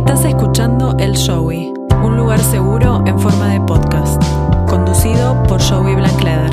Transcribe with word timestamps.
Estás 0.00 0.24
escuchando 0.24 0.96
El 0.98 1.12
Showy, 1.12 1.72
un 2.02 2.16
lugar 2.16 2.40
seguro 2.40 3.04
en 3.06 3.18
forma 3.20 3.52
de 3.52 3.60
podcast, 3.60 4.20
conducido 4.68 5.40
por 5.44 5.60
Joey 5.62 5.94
Blankleder. 5.94 6.50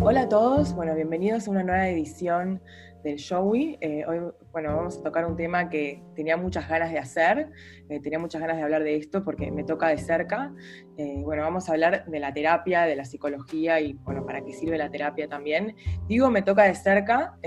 Hola 0.00 0.20
a 0.20 0.28
todos, 0.28 0.74
bueno, 0.74 0.94
bienvenidos 0.94 1.48
a 1.48 1.50
una 1.50 1.64
nueva 1.64 1.88
edición 1.88 2.60
del 3.04 3.16
Showy. 3.16 3.78
Eh, 3.80 4.04
hoy, 4.08 4.18
bueno, 4.50 4.74
vamos 4.74 4.98
a 4.98 5.02
tocar 5.02 5.26
un 5.26 5.36
tema 5.36 5.68
que 5.68 6.02
tenía 6.16 6.36
muchas 6.36 6.68
ganas 6.68 6.90
de 6.90 6.98
hacer, 6.98 7.50
eh, 7.88 8.00
tenía 8.00 8.18
muchas 8.18 8.40
ganas 8.40 8.56
de 8.56 8.62
hablar 8.62 8.82
de 8.82 8.96
esto 8.96 9.22
porque 9.22 9.50
me 9.52 9.62
toca 9.62 9.88
de 9.88 9.98
cerca. 9.98 10.52
Eh, 10.96 11.20
bueno, 11.22 11.42
vamos 11.42 11.68
a 11.68 11.72
hablar 11.72 12.06
de 12.06 12.18
la 12.18 12.32
terapia, 12.32 12.82
de 12.82 12.96
la 12.96 13.04
psicología 13.04 13.80
y, 13.80 13.92
bueno, 13.92 14.24
para 14.24 14.42
qué 14.42 14.52
sirve 14.52 14.78
la 14.78 14.90
terapia 14.90 15.28
también. 15.28 15.76
Digo 16.08 16.30
me 16.30 16.42
toca 16.42 16.64
de 16.64 16.74
cerca 16.74 17.38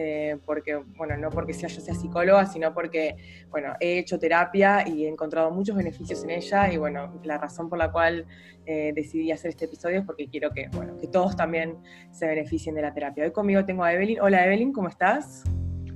porque, 0.45 0.75
bueno, 0.75 1.17
no 1.17 1.29
porque 1.31 1.53
sea 1.53 1.69
yo 1.69 1.81
sea 1.81 1.95
psicóloga, 1.95 2.45
sino 2.45 2.73
porque, 2.73 3.15
bueno, 3.49 3.73
he 3.79 3.97
hecho 3.97 4.19
terapia 4.19 4.87
y 4.87 5.05
he 5.05 5.09
encontrado 5.09 5.49
muchos 5.49 5.75
beneficios 5.75 6.23
en 6.23 6.29
ella 6.29 6.71
y, 6.71 6.77
bueno, 6.77 7.19
la 7.23 7.37
razón 7.37 7.67
por 7.67 7.79
la 7.79 7.91
cual 7.91 8.27
decidí 8.65 9.31
hacer 9.31 9.49
este 9.51 9.65
episodio 9.65 9.99
es 9.99 10.05
porque 10.05 10.27
quiero 10.27 10.51
que, 10.51 10.67
bueno, 10.73 10.97
que 10.97 11.07
todos 11.07 11.35
también 11.35 11.77
se 12.11 12.27
beneficien 12.27 12.75
de 12.75 12.81
la 12.81 12.93
terapia. 12.93 13.23
Hoy 13.23 13.31
conmigo 13.31 13.65
tengo 13.65 13.83
a 13.83 13.93
Evelyn. 13.93 14.19
Hola 14.19 14.45
Evelyn, 14.45 14.71
¿cómo 14.73 14.89
estás? 14.89 15.46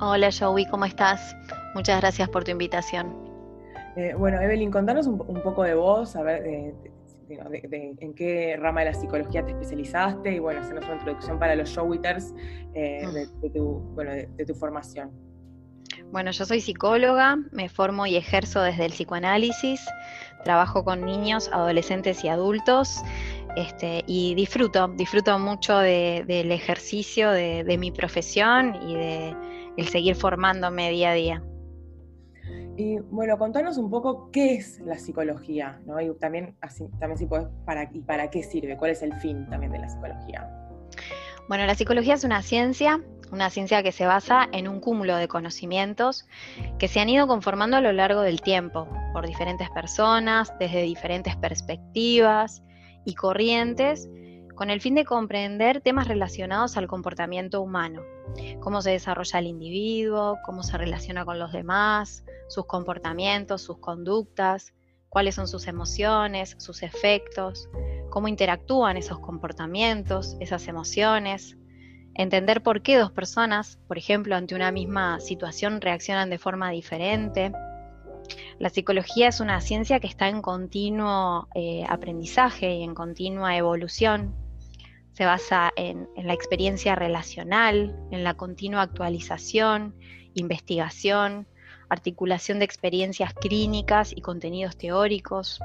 Hola 0.03 0.31
Joey, 0.31 0.65
¿cómo 0.65 0.85
estás? 0.85 1.35
Muchas 1.75 2.01
gracias 2.01 2.27
por 2.27 2.43
tu 2.43 2.49
invitación. 2.49 3.15
Eh, 3.95 4.15
bueno, 4.17 4.41
Evelyn, 4.41 4.71
contanos 4.71 5.05
un, 5.05 5.19
poco 5.43 5.61
de 5.61 5.75
vos, 5.75 6.15
a 6.15 6.23
ver 6.23 6.73
en 7.29 8.13
qué 8.15 8.57
rama 8.59 8.79
de 8.81 8.87
la 8.87 8.93
psicología 8.95 9.45
te 9.45 9.51
especializaste 9.51 10.33
y 10.33 10.39
bueno, 10.39 10.61
hacernos 10.61 10.85
una 10.85 10.95
introducción 10.95 11.37
para 11.37 11.55
los 11.55 11.69
showwitters 11.69 12.33
eh, 12.73 13.05
de, 13.43 13.49
tu, 13.51 13.95
de 13.95 14.45
tu 14.45 14.55
formación. 14.55 15.11
Bueno, 16.11 16.31
yo 16.31 16.45
soy 16.45 16.61
psicóloga, 16.61 17.37
me 17.51 17.69
formo 17.69 18.07
y 18.07 18.15
ejerzo 18.15 18.63
desde 18.63 18.85
el 18.85 18.91
psicoanálisis, 18.93 19.85
trabajo 20.43 20.83
con 20.83 21.05
niños, 21.05 21.47
adolescentes 21.53 22.23
y 22.23 22.27
adultos 22.27 23.03
este, 23.55 24.03
y 24.07 24.33
disfruto, 24.35 24.87
disfruto 24.87 25.37
mucho 25.37 25.77
del 25.77 26.51
ejercicio 26.51 27.31
de, 27.31 27.77
mi 27.77 27.91
profesión 27.91 28.75
y 28.87 28.95
de 28.95 29.35
el 29.81 29.87
seguir 29.87 30.15
formándome 30.15 30.91
día 30.91 31.11
a 31.11 31.13
día. 31.13 31.43
Y 32.77 32.99
bueno, 32.99 33.37
contanos 33.37 33.77
un 33.77 33.89
poco 33.89 34.31
qué 34.31 34.55
es 34.55 34.79
la 34.79 34.97
psicología, 34.97 35.79
¿no? 35.85 35.99
Y 35.99 36.13
también, 36.15 36.55
así, 36.61 36.85
también 36.99 37.17
si 37.17 37.25
puedes, 37.25 37.47
para, 37.65 37.89
y 37.91 37.99
para 38.01 38.29
qué 38.29 38.43
sirve, 38.43 38.77
cuál 38.77 38.91
es 38.91 39.01
el 39.03 39.13
fin 39.15 39.45
también 39.49 39.71
de 39.71 39.79
la 39.79 39.89
psicología. 39.89 40.49
Bueno, 41.47 41.65
la 41.65 41.75
psicología 41.75 42.13
es 42.13 42.23
una 42.23 42.41
ciencia, 42.41 43.01
una 43.31 43.49
ciencia 43.49 43.83
que 43.83 43.91
se 43.91 44.05
basa 44.05 44.47
en 44.51 44.67
un 44.67 44.79
cúmulo 44.79 45.17
de 45.17 45.27
conocimientos 45.27 46.27
que 46.79 46.87
se 46.87 46.99
han 46.99 47.09
ido 47.09 47.27
conformando 47.27 47.77
a 47.77 47.81
lo 47.81 47.91
largo 47.91 48.21
del 48.21 48.41
tiempo 48.41 48.87
por 49.13 49.27
diferentes 49.27 49.69
personas, 49.71 50.53
desde 50.59 50.83
diferentes 50.83 51.35
perspectivas 51.35 52.63
y 53.03 53.15
corrientes, 53.15 54.09
con 54.61 54.69
el 54.69 54.79
fin 54.79 54.93
de 54.93 55.05
comprender 55.05 55.81
temas 55.81 56.07
relacionados 56.07 56.77
al 56.77 56.85
comportamiento 56.85 57.63
humano, 57.63 58.03
cómo 58.59 58.83
se 58.83 58.91
desarrolla 58.91 59.39
el 59.39 59.47
individuo, 59.47 60.37
cómo 60.45 60.61
se 60.61 60.77
relaciona 60.77 61.25
con 61.25 61.39
los 61.39 61.51
demás, 61.51 62.23
sus 62.47 62.67
comportamientos, 62.67 63.63
sus 63.63 63.79
conductas, 63.79 64.71
cuáles 65.09 65.33
son 65.33 65.47
sus 65.47 65.65
emociones, 65.65 66.53
sus 66.59 66.83
efectos, 66.83 67.69
cómo 68.11 68.27
interactúan 68.27 68.97
esos 68.97 69.17
comportamientos, 69.17 70.37
esas 70.39 70.67
emociones, 70.67 71.57
entender 72.13 72.61
por 72.61 72.83
qué 72.83 72.99
dos 72.99 73.11
personas, 73.11 73.79
por 73.87 73.97
ejemplo, 73.97 74.35
ante 74.35 74.53
una 74.53 74.71
misma 74.71 75.19
situación 75.21 75.81
reaccionan 75.81 76.29
de 76.29 76.37
forma 76.37 76.69
diferente. 76.69 77.51
La 78.59 78.69
psicología 78.69 79.27
es 79.29 79.39
una 79.39 79.59
ciencia 79.59 79.99
que 79.99 80.05
está 80.05 80.29
en 80.29 80.43
continuo 80.43 81.47
eh, 81.55 81.83
aprendizaje 81.89 82.75
y 82.75 82.83
en 82.83 82.93
continua 82.93 83.57
evolución. 83.57 84.40
Se 85.13 85.25
basa 85.25 85.71
en, 85.75 86.07
la 86.15 86.33
experiencia 86.33 86.95
relacional, 86.95 87.95
en 88.11 88.23
la 88.23 88.35
continua 88.35 88.81
actualización, 88.81 89.95
investigación, 90.33 91.47
articulación 91.89 92.59
de 92.59 92.65
experiencias 92.65 93.33
clínicas 93.33 94.13
y 94.15 94.21
contenidos 94.21 94.77
teóricos. 94.77 95.59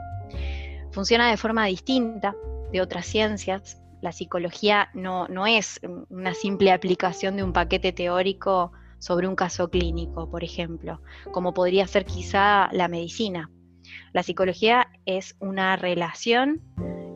Funciona 0.91 1.31
de 1.31 1.37
forma 1.37 1.67
distinta 1.67 2.35
de 2.73 2.81
otras 2.81 3.07
ciencias. 3.07 3.81
La 4.03 4.13
psicología 4.13 4.91
no, 4.95 5.29
no 5.29 5.47
es 5.47 5.81
una 6.11 6.35
simple 6.35 6.73
aplicación 6.73 7.37
de 7.37 7.45
un 7.45 7.53
paquete 7.53 7.93
teórico 7.93 8.73
sobre 8.99 9.29
un 9.29 9.37
caso 9.37 9.71
clínico, 9.71 10.29
por 10.29 10.43
ejemplo, 10.43 11.01
como 11.33 11.55
podría 11.55 11.87
ser 11.87 12.05
quizá 12.05 12.69
la 12.73 12.89
medicina. 12.89 13.51
La 14.13 14.23
psicología 14.23 14.89
es 15.05 15.37
una 15.39 15.77
relación 15.77 16.61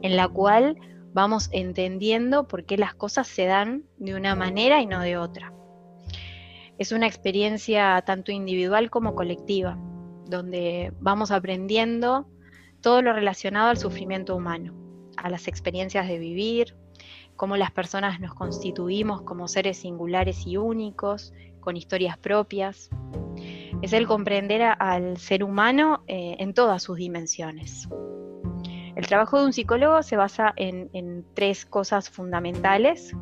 en 0.02 0.16
la 0.16 0.28
cual 0.28 0.76
vamos 1.12 1.48
entendiendo 1.52 2.46
por 2.46 2.64
qué 2.64 2.76
las 2.76 2.94
cosas 2.94 3.26
se 3.28 3.46
dan 3.46 3.84
de 3.98 4.14
una 4.14 4.34
manera 4.34 4.80
y 4.80 4.86
no 4.86 5.00
de 5.00 5.16
otra. 5.16 5.52
Es 6.78 6.92
una 6.92 7.06
experiencia 7.06 8.02
tanto 8.06 8.32
individual 8.32 8.90
como 8.90 9.14
colectiva, 9.14 9.78
donde 10.26 10.92
vamos 11.00 11.30
aprendiendo 11.30 12.26
todo 12.80 13.02
lo 13.02 13.12
relacionado 13.12 13.68
al 13.68 13.76
sufrimiento 13.76 14.34
humano, 14.34 14.74
a 15.16 15.28
las 15.28 15.48
experiencias 15.48 16.08
de 16.08 16.18
vivir, 16.18 16.76
cómo 17.36 17.56
las 17.56 17.70
personas 17.70 18.20
nos 18.20 18.34
constituimos 18.34 19.22
como 19.22 19.48
seres 19.48 19.78
singulares 19.78 20.46
y 20.46 20.56
únicos, 20.56 21.32
con 21.60 21.76
historias 21.76 22.16
propias. 22.18 22.90
Es 23.82 23.92
el 23.92 24.06
comprender 24.06 24.62
al 24.62 25.16
ser 25.18 25.44
humano 25.44 26.02
eh, 26.06 26.36
en 26.38 26.54
todas 26.54 26.82
sus 26.82 26.96
dimensiones. 26.96 27.88
El 29.00 29.06
trabajo 29.06 29.38
de 29.38 29.46
un 29.46 29.52
psicólogo 29.54 30.02
se 30.02 30.16
basa 30.16 30.52
en 30.56 31.24
tres 31.34 31.64
cosas 31.64 32.10
fundamentales 32.10 33.14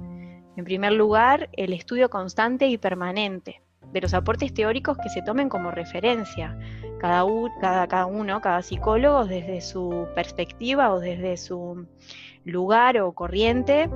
en 0.58 0.64
primer 0.64 0.90
lugar, 0.90 1.50
el 1.52 1.72
estudio 1.72 2.10
constante 2.10 2.66
y 2.66 2.78
permanente 2.78 3.62
de 3.92 4.00
los 4.00 4.12
aportes 4.12 4.52
teóricos 4.52 4.98
que 4.98 5.08
se 5.08 5.22
tomen 5.22 5.48
como 5.48 5.70
referencia. 5.70 6.58
Cada, 6.98 7.22
uno, 7.22 8.40
cada 8.40 8.62
psicólogo, 8.62 9.24
desde 9.24 9.60
su 9.60 10.08
perspectiva 10.16 10.92
o 10.92 10.98
desde 10.98 11.36
su 11.36 11.86
lugar 12.44 12.98
o 12.98 13.12
corriente, 13.12 13.88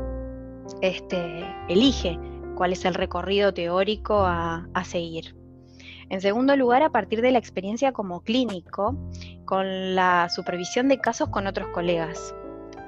este, 0.83 1.45
elige 1.69 2.17
cuál 2.55 2.75
es 2.75 2.85
el 2.85 2.95
recorrido 2.95 3.53
teórico 3.53 4.25
a, 4.25 4.85
seguir. 4.85 5.35
En 6.11 6.21
segundo 6.21 6.55
lugar, 6.55 6.85
a 6.85 6.91
partir 6.91 7.23
de 7.23 7.33
la 7.33 7.41
experiencia 7.41 7.91
como 7.91 8.21
clínico, 8.21 8.97
con 9.53 9.95
la 9.95 10.31
supervisión 10.31 10.89
de 10.89 10.99
casos 10.99 11.29
con 11.29 11.47
otros 11.47 11.69
colegas. 11.75 12.35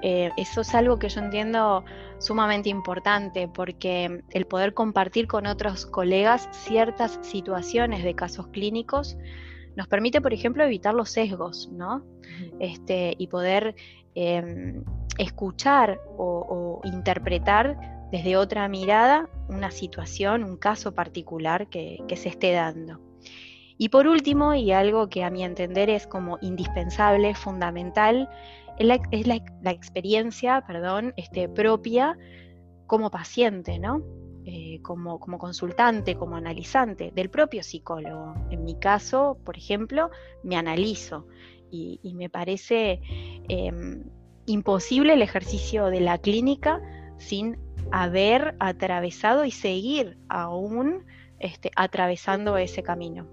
Eh, 0.01 0.31
eso 0.39 0.63
es 0.63 0.75
algo 0.75 0.99
que 0.99 1.11
yo 1.11 1.21
entiendo 1.21 1.85
sumamente 2.17 2.71
importante 2.71 3.49
porque 3.49 4.23
el 4.31 4.47
poder 4.47 4.73
compartir 4.73 5.27
con 5.27 5.47
otros 5.47 5.85
colegas 5.85 6.49
ciertas 6.53 7.19
situaciones 7.21 8.03
de 8.03 8.15
casos 8.15 8.47
clínicos 8.47 9.19
nos 9.77 9.89
permite, 9.89 10.23
por 10.23 10.33
ejemplo, 10.33 10.65
evitar 10.65 10.95
los 10.95 11.11
sesgos, 11.11 11.69
¿no? 11.71 12.03
Este, 12.61 13.15
y 13.19 13.27
poder 13.27 13.75
em, 14.15 14.83
escuchar 15.19 16.01
o, 16.17 16.81
interpretar 16.85 18.09
desde 18.11 18.39
otra 18.39 18.67
mirada 18.69 19.29
una 19.51 19.71
situación, 19.71 20.43
un 20.43 20.57
caso 20.57 20.95
particular 20.95 21.69
que 21.69 22.17
se 22.17 22.31
esté 22.31 22.53
dando. 22.53 23.14
Y 23.77 23.89
por 23.89 24.07
último, 24.07 24.55
y 24.55 24.73
algo 24.73 25.09
que 25.09 25.25
a 25.25 25.31
mi 25.31 25.45
entender 25.45 25.91
es 25.91 26.07
como 26.07 26.39
indispensable, 26.41 27.35
fundamental, 27.35 28.29
es 28.79 29.27
la, 29.27 29.37
experiencia 29.71 30.65
perdón, 30.67 31.13
este, 31.17 31.49
propia 31.49 32.17
como 32.87 33.11
paciente, 33.11 33.79
¿no? 33.79 34.03
Eh, 34.47 34.81
como, 34.83 35.19
como, 35.19 35.39
consultante, 35.39 36.17
como 36.17 36.37
analizante 36.37 37.11
del 37.15 37.31
propio 37.31 37.63
psicólogo. 37.63 38.35
En 38.51 38.63
mi 38.63 38.75
caso, 38.79 39.39
por 39.43 39.57
ejemplo, 39.57 40.11
me 40.43 40.57
analizo 40.57 41.27
y, 41.71 41.99
me 42.15 42.29
parece 42.29 43.01
em, 43.49 44.05
imposible 44.47 45.15
el 45.15 45.23
ejercicio 45.23 45.87
de 45.87 46.01
la 46.01 46.19
clínica 46.19 46.81
sin 47.17 47.57
haber 47.91 48.55
atravesado 48.61 49.45
y 49.45 49.51
seguir 49.51 50.19
aún 50.29 51.05
este, 51.39 51.71
atravesando 51.75 52.57
ese 52.59 52.83
camino. 52.83 53.27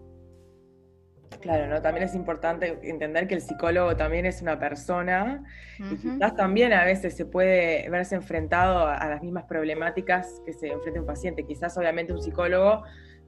Claro, 1.39 1.67
¿no? 1.67 1.81
También 1.81 2.05
es 2.05 2.13
importante 2.13 2.77
entender 2.83 3.27
que 3.27 3.35
el 3.35 3.41
psicólogo 3.41 3.95
también 3.95 4.25
es 4.25 4.41
una 4.41 4.59
persona 4.59 5.43
y 5.79 5.95
quizás 5.95 6.35
también 6.35 6.73
a 6.73 6.83
veces 6.83 7.15
se 7.15 7.25
puede 7.25 7.89
verse 7.89 8.15
enfrentado 8.15 8.85
a, 8.85 9.07
las 9.07 9.23
mismas 9.23 9.45
problemáticas 9.45 10.41
que 10.45 10.53
se 10.53 10.67
enfrenta 10.67 10.99
un 10.99 11.05
paciente. 11.05 11.45
Quizás 11.45 11.77
obviamente 11.77 12.13
un 12.13 12.21
psicólogo 12.21 12.83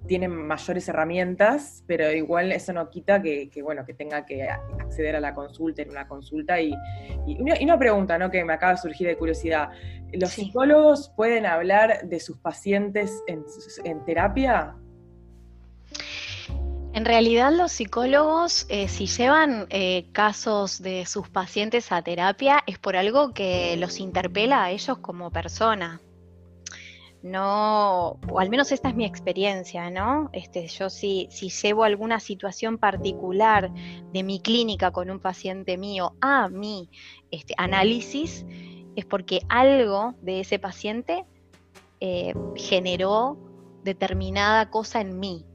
tienen 0.06 0.36
mayores 0.36 0.88
herramientas, 0.90 1.84
pero 1.88 2.12
igual 2.12 2.52
eso 2.52 2.74
no 2.74 2.90
quita 2.90 3.22
que, 3.22 3.50
bueno, 3.64 3.86
que 3.86 3.94
tenga 3.94 4.26
que 4.26 4.48
acceder 4.50 5.16
a 5.16 5.20
la 5.20 5.34
consulta 5.34 5.82
en 5.82 5.92
una 5.92 6.08
consulta. 6.08 6.60
Y, 6.60 6.76
una, 7.40 7.80
pregunta 7.80 8.18
¿no? 8.18 8.30
que 8.30 8.44
me 8.44 8.54
acaba 8.54 8.74
de 8.74 8.80
surgir 8.80 9.08
de 9.08 9.18
curiosidad. 9.18 9.70
¿Los 10.12 10.32
psicólogos 10.32 11.14
pueden 11.16 11.46
hablar 11.46 12.08
de 12.08 12.20
sus 12.20 12.38
pacientes 12.38 13.24
en, 13.28 14.06
terapia? 14.06 14.76
En 16.94 17.06
realidad 17.06 17.52
los 17.52 17.72
psicólogos, 17.72 18.66
eh, 18.70 18.88
si 18.88 19.08
llevan 19.08 19.66
eh, 19.70 20.06
casos 20.12 20.82
de 20.82 21.06
sus 21.06 21.28
pacientes 21.28 21.92
a 21.92 22.02
terapia, 22.02 22.64
es 22.68 22.78
por 22.78 22.96
algo 22.96 23.34
que 23.34 23.76
los 23.78 24.00
interpela 24.00 24.64
a 24.64 24.72
ellos 24.72 25.00
como 25.00 25.32
persona 25.32 26.00
no, 27.24 28.20
o 28.30 28.40
al 28.40 28.50
menos 28.50 28.74
esta 28.74 28.90
es 28.90 28.96
mi 28.96 29.06
experiencia, 29.06 29.90
¿no? 29.90 30.30
Este, 30.34 30.68
yo 30.68 30.90
si, 30.90 31.30
si 31.32 31.50
llevo 31.50 31.86
alguna 31.86 32.20
situación 32.20 32.78
particular 32.78 33.72
de 34.12 34.24
mi 34.24 34.42
clínica 34.42 34.92
con 34.92 35.10
un 35.10 35.22
paciente 35.22 35.78
mío 35.78 36.16
a 36.20 36.50
mi 36.50 36.90
este, 37.32 37.54
análisis, 37.58 38.46
es 38.98 39.06
porque 39.06 39.40
algo 39.48 40.16
de 40.22 40.42
ese 40.42 40.60
paciente 40.60 41.26
eh, 42.02 42.34
generó 42.56 43.38
determinada 43.84 44.70
cosa 44.70 45.00
en 45.00 45.18
mí. 45.18 45.46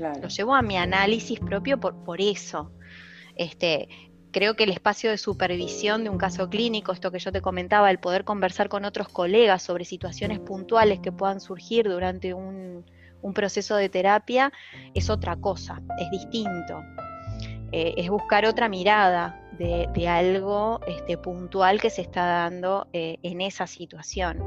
Lo 0.00 0.28
llevo 0.28 0.54
a 0.54 0.62
mi 0.62 0.76
análisis 0.76 1.38
propio 1.40 1.78
por, 1.78 1.94
por 2.04 2.20
eso. 2.20 2.72
Este, 3.36 3.88
creo 4.30 4.54
que 4.54 4.64
el 4.64 4.70
espacio 4.70 5.10
de 5.10 5.18
supervisión 5.18 6.04
de 6.04 6.10
un 6.10 6.18
caso 6.18 6.48
clínico, 6.48 6.92
esto 6.92 7.10
que 7.10 7.18
yo 7.18 7.32
te 7.32 7.40
comentaba, 7.40 7.90
el 7.90 7.98
poder 7.98 8.24
conversar 8.24 8.68
con 8.68 8.84
otros 8.84 9.08
colegas 9.08 9.62
sobre 9.62 9.84
situaciones 9.84 10.38
puntuales 10.38 11.00
que 11.00 11.12
puedan 11.12 11.40
surgir 11.40 11.88
durante 11.88 12.34
un, 12.34 12.84
proceso 13.34 13.76
de 13.76 13.88
terapia, 13.88 14.52
es 14.94 15.10
otra 15.10 15.36
cosa, 15.36 15.80
es 15.98 16.10
distinto. 16.10 16.82
Eh, 17.72 17.94
es 17.96 18.08
buscar 18.08 18.44
otra 18.46 18.68
mirada 18.68 19.40
de, 19.58 20.08
algo 20.08 20.80
este, 20.86 21.18
puntual 21.18 21.80
que 21.80 21.90
se 21.90 22.00
está 22.00 22.24
dando 22.24 22.88
eh, 22.92 23.18
en 23.22 23.40
esa 23.40 23.66
situación. 23.66 24.38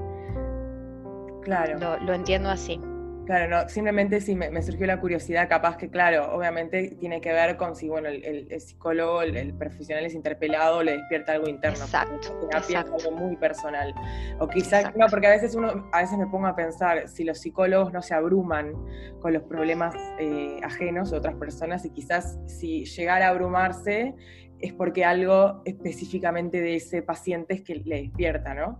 Claro. 1.44 2.00
lo 2.02 2.14
entiendo 2.14 2.50
así. 2.50 2.80
Claro, 3.26 3.48
no, 3.48 3.70
simplemente 3.70 4.20
sí 4.20 4.36
me, 4.36 4.62
surgió 4.62 4.86
la 4.86 5.00
curiosidad, 5.00 5.48
capaz 5.48 5.78
que, 5.78 5.90
claro, 5.90 6.36
obviamente 6.36 6.96
tiene 7.00 7.22
que 7.22 7.32
ver 7.32 7.56
con 7.56 7.74
si, 7.74 7.88
bueno, 7.88 8.10
el, 8.10 8.60
psicólogo, 8.60 9.22
el, 9.22 9.54
profesional 9.54 10.06
es 10.06 10.14
interpelado, 10.14 10.84
le 10.84 10.98
despierta 10.98 11.32
algo 11.32 11.48
interno. 11.48 11.86
Exacto. 11.86 12.34
La 12.52 12.62
terapia 12.62 12.80
es 12.82 13.04
algo 13.06 13.12
muy 13.18 13.38
personal. 13.38 13.94
O 14.40 14.48
quizás, 14.48 14.94
no, 14.98 15.06
porque 15.08 15.28
a 15.28 15.30
veces 15.30 15.56
uno, 15.56 15.90
a 15.94 16.02
veces 16.02 16.18
me 16.18 16.28
pongo 16.28 16.48
a 16.48 16.56
pensar, 16.56 17.08
si 17.08 17.24
los 17.24 17.40
psicólogos 17.40 17.94
no 17.94 18.02
se 18.02 18.14
abruman 18.14 18.74
con 19.22 19.32
los 19.32 19.44
problemas 19.44 19.96
eh, 20.20 20.60
ajenos 20.62 21.12
de 21.12 21.18
otras 21.18 21.36
personas, 21.36 21.86
y 21.86 21.92
quizás 21.92 22.38
si 22.46 22.84
llegara 22.84 23.28
a 23.28 23.30
abrumarse, 23.30 24.16
es 24.60 24.74
porque 24.74 25.06
algo 25.06 25.62
específicamente 25.64 26.60
de 26.60 26.76
ese 26.76 27.02
paciente 27.02 27.54
es 27.54 27.62
que 27.62 27.76
le 27.76 28.02
despierta, 28.02 28.54
¿no? 28.54 28.80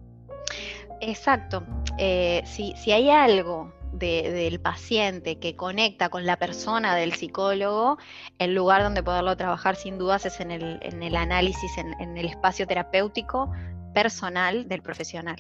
Exacto. 1.00 1.66
Eh, 1.98 2.42
si, 2.46 2.74
si 2.76 2.92
hay 2.92 3.10
algo 3.10 3.72
del 3.94 4.60
paciente 4.60 5.38
que 5.40 5.56
conecta 5.56 6.10
con 6.10 6.26
la 6.26 6.38
persona 6.38 6.96
del 6.96 7.14
psicólogo, 7.14 7.98
el 8.40 8.54
lugar 8.56 8.84
donde 8.84 9.04
poderlo 9.04 9.38
trabajar 9.38 9.76
sin 9.76 9.98
dudas 9.98 10.26
es 10.26 10.40
en 10.40 10.52
el, 10.52 11.16
análisis, 11.16 11.72
en, 11.78 12.18
el 12.18 12.26
espacio 12.26 12.66
terapéutico 12.66 13.52
personal 13.94 14.68
del 14.68 14.82
profesional. 14.82 15.38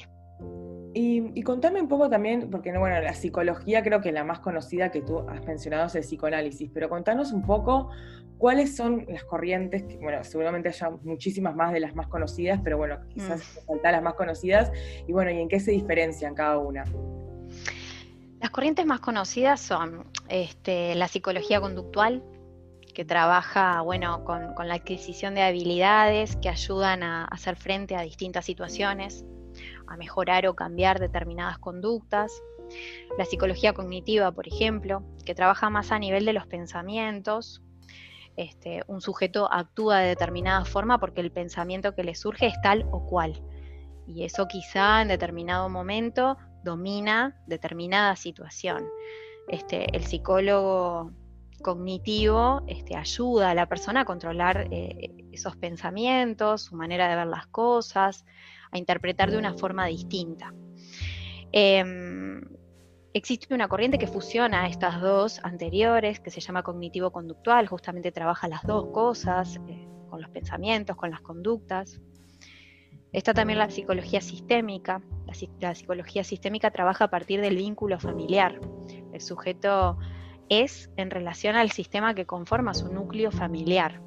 Y, 0.95 1.41
contame 1.41 1.81
un 1.81 1.87
poco 1.87 2.07
también, 2.07 2.51
porque 2.51 2.77
bueno, 2.77 3.01
la 3.01 3.13
psicología 3.15 3.81
creo 3.81 3.99
que 3.99 4.11
la 4.11 4.23
más 4.23 4.39
conocida 4.39 4.91
que 4.91 5.01
tú 5.01 5.27
has 5.27 5.43
mencionado 5.43 5.87
es 5.87 5.95
el 5.95 6.03
psicoanálisis, 6.03 6.69
pero 6.71 6.87
contanos 6.87 7.33
un 7.33 7.41
poco 7.41 7.89
cuáles 8.37 8.75
son 8.75 9.03
las 9.07 9.23
corrientes, 9.23 9.83
que 9.83 9.97
bueno, 9.97 10.23
seguramente 10.23 10.69
haya 10.69 10.91
muchísimas 11.01 11.55
más 11.55 11.73
de 11.73 11.79
las 11.79 11.95
más 11.95 12.07
conocidas, 12.07 12.59
pero 12.63 12.77
bueno, 12.77 12.99
quizás 13.09 13.39
mm. 13.39 13.65
faltan 13.65 13.91
las 13.93 14.03
más 14.03 14.13
conocidas, 14.13 14.71
y 15.07 15.11
bueno, 15.11 15.31
¿y 15.31 15.39
en 15.39 15.47
qué 15.47 15.59
se 15.59 15.71
diferencian 15.71 16.35
cada 16.35 16.59
una? 16.59 16.83
Las 18.43 18.51
corrientes 18.51 18.85
más 18.85 18.99
conocidas 18.99 19.61
son 19.61 20.05
este, 20.27 20.95
la 20.95 21.07
psicología 21.07 21.61
conductual, 21.61 22.21
que 22.93 23.05
trabaja 23.05 23.79
bueno, 23.79 24.25
con, 24.25 24.53
la 24.67 24.73
adquisición 24.73 25.33
de 25.33 25.43
habilidades 25.43 26.35
que 26.35 26.49
ayudan 26.49 27.03
a, 27.03 27.23
hacer 27.23 27.55
frente 27.55 27.95
a 27.95 28.01
distintas 28.01 28.43
situaciones, 28.43 29.23
a 29.87 29.95
mejorar 29.95 30.45
o 30.47 30.55
cambiar 30.55 30.99
determinadas 30.99 31.57
conductas. 31.57 32.33
La 33.17 33.23
psicología 33.23 33.71
cognitiva, 33.71 34.29
por 34.33 34.45
ejemplo, 34.45 35.03
que 35.23 35.33
trabaja 35.33 35.69
más 35.69 35.93
a 35.93 35.99
nivel 35.99 36.25
de 36.25 36.33
los 36.33 36.45
pensamientos. 36.45 37.61
Este, 38.35 38.83
un 38.87 38.99
sujeto 38.99 39.49
actúa 39.53 39.99
de 39.99 40.09
determinada 40.09 40.65
forma 40.65 40.99
porque 40.99 41.21
el 41.21 41.31
pensamiento 41.31 41.95
que 41.95 42.03
le 42.03 42.13
surge 42.13 42.47
es 42.47 42.59
tal 42.61 42.85
o 42.91 43.05
cual. 43.05 43.41
Y 44.05 44.25
eso 44.25 44.49
quizá 44.49 45.01
en 45.01 45.07
determinado 45.07 45.69
momento 45.69 46.35
domina 46.63 47.35
determinada 47.47 48.15
situación. 48.15 48.85
Este, 49.47 49.95
el 49.95 50.05
psicólogo 50.05 51.11
cognitivo 51.61 52.61
este, 52.67 52.95
ayuda 52.95 53.51
a 53.51 53.55
la 53.55 53.67
persona 53.67 54.01
a 54.01 54.05
controlar 54.05 54.67
eh, 54.71 55.13
esos 55.31 55.55
pensamientos, 55.55 56.63
su 56.63 56.75
manera 56.75 57.09
de 57.09 57.15
ver 57.15 57.27
las 57.27 57.47
cosas, 57.47 58.25
a 58.71 58.77
interpretar 58.77 59.31
de 59.31 59.37
una 59.37 59.53
forma 59.53 59.85
distinta. 59.87 60.53
Em, 61.51 62.41
existe 63.13 63.53
una 63.53 63.67
corriente 63.67 63.97
que 63.97 64.07
fusiona 64.07 64.67
estas 64.67 65.01
dos 65.01 65.39
anteriores, 65.43 66.19
que 66.19 66.31
se 66.31 66.41
llama 66.41 66.63
cognitivo-conductual, 66.63 67.67
justamente 67.67 68.11
trabaja 68.11 68.47
las 68.47 68.63
dos 68.63 68.87
cosas, 68.91 69.59
eh, 69.67 69.87
con 70.09 70.21
los 70.21 70.29
pensamientos, 70.31 70.95
con 70.95 71.11
las 71.11 71.21
conductas. 71.21 72.01
Está 73.13 73.35
también 73.35 73.59
la 73.59 73.69
psicología 73.69 74.21
sistémica. 74.21 75.01
La, 75.59 75.75
psicología 75.75 76.23
sistémica 76.23 76.71
trabaja 76.71 77.05
a 77.05 77.09
partir 77.09 77.41
del 77.41 77.55
vínculo 77.55 77.99
familiar. 77.99 78.59
El 79.13 79.21
sujeto 79.21 79.97
es 80.49 80.91
en 80.97 81.11
relación 81.11 81.55
al 81.55 81.71
sistema 81.71 82.15
que 82.15 82.25
conforma 82.25 82.73
su 82.73 82.91
núcleo 82.91 83.31
familiar. 83.31 84.01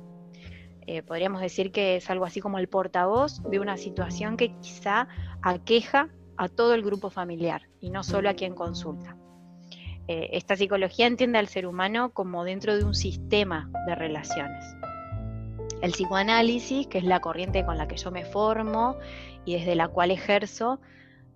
Eh, 0.89 1.03
podríamos 1.03 1.41
decir 1.41 1.73
que 1.73 1.97
es 1.97 2.11
algo 2.11 2.25
así 2.25 2.41
como 2.41 2.59
el 2.59 2.69
portavoz 2.69 3.43
de 3.45 3.61
una 3.61 3.77
situación 3.77 4.37
que 4.37 4.57
quizá 4.61 5.09
aqueja 5.43 6.11
a 6.37 6.49
todo 6.49 6.75
el 6.75 6.83
grupo 6.83 7.11
familiar 7.11 7.63
y 7.81 7.91
no 7.91 8.03
solo 8.03 8.29
a 8.29 8.35
quien 8.35 8.55
consulta. 8.55 9.17
Eh, 10.09 10.31
esta 10.33 10.57
psicología 10.57 11.07
entiende 11.07 11.39
al 11.39 11.49
ser 11.49 11.67
humano 11.67 12.13
como 12.13 12.45
dentro 12.45 12.77
de 12.77 12.85
un 12.85 12.95
sistema 12.95 13.71
de 13.87 13.95
relaciones. 13.95 14.65
El 15.83 15.93
psicoanálisis, 15.93 16.87
que 16.87 16.99
es 16.99 17.05
la 17.05 17.21
corriente 17.21 17.65
con 17.65 17.77
la 17.77 17.87
que 17.87 17.97
yo 17.97 18.11
me 18.11 18.25
formo 18.25 18.97
y 19.45 19.55
desde 19.55 19.75
la 19.75 19.89
cual 19.89 20.11
ejerzo, 20.11 20.81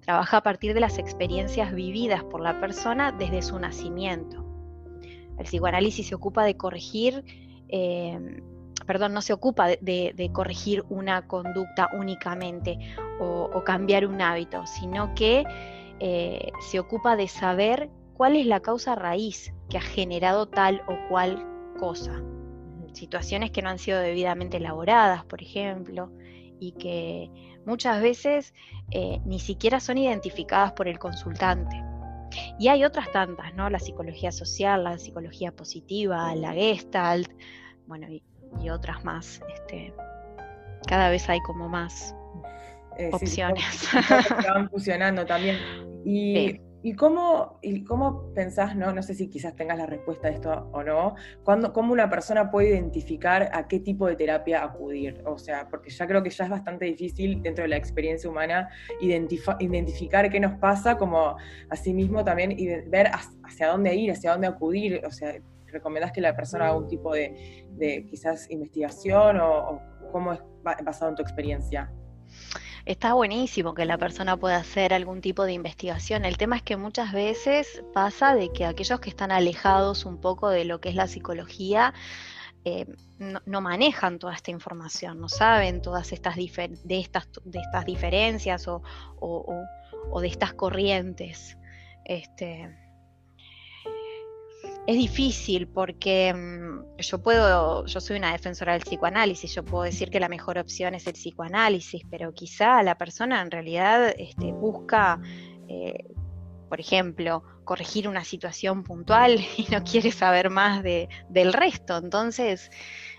trabaja 0.01 0.39
a 0.39 0.43
partir 0.43 0.73
de 0.73 0.81
las 0.81 0.99
experiencias 0.99 1.75
vividas 1.75 2.25
por 2.25 2.41
la 2.41 2.59
persona 2.59 3.13
desde 3.13 3.43
su 3.43 3.59
nacimiento. 3.59 4.45
El 5.39 5.45
psicoanálisis 5.45 6.09
se 6.09 6.15
ocupa 6.15 6.45
de 6.45 6.57
corregir, 6.57 7.25
em, 7.69 8.43
perdón, 8.87 9.13
no 9.13 9.21
se 9.21 9.35
ocupa 9.35 9.69
de, 9.69 10.31
corregir 10.33 10.85
una 10.89 11.27
conducta 11.27 11.91
únicamente 11.93 12.79
o, 13.21 13.63
cambiar 13.65 14.07
un 14.07 14.23
hábito, 14.23 14.67
sino 14.67 15.15
que 15.15 15.45
eh, 16.01 16.51
se 16.71 16.81
ocupa 16.81 17.15
de 17.15 17.29
saber 17.29 17.91
cuál 18.15 18.37
es 18.37 18.47
la 18.47 18.61
causa 18.61 18.95
raíz 18.95 19.53
que 19.69 19.77
ha 19.77 19.83
generado 19.83 20.49
tal 20.49 20.83
o 20.89 20.97
cual 21.09 21.47
cosa 21.79 22.23
situaciones 22.93 23.51
que 23.51 23.63
no 23.63 23.71
han 23.71 23.79
sido 23.79 24.01
debidamente 24.01 24.59
elaboradas, 24.59 25.25
por 25.25 25.43
ejemplo, 25.43 26.11
y 26.59 26.73
que 26.73 27.31
muchas 27.65 28.01
veces 28.03 28.55
eh, 28.91 29.21
ni 29.25 29.39
siquiera 29.39 29.81
son 29.81 29.99
identificadas 29.99 30.73
por 30.73 30.89
el 30.89 30.99
consultante. 30.99 31.83
Y 32.59 32.69
hay 32.69 32.85
otras 32.85 33.11
tantas, 33.11 33.55
¿no? 33.55 33.69
La 33.71 33.79
psicología 33.79 34.31
social, 34.31 34.85
la 34.85 34.99
psicología 34.99 35.53
positiva, 35.53 36.35
la 36.35 36.53
gestalt, 36.53 37.31
bueno, 37.87 38.07
y, 38.09 38.23
otras 38.71 39.05
más. 39.05 39.41
Este, 39.55 39.93
cada 40.87 41.11
vez 41.11 41.29
hay 41.29 41.41
como 41.41 41.69
más 41.69 42.15
eh, 42.99 43.11
opciones. 43.13 43.89
van 44.47 44.69
fusionando 44.71 45.27
también. 45.27 45.59
Y 46.05 46.61
¿Y 46.83 46.95
cómo, 46.95 47.59
¿Y 47.61 47.85
cómo 47.85 48.33
pensás, 48.33 48.75
no, 48.75 48.93
no 48.93 49.03
sé 49.03 49.15
si 49.15 49.29
quizás 49.29 49.55
tengas 49.55 49.77
la 49.77 49.87
respuesta 49.87 50.29
a 50.29 50.31
esto 50.31 50.71
o 50.73 50.83
no, 50.83 51.15
cuando, 51.45 51.75
cómo 51.75 51.93
una 51.93 52.09
persona 52.09 52.51
puede 52.51 52.71
identificar 52.71 53.51
a 53.53 53.69
qué 53.69 53.81
tipo 53.81 54.07
de 54.07 54.17
terapia 54.17 54.65
acudir? 54.65 55.23
O 55.27 55.37
sea, 55.37 55.69
porque 55.69 55.91
ya 55.91 56.07
creo 56.07 56.23
que 56.23 56.31
ya 56.31 56.45
es 56.45 56.51
bastante 56.51 56.87
difícil 56.87 57.43
dentro 57.43 57.63
de 57.63 57.69
la 57.69 57.77
experiencia 57.77 58.31
humana 58.31 58.71
identificar 59.01 60.31
qué 60.31 60.41
nos 60.41 60.59
pasa, 60.59 60.97
como 60.97 61.37
asimismo 61.69 62.25
también 62.25 62.57
ver 62.89 63.11
hacia 63.45 63.69
dónde 63.69 63.95
ir, 63.95 64.13
hacia 64.13 64.33
dónde 64.33 64.47
acudir. 64.47 65.03
O 65.05 65.11
sea, 65.11 65.35
¿recomendás 65.67 66.13
que 66.13 66.23
la 66.23 66.35
persona 66.35 66.69
haga 66.69 66.79
un 66.79 66.89
tipo 66.89 67.13
de, 67.13 68.07
quizás 68.09 68.51
investigación 68.51 69.39
o, 69.39 69.59
o 69.71 69.83
cómo 70.13 70.33
es 70.33 70.41
basado 70.63 71.11
en 71.11 71.17
tu 71.17 71.23
experiencia? 71.23 71.93
Está 72.85 73.15
buenísimo 73.15 73.75
que 73.75 73.85
la 73.85 73.99
persona 73.99 74.37
pueda 74.37 74.57
hacer 74.57 74.93
algún 74.95 75.21
tipo 75.21 75.45
de 75.45 75.53
investigación. 75.53 76.25
El 76.25 76.37
tema 76.37 76.57
es 76.57 76.63
que 76.63 76.77
muchas 76.77 77.13
veces 77.13 77.83
pasa 77.93 78.35
de 78.35 78.53
que 78.53 78.65
aquellos 78.65 79.01
que 79.01 79.11
están 79.11 79.33
alejados 79.33 80.05
un 80.05 80.21
poco 80.21 80.49
de 80.49 80.65
lo 80.65 80.81
que 80.81 80.89
es 80.89 80.95
la 80.95 81.07
psicología, 81.07 81.95
eh, 82.65 82.87
no, 83.19 83.61
manejan 83.61 84.19
toda 84.19 84.35
esta 84.35 84.51
información, 84.51 85.19
no 85.19 85.29
saben 85.29 85.81
todas 85.81 86.13
estas, 86.13 86.37
de, 86.37 87.01
estas, 87.01 87.29
de 87.45 87.59
estas 87.59 87.85
diferencias 87.87 88.69
o, 88.69 88.83
de 90.21 90.29
estas 90.29 90.53
corrientes. 90.53 91.57
Este, 92.05 92.77
es 94.87 94.97
difícil 94.97 95.69
porque 95.69 96.33
mm, 96.35 96.99
yo 96.99 97.23
puedo, 97.23 97.87
yo 97.87 98.01
soy 98.01 98.17
una 98.17 98.33
defensora 98.33 98.73
del 98.73 98.83
psicoanálisis, 98.83 99.55
yo 99.55 99.65
puedo 99.65 99.85
decir 99.85 100.11
que 100.11 100.21
la 100.21 100.29
mejor 100.29 100.59
opción 100.59 100.95
es 100.95 101.07
el 101.07 101.15
psicoanálisis, 101.15 102.03
pero 102.11 102.33
quizá 102.33 102.83
la 102.83 102.97
persona 102.97 103.41
en 103.41 103.51
realidad 103.51 104.15
este, 104.19 104.53
busca, 104.53 105.21
eh, 105.69 106.05
por 106.69 106.81
ejemplo, 106.81 107.43
corregir 107.65 108.09
una 108.09 108.25
situación 108.25 108.83
puntual 108.83 109.39
y 109.57 109.67
no 109.71 109.85
quiere 109.85 110.13
saber 110.13 110.51
más 110.51 110.83
de, 110.83 111.09
del 111.29 111.53
resto. 111.53 111.97
Entonces, 111.97 112.71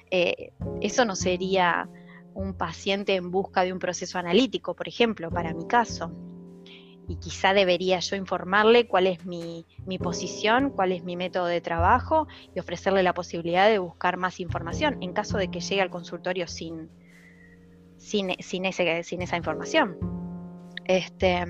eh, 0.10 0.52
eso 0.82 1.06
no 1.06 1.16
sería 1.16 1.88
un 2.34 2.54
paciente 2.54 3.16
en 3.16 3.32
busca 3.32 3.64
de 3.64 3.74
un 3.74 3.80
proceso 3.80 4.18
analítico, 4.18 4.76
por 4.76 4.88
ejemplo, 4.88 5.30
para 5.30 5.54
mi 5.54 5.68
caso. 5.68 6.12
Y 7.12 7.18
quizá 7.18 7.54
debería 7.54 8.00
yo 8.00 8.16
informarle 8.16 8.88
cuál 8.88 9.06
es 9.06 9.26
mi, 9.26 9.66
posición, 10.00 10.70
cuál 10.70 10.94
es 10.94 11.04
mi 11.04 11.18
método 11.18 11.46
de 11.48 11.60
trabajo 11.60 12.26
y 12.56 12.60
ofrecerle 12.62 13.04
la 13.04 13.14
posibilidad 13.14 13.68
de 13.68 13.80
buscar 13.80 14.16
más 14.16 14.40
información 14.40 14.98
en 15.02 15.12
caso 15.12 15.38
de 15.38 15.50
que 15.50 15.60
llegue 15.60 15.82
al 15.82 15.90
consultorio 15.90 16.48
sin, 16.48 16.90
sin, 17.98 18.34
sin, 18.40 18.64
ese, 18.64 19.04
sin 19.04 19.22
esa 19.22 19.36
información. 19.36 19.98
Este, 20.86 21.46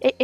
e, 0.00 0.14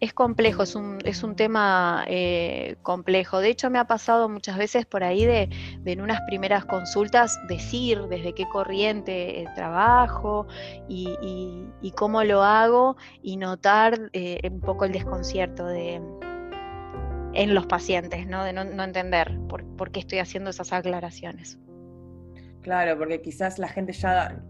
es, 0.00 0.12
complejo, 0.12 0.62
es 0.62 0.74
un, 0.76 0.98
es 1.04 1.22
un 1.22 1.34
tema 1.34 2.04
eh, 2.06 2.76
complejo. 2.82 3.40
De 3.40 3.48
hecho, 3.48 3.70
me 3.70 3.78
ha 3.78 3.86
pasado 3.86 4.28
muchas 4.28 4.56
veces 4.56 4.86
por 4.86 5.02
ahí 5.02 5.24
de, 5.24 5.50
en 5.84 6.00
unas 6.00 6.20
primeras 6.22 6.64
consultas 6.64 7.38
decir 7.48 8.02
desde 8.08 8.34
qué 8.34 8.48
corriente 8.48 9.46
trabajo 9.54 10.46
y, 10.88 11.64
cómo 11.96 12.22
lo 12.24 12.42
hago 12.42 12.96
y 13.22 13.36
notar 13.36 14.10
eh, 14.12 14.40
un 14.50 14.60
poco 14.60 14.84
el 14.84 14.92
desconcierto 14.92 15.66
de, 15.66 15.94
en 17.32 17.54
los 17.54 17.66
pacientes, 17.66 18.26
¿no? 18.26 18.44
de 18.44 18.52
no, 18.52 18.84
entender 18.84 19.38
por 19.48 19.90
qué 19.90 20.00
estoy 20.00 20.18
haciendo 20.18 20.50
esas 20.50 20.72
aclaraciones. 20.72 21.58
Claro, 22.66 22.98
porque 22.98 23.22
quizás 23.22 23.60
la 23.60 23.68
gente 23.68 23.92
ya 23.92 24.42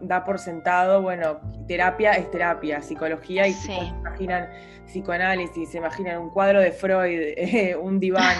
da, 0.00 0.22
por 0.22 0.38
sentado, 0.38 1.02
bueno, 1.02 1.40
terapia 1.66 2.12
es 2.12 2.30
terapia, 2.30 2.80
psicología, 2.80 3.48
y 3.48 3.52
se 3.52 3.72
imaginan 3.72 4.48
psicoanálisis, 4.86 5.70
se 5.70 5.78
imaginan 5.78 6.20
un 6.20 6.30
cuadro 6.30 6.60
de 6.60 6.70
Freud, 6.70 7.20
eh, 7.36 7.74
un 7.74 7.98
diván. 7.98 8.36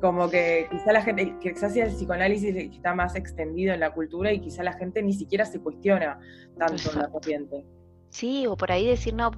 como 0.00 0.30
que 0.30 0.68
quizá 0.70 0.90
la 0.90 1.02
gente, 1.02 1.36
quizás 1.42 1.76
el 1.76 1.90
psicoanálisis 1.90 2.56
está 2.56 2.94
más 2.94 3.14
extendido 3.14 3.74
en 3.74 3.80
la 3.80 3.90
cultura 3.90 4.32
y 4.32 4.40
quizá 4.40 4.62
la 4.62 4.72
gente 4.72 5.02
ni 5.02 5.12
siquiera 5.12 5.44
se 5.44 5.60
cuestiona 5.60 6.18
tanto 6.58 6.92
en 6.94 6.98
la 6.98 7.10
corriente. 7.10 7.66
Sí, 8.08 8.46
o 8.46 8.56
por 8.56 8.72
ahí 8.72 8.86
decir, 8.86 9.12
no, 9.12 9.32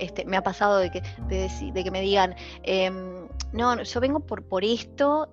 este, 0.00 0.24
me 0.24 0.36
ha 0.36 0.42
pasado 0.42 0.78
de 0.78 0.90
que, 0.90 1.02
de, 1.28 1.84
que 1.84 1.90
me 1.92 2.00
digan, 2.00 2.34
em, 2.64 3.28
no, 3.52 3.80
yo 3.80 4.00
vengo 4.00 4.18
por, 4.18 4.42
por 4.42 4.64
esto, 4.64 5.30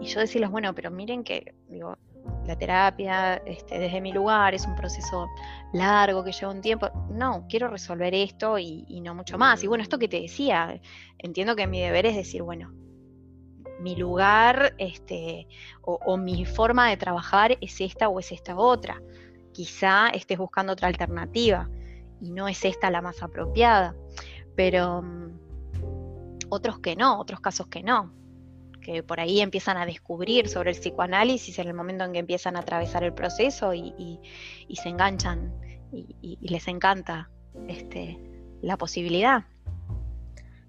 y 0.00 0.06
yo 0.06 0.20
decirles, 0.20 0.50
bueno, 0.50 0.74
pero 0.74 0.90
miren 0.90 1.24
que, 1.24 1.54
digo, 1.68 1.98
la 2.46 2.56
terapia 2.56 3.36
este, 3.46 3.78
desde 3.78 4.00
mi 4.00 4.12
lugar 4.12 4.54
es 4.54 4.66
un 4.66 4.74
proceso 4.74 5.28
largo 5.72 6.22
que 6.24 6.32
lleva 6.32 6.52
un 6.52 6.60
tiempo. 6.60 6.90
No, 7.10 7.46
quiero 7.48 7.68
resolver 7.68 8.14
esto 8.14 8.58
y, 8.58 9.00
no 9.00 9.14
mucho 9.14 9.38
más. 9.38 9.62
Y 9.64 9.66
bueno, 9.66 9.82
esto 9.82 9.98
que 9.98 10.08
te 10.08 10.20
decía, 10.20 10.80
entiendo 11.18 11.56
que 11.56 11.66
mi 11.66 11.80
deber 11.80 12.06
es 12.06 12.16
decir, 12.16 12.42
bueno, 12.42 12.72
mi 13.80 13.96
lugar 13.96 14.74
este, 14.78 15.48
o, 15.82 16.16
mi 16.16 16.44
forma 16.44 16.88
de 16.88 16.96
trabajar 16.96 17.58
es 17.60 17.80
esta 17.80 18.08
o 18.08 18.20
es 18.20 18.32
esta 18.32 18.56
otra. 18.56 19.00
Quizá 19.52 20.08
estés 20.08 20.38
buscando 20.38 20.72
otra 20.72 20.88
alternativa 20.88 21.68
y 22.20 22.30
no 22.30 22.48
es 22.48 22.64
esta 22.64 22.90
la 22.90 23.02
más 23.02 23.22
apropiada. 23.22 23.94
Pero 24.56 25.02
mm, 25.02 25.38
otros 26.50 26.78
que 26.78 26.96
no, 26.96 27.18
otros 27.18 27.40
casos 27.40 27.66
que 27.68 27.82
no 27.82 28.23
que 28.84 29.02
por 29.02 29.18
ahí 29.18 29.40
empiezan 29.40 29.76
a 29.76 29.86
descubrir 29.86 30.48
sobre 30.48 30.70
el 30.70 30.76
psicoanálisis 30.76 31.58
en 31.58 31.66
el 31.66 31.74
momento 31.74 32.04
en 32.04 32.12
que 32.12 32.18
empiezan 32.20 32.54
a 32.54 32.60
atravesar 32.60 33.02
el 33.02 33.14
proceso 33.14 33.74
y, 33.74 34.20
se 34.72 34.88
enganchan 34.88 35.52
y, 35.92 36.38
les 36.40 36.68
encanta 36.68 37.30
este, 37.66 38.20
la 38.62 38.76
posibilidad. 38.76 39.46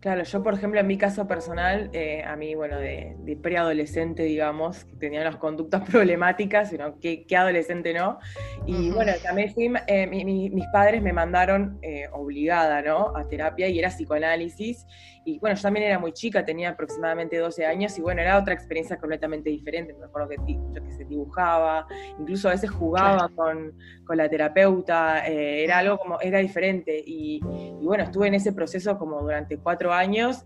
Claro, 0.06 0.22
yo 0.22 0.44
por 0.44 0.54
ejemplo 0.54 0.80
en 0.80 0.86
mi 0.86 1.00
caso 1.00 1.28
personal, 1.28 1.90
eh, 1.92 2.24
a 2.24 2.36
mí, 2.36 2.54
bueno, 2.54 2.78
de, 2.78 3.40
preadolescente, 3.42 4.22
digamos, 4.22 4.86
que 4.86 4.96
tenía 4.98 5.22
unas 5.22 5.38
conductas 5.38 5.82
problemáticas, 5.90 6.70
sino 6.70 7.00
que, 7.00 7.26
adolescente 7.36 7.92
no. 7.92 8.20
Y 8.68 8.92
bueno, 8.92 9.14
también 9.24 9.52
fui, 9.52 9.74
eh, 9.88 10.06
mis 10.06 10.68
padres 10.72 11.02
me 11.02 11.12
mandaron 11.12 11.80
eh, 11.82 12.08
obligada, 12.12 12.84
¿no? 12.84 13.18
A 13.18 13.28
terapia 13.28 13.68
y 13.68 13.80
era 13.80 13.90
psicoanálisis. 13.90 14.86
Y 15.28 15.40
bueno, 15.40 15.56
yo 15.56 15.64
también 15.64 15.88
era 15.88 15.98
muy 15.98 16.14
chica, 16.14 16.46
tenía 16.46 16.70
aproximadamente 16.70 17.40
12 17.40 17.66
años 17.66 17.98
y 17.98 18.02
bueno, 18.04 18.22
era 18.22 18.38
otra 18.38 18.54
experiencia 18.54 18.98
completamente 18.98 19.50
diferente. 19.50 19.96
Me 19.96 20.06
acuerdo 20.06 20.30
que 20.30 20.36
yo 20.38 20.84
que 20.84 20.92
se 20.92 21.06
dibujaba, 21.06 21.88
incluso 22.20 22.48
a 22.48 22.52
veces 22.52 22.70
jugaba 22.70 23.28
con, 23.30 23.74
con, 24.06 24.18
la 24.18 24.30
terapeuta, 24.30 25.26
era 25.26 25.80
algo 25.80 25.98
como, 25.98 26.22
era 26.22 26.38
diferente. 26.38 27.04
Y, 27.04 27.40
y 27.82 27.86
bueno, 27.86 28.04
estuve 28.04 28.28
en 28.28 28.36
ese 28.36 28.54
proceso 28.54 29.00
como 29.00 29.20
durante 29.20 29.58
cuatro 29.58 29.92
años 29.92 29.95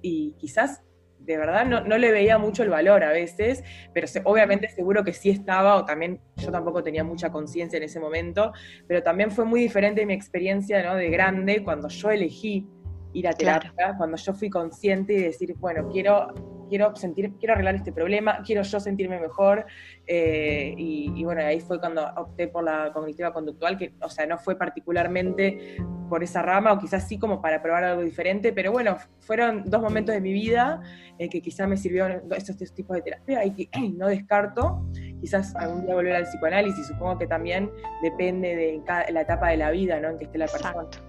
y 0.02 0.36
quizás 0.38 0.84
de 1.20 1.38
verdad 1.38 1.66
no, 1.66 1.98
le 1.98 2.12
veía 2.12 2.38
mucho 2.38 2.64
el 2.64 2.70
valor 2.70 3.04
a 3.04 3.12
veces, 3.12 3.64
pero 3.94 4.08
obviamente 4.24 4.68
seguro 4.70 5.04
que 5.04 5.14
sí 5.14 5.30
estaba, 5.30 5.76
o 5.76 5.86
también 5.86 6.22
yo 6.38 6.52
tampoco 6.52 6.82
tenía 6.82 7.04
mucha 7.04 7.32
conciencia 7.32 7.78
en 7.78 7.84
ese 7.84 8.00
momento, 8.00 8.52
pero 8.88 9.04
también 9.04 9.30
fue 9.30 9.46
muy 9.46 9.62
diferente 9.62 10.06
mi 10.08 10.14
experiencia 10.14 10.82
¿no? 10.84 10.96
de 10.96 11.10
grande 11.10 11.64
cuando 11.64 11.88
yo 11.88 12.10
elegí 12.10 12.68
ir 13.14 13.28
a 13.28 13.34
terapia, 13.34 13.96
cuando 13.98 14.18
yo 14.18 14.34
fui 14.34 14.50
consciente 14.50 15.14
y 15.14 15.22
decir, 15.24 15.56
bueno, 15.60 15.88
quiero 15.90 16.34
quiero 16.70 16.96
sentir, 16.96 17.34
quiero 17.38 17.54
arreglar 17.54 17.76
este 17.76 17.92
problema, 17.92 18.42
quiero 18.46 18.62
yo 18.62 18.80
sentirme 18.80 19.20
mejor. 19.20 19.66
Eh, 20.08 20.74
y, 20.78 21.24
bueno, 21.24 21.42
ahí 21.42 21.60
fue 21.60 21.80
cuando 21.80 22.08
opté 22.16 22.48
por 22.48 22.64
la 22.64 22.92
cognitiva 22.94 23.34
conductual, 23.34 23.78
que, 23.78 23.94
o 24.02 24.10
sea, 24.10 24.26
no 24.26 24.38
fue 24.38 24.58
particularmente 24.58 25.78
por 26.08 26.24
esa 26.24 26.42
rama, 26.42 26.72
o 26.72 26.80
quizás 26.80 27.08
sí 27.08 27.20
como 27.20 27.42
para 27.42 27.62
probar 27.62 27.84
algo 27.84 28.02
diferente, 28.02 28.54
pero 28.54 28.72
bueno, 28.72 28.98
fueron 29.20 29.64
dos 29.66 29.82
momentos 29.82 30.16
de 30.16 30.22
mi 30.22 30.32
vida 30.32 30.82
eh, 31.20 31.30
que 31.30 31.42
quizás 31.42 31.68
me 31.68 31.78
sirvieron 31.78 32.24
estos, 32.36 32.58
tipos 32.74 32.96
de 32.96 33.02
terapia 33.02 33.46
y 33.46 33.52
que 33.52 33.70
no 33.98 34.08
descarto. 34.08 34.86
Quizás 35.20 35.54
algún 35.56 35.86
día 35.86 35.96
volver 35.96 36.16
al 36.16 36.24
psicoanálisis, 36.24 36.88
supongo 36.88 37.18
que 37.18 37.28
también 37.28 37.70
depende 38.02 38.56
de 38.56 38.82
la 39.12 39.22
etapa 39.22 39.50
de 39.50 39.58
la 39.58 39.72
vida 39.72 40.00
¿no? 40.00 40.12
en 40.12 40.18
que 40.18 40.26
esté 40.26 40.38
la 40.38 40.46
persona. 40.46 40.84
Exacto. 40.84 41.00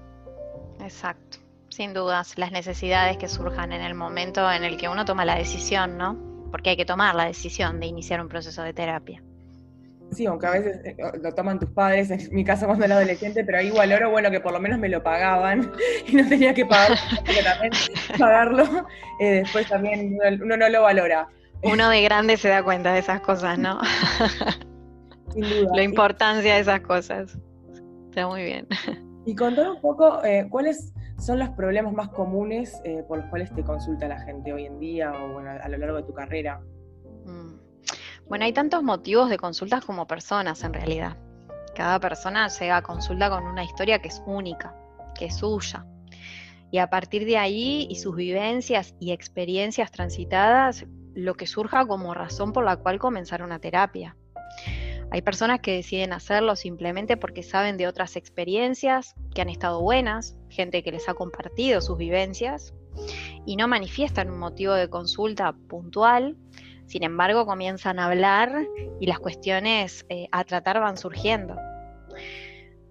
Exacto 0.81 1.40
sin 1.71 1.95
dudas, 1.95 2.37
las 2.37 2.53
necesidades 2.53 3.17
que 3.17 3.29
surjan 3.29 3.73
en 3.73 3.81
el 3.81 3.95
momento 3.95 4.51
en 4.51 4.65
el 4.65 4.77
que 4.77 4.89
uno 4.89 5.05
toma 5.05 5.25
la 5.25 5.37
decisión, 5.37 5.97
¿no? 5.97 6.19
Porque 6.51 6.71
hay 6.71 6.77
que 6.77 6.85
tomar 6.85 7.15
la 7.15 7.27
decisión 7.27 7.79
de 7.81 7.87
iniciar 7.87 8.21
un 8.21 8.29
proceso 8.29 8.63
de 8.63 8.73
terapia. 8.73 9.23
Sí, 10.11 10.27
aunque 10.27 10.47
a 10.47 10.51
veces 10.51 10.81
eh, 10.85 10.97
lo 11.23 11.33
toman 11.33 11.61
tus 11.61 11.71
padres, 11.71 12.11
en 12.11 12.35
mi 12.35 12.45
caso 12.45 12.67
cuando 12.67 12.85
era 12.85 12.97
adolescente, 12.97 13.45
pero 13.45 13.59
ahí 13.59 13.71
valoro, 13.71 14.11
bueno, 14.11 14.29
que 14.33 14.41
por 14.41 14.53
lo 14.53 14.59
menos 14.59 14.81
me 14.81 14.89
lo 14.89 15.01
pagaban 15.05 15.71
y 16.09 16.17
no 16.17 16.29
tenía 16.29 16.53
que 16.53 16.67
pagar, 16.67 16.99
también 17.45 17.73
pagarlo, 18.19 18.65
eh, 19.21 19.43
después 19.43 19.69
también 19.69 20.19
uno 20.43 20.57
no 20.57 20.69
lo 20.69 20.83
valora. 20.83 21.29
Uno 21.63 21.89
de 21.89 22.03
grande 22.03 22.37
se 22.37 22.49
da 22.49 22.65
cuenta 22.65 22.93
de 22.93 22.99
esas 22.99 23.21
cosas, 23.21 23.57
¿no? 23.59 23.81
Sin 25.33 25.43
duda. 25.43 25.71
La 25.77 25.83
importancia 25.85 26.55
de 26.55 26.61
esas 26.61 26.81
cosas. 26.81 27.39
Está 28.09 28.27
muy 28.27 28.43
bien. 28.43 28.67
Y 29.27 29.37
contar 29.37 29.71
un 29.71 29.81
poco, 29.81 30.25
eh, 30.25 30.49
¿cuáles 30.51 30.93
son 31.21 31.39
los 31.39 31.51
problemas 31.51 31.93
más 31.93 32.09
comunes 32.09 32.81
eh, 32.85 33.05
por 33.07 33.19
los 33.19 33.27
cuales 33.29 33.55
te 33.55 33.63
consulta 33.63 34.09
la 34.09 34.21
gente 34.23 34.53
hoy 34.53 34.67
en 34.67 34.79
día 34.81 35.13
o 35.13 35.39
a 35.39 35.69
lo 35.69 35.79
largo 35.79 35.97
de 35.99 36.03
tu 36.05 36.15
carrera? 36.15 36.61
Mm. 37.25 37.61
Bueno, 38.27 38.45
hay 38.45 38.53
tantos 38.53 38.83
motivos 38.83 39.29
de 39.29 39.37
consultas 39.37 39.85
como 39.85 40.07
personas 40.07 40.63
en 40.65 40.73
realidad. 40.73 41.17
Cada 41.75 42.01
persona 42.01 42.49
llega 42.49 42.77
a 42.79 42.83
consulta 42.83 43.29
con 43.29 43.45
una 43.45 43.65
historia 43.65 44.01
que 44.01 44.09
es 44.09 44.23
única, 44.27 44.75
que 45.15 45.27
es 45.27 45.37
suya. 45.37 45.85
Y 46.71 46.79
a 46.79 46.89
partir 46.89 47.25
de 47.25 47.37
ahí 47.37 47.87
y 47.91 47.97
sus 47.97 48.15
vivencias 48.15 48.95
y 49.01 49.11
experiencias 49.11 49.91
transitadas, 49.91 50.87
lo 51.15 51.35
que 51.35 51.47
surja 51.47 51.87
como 51.87 52.15
razón 52.15 52.53
por 52.53 52.65
la 52.65 52.77
cual 52.77 52.99
comenzar 52.99 53.43
una 53.43 53.59
terapia. 53.59 54.17
Hay 55.11 55.23
personas 55.23 55.61
que 55.61 55.73
deciden 55.73 56.13
hacerlo 56.13 56.55
simplemente 56.55 57.17
porque 57.17 57.43
saben 57.43 57.77
de 57.77 57.89
otras 57.89 58.15
experiencias 58.15 59.17
que 59.35 59.43
han 59.43 59.49
estado 59.49 59.81
buenas, 59.83 60.37
gente 60.51 60.83
que 60.83 60.93
les 60.93 61.09
ha 61.09 61.15
compartido 61.15 61.81
sus 61.81 61.97
vivencias 61.97 62.75
y 63.47 63.57
no 63.57 63.69
manifiestan 63.69 64.31
un 64.31 64.39
motivo 64.39 64.75
de 64.75 64.91
consulta 64.91 65.53
puntual, 65.69 66.37
sin 66.87 67.05
embargo 67.05 67.47
comienzan 67.47 67.99
a 67.99 68.07
hablar 68.07 68.67
y 69.01 69.07
las 69.07 69.19
cuestiones 69.19 70.05
eh, 70.09 70.29
a 70.33 70.45
tratar 70.45 70.81
van 70.81 70.97
surgiendo. 70.97 71.57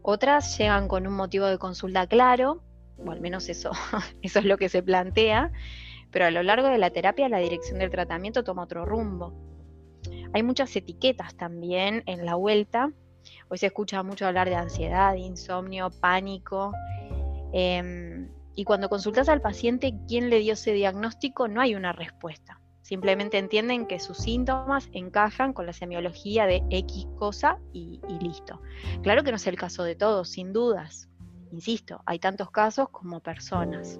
Otras 0.01 0.57
llegan 0.57 0.87
con 0.87 1.05
un 1.05 1.13
motivo 1.13 1.45
de 1.45 1.57
consulta 1.57 2.07
claro, 2.07 2.63
o 2.97 3.11
al 3.11 3.21
menos 3.21 3.49
eso, 3.49 3.71
eso 4.21 4.39
es 4.39 4.45
lo 4.45 4.57
que 4.57 4.69
se 4.69 4.81
plantea, 4.81 5.51
pero 6.11 6.25
a 6.25 6.31
lo 6.31 6.41
largo 6.43 6.67
de 6.67 6.77
la 6.77 6.89
terapia 6.89 7.29
la 7.29 7.39
dirección 7.39 7.79
del 7.79 7.91
tratamiento 7.91 8.43
toma 8.43 8.63
otro 8.63 8.85
rumbo. 8.85 9.33
Hay 10.33 10.43
muchas 10.43 10.75
etiquetas 10.75 11.35
también 11.35 12.03
en 12.05 12.25
la 12.25 12.35
vuelta. 12.35 12.91
Hoy 13.49 13.57
se 13.57 13.67
escucha 13.67 14.03
mucho 14.03 14.27
hablar 14.27 14.47
de 14.47 14.55
ansiedad, 14.55 15.15
insomnio, 15.15 15.89
pánico. 15.89 16.71
Em, 17.53 18.29
y 18.55 18.63
cuando 18.63 18.89
consultas 18.89 19.29
al 19.29 19.41
paciente 19.41 19.93
quién 20.07 20.29
le 20.29 20.39
dio 20.39 20.53
ese 20.53 20.73
diagnóstico, 20.73 21.47
no 21.47 21.61
hay 21.61 21.75
una 21.75 21.93
respuesta. 21.93 22.61
Simplemente 22.81 23.37
entienden 23.37 23.85
que 23.85 23.99
sus 23.99 24.17
síntomas 24.17 24.89
encajan 24.93 25.53
con 25.53 25.65
la 25.65 25.73
semiología 25.73 26.47
de 26.47 26.63
X 26.69 27.07
cosa 27.17 27.59
y, 27.71 28.01
y 28.07 28.23
listo. 28.23 28.61
Claro 29.03 29.23
que 29.23 29.31
no 29.31 29.37
es 29.37 29.47
el 29.47 29.57
caso 29.57 29.83
de 29.83 29.95
todos, 29.95 30.29
sin 30.29 30.53
dudas. 30.53 31.07
Insisto, 31.51 32.01
hay 32.05 32.19
tantos 32.19 32.51
casos 32.51 32.89
como 32.89 33.19
personas. 33.19 33.99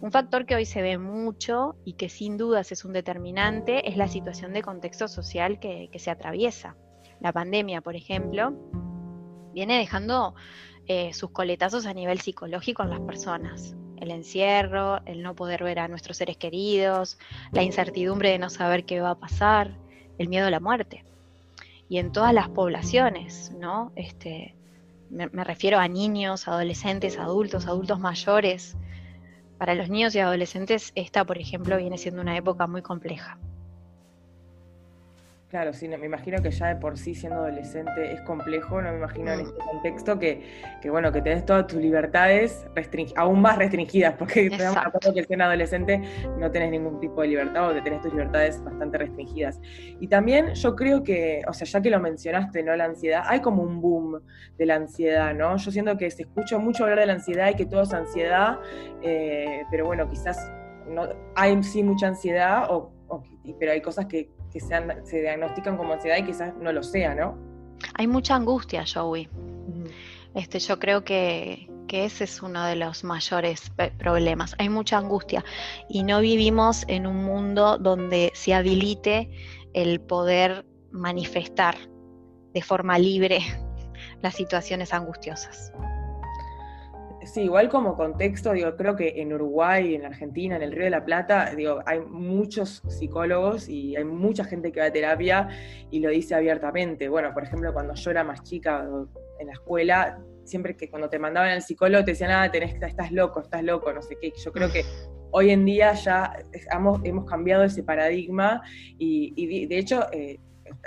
Un 0.00 0.12
factor 0.12 0.44
que 0.44 0.54
hoy 0.54 0.66
se 0.66 0.82
ve 0.82 0.98
mucho 0.98 1.76
y 1.84 1.94
que 1.94 2.08
sin 2.08 2.36
dudas 2.36 2.70
es 2.70 2.84
un 2.84 2.92
determinante 2.92 3.88
es 3.88 3.96
la 3.96 4.08
situación 4.08 4.52
de 4.52 4.62
contexto 4.62 5.08
social 5.08 5.58
que, 5.58 5.90
se 5.96 6.10
atraviesa. 6.10 6.76
La 7.20 7.32
pandemia, 7.32 7.80
por 7.80 7.96
ejemplo, 7.96 8.52
viene 9.54 9.78
dejando 9.78 10.34
eh, 10.88 11.12
sus 11.12 11.30
coletazos 11.30 11.86
a 11.86 11.94
nivel 11.94 12.20
psicológico 12.20 12.82
en 12.82 12.90
las 12.90 13.00
personas. 13.00 13.74
El 13.98 14.10
encierro, 14.10 15.00
el 15.06 15.22
no 15.22 15.34
poder 15.34 15.64
ver 15.64 15.78
a 15.78 15.88
nuestros 15.88 16.18
seres 16.18 16.36
queridos, 16.36 17.18
la 17.52 17.62
incertidumbre 17.62 18.30
de 18.30 18.38
no 18.38 18.50
saber 18.50 18.84
qué 18.84 19.00
va 19.00 19.10
a 19.10 19.18
pasar, 19.18 19.76
el 20.18 20.28
miedo 20.28 20.46
a 20.46 20.50
la 20.50 20.60
muerte. 20.60 21.04
Y 21.88 21.98
en 21.98 22.12
todas 22.12 22.34
las 22.34 22.48
poblaciones, 22.48 23.52
¿no? 23.58 23.92
Este, 23.96 24.54
me 25.10 25.44
refiero 25.44 25.78
a 25.78 25.88
niños, 25.88 26.48
adolescentes, 26.48 27.18
adultos, 27.18 27.66
adultos 27.66 28.00
mayores, 28.00 28.76
para 29.58 29.74
los 29.74 29.88
niños 29.88 30.14
y 30.14 30.18
adolescentes 30.18 30.92
esta, 30.94 31.24
por 31.24 31.38
ejemplo, 31.38 31.76
viene 31.78 31.96
siendo 31.98 32.20
una 32.20 32.36
época 32.36 32.66
muy 32.66 32.82
compleja. 32.82 33.38
Claro, 35.48 35.72
sí, 35.72 35.86
me 35.86 36.04
imagino 36.04 36.42
que 36.42 36.50
ya 36.50 36.66
de 36.66 36.76
por 36.76 36.98
sí 36.98 37.14
siendo 37.14 37.38
adolescente 37.38 38.12
es 38.12 38.20
complejo, 38.22 38.82
no 38.82 38.90
me 38.90 38.98
imagino 38.98 39.32
en 39.32 39.38
mm. 39.38 39.42
este 39.42 39.58
contexto 39.60 40.18
que, 40.18 40.42
bueno, 40.90 41.12
que 41.12 41.22
tenés 41.22 41.46
todas 41.46 41.68
tus 41.68 41.80
libertades 41.80 42.66
aún 43.14 43.42
más 43.42 43.56
restringidas, 43.56 44.14
porque 44.14 44.50
te 44.56 44.60
damos 44.60 44.82
que 45.14 45.22
siendo 45.22 45.44
adolescente 45.44 46.02
no 46.36 46.50
tenés 46.50 46.72
ningún 46.72 46.98
tipo 46.98 47.22
de 47.22 47.28
libertad 47.28 47.70
o 47.70 47.74
que 47.74 47.80
tenés 47.80 48.00
tus 48.00 48.12
libertades 48.12 48.62
bastante 48.64 48.98
restringidas. 48.98 49.60
Y 50.00 50.08
también 50.08 50.52
yo 50.54 50.74
creo 50.74 51.04
que, 51.04 51.42
o 51.46 51.52
sea, 51.52 51.64
ya 51.64 51.80
que 51.80 51.90
lo 51.90 52.00
mencionaste, 52.00 52.64
¿no? 52.64 52.74
La 52.74 52.86
ansiedad, 52.86 53.22
hay 53.24 53.40
como 53.40 53.62
un 53.62 53.80
boom 53.80 54.20
de 54.58 54.66
la 54.66 54.74
ansiedad, 54.74 55.32
¿no? 55.32 55.56
Yo 55.58 55.70
siento 55.70 55.96
que 55.96 56.10
se 56.10 56.22
escucha 56.22 56.58
mucho 56.58 56.82
hablar 56.82 56.98
de 56.98 57.06
la 57.06 57.12
ansiedad 57.12 57.50
y 57.50 57.54
que 57.54 57.66
todo 57.66 57.82
es 57.82 57.92
ansiedad, 57.92 58.58
eh, 59.00 59.62
pero 59.70 59.86
bueno, 59.86 60.10
quizás 60.10 60.50
no, 60.88 61.08
hay 61.36 61.62
sí 61.62 61.84
mucha 61.84 62.08
ansiedad, 62.08 62.66
o, 62.68 62.92
pero 63.60 63.70
hay 63.70 63.80
cosas 63.80 64.06
que 64.06 64.35
que 64.60 65.04
se 65.04 65.20
diagnostican 65.20 65.76
como 65.76 65.92
ansiedad 65.92 66.16
y 66.18 66.24
quizás 66.24 66.54
no 66.56 66.72
lo 66.72 66.82
sea, 66.82 67.14
¿no? 67.14 67.36
Hay 67.94 68.06
mucha 68.06 68.34
angustia, 68.34 68.84
Joey. 68.92 69.28
este, 70.34 70.58
yo 70.58 70.78
creo 70.78 71.04
que, 71.04 71.68
ese 71.88 72.24
es 72.24 72.42
uno 72.42 72.62
de 72.66 72.76
los 72.76 73.04
mayores 73.04 73.72
problemas. 73.98 74.54
Hay 74.58 74.68
mucha 74.68 74.98
angustia 74.98 75.42
y 75.88 76.02
no 76.02 76.20
vivimos 76.20 76.84
en 76.88 77.06
un 77.06 77.24
mundo 77.24 77.78
donde 77.78 78.32
se 78.34 78.52
habilite 78.52 79.30
el 79.72 80.00
poder 80.00 80.66
manifestar 80.90 81.76
de 82.52 82.60
forma 82.60 82.98
libre 82.98 83.38
las 84.22 84.34
situaciones 84.34 84.92
angustiosas. 84.92 85.72
Sí, 87.26 87.42
igual 87.42 87.68
como 87.68 87.96
contexto, 87.96 88.52
digo, 88.52 88.76
creo 88.76 88.94
que 88.94 89.20
en 89.20 89.32
Uruguay, 89.32 89.96
en 89.96 90.04
Argentina, 90.04 90.54
en 90.54 90.62
el 90.62 90.70
Río 90.70 90.84
de 90.84 90.90
la 90.90 91.04
Plata, 91.04 91.52
digo, 91.56 91.80
hay 91.84 92.00
muchos 92.00 92.82
psicólogos 92.88 93.68
y 93.68 93.96
hay 93.96 94.04
mucha 94.04 94.44
gente 94.44 94.70
que 94.70 94.78
va 94.78 94.86
a 94.86 94.92
terapia 94.92 95.48
y 95.90 95.98
lo 95.98 96.10
dice 96.10 96.36
abiertamente. 96.36 97.08
Bueno, 97.08 97.34
por 97.34 97.42
ejemplo, 97.42 97.72
cuando 97.72 97.94
yo 97.94 98.10
era 98.12 98.22
más 98.22 98.44
chica 98.44 98.86
en 99.40 99.46
la 99.48 99.52
escuela, 99.54 100.20
siempre 100.44 100.76
que 100.76 100.88
cuando 100.88 101.10
te 101.10 101.18
mandaban 101.18 101.50
al 101.50 101.62
psicólogo 101.62 102.04
te 102.04 102.12
decían, 102.12 102.30
ah, 102.30 102.48
tenés, 102.50 102.80
estás 102.80 103.10
loco, 103.10 103.40
estás 103.40 103.64
loco, 103.64 103.92
no 103.92 104.02
sé 104.02 104.16
qué. 104.20 104.32
Yo 104.36 104.52
creo 104.52 104.70
que 104.70 104.84
hoy 105.32 105.50
en 105.50 105.64
día 105.64 105.94
ya 105.94 106.32
hemos, 106.72 107.04
hemos 107.04 107.24
cambiado 107.26 107.64
ese 107.64 107.82
paradigma 107.82 108.62
y, 108.98 109.66
de 109.66 109.78
hecho 109.78 110.06
eh, 110.12 110.38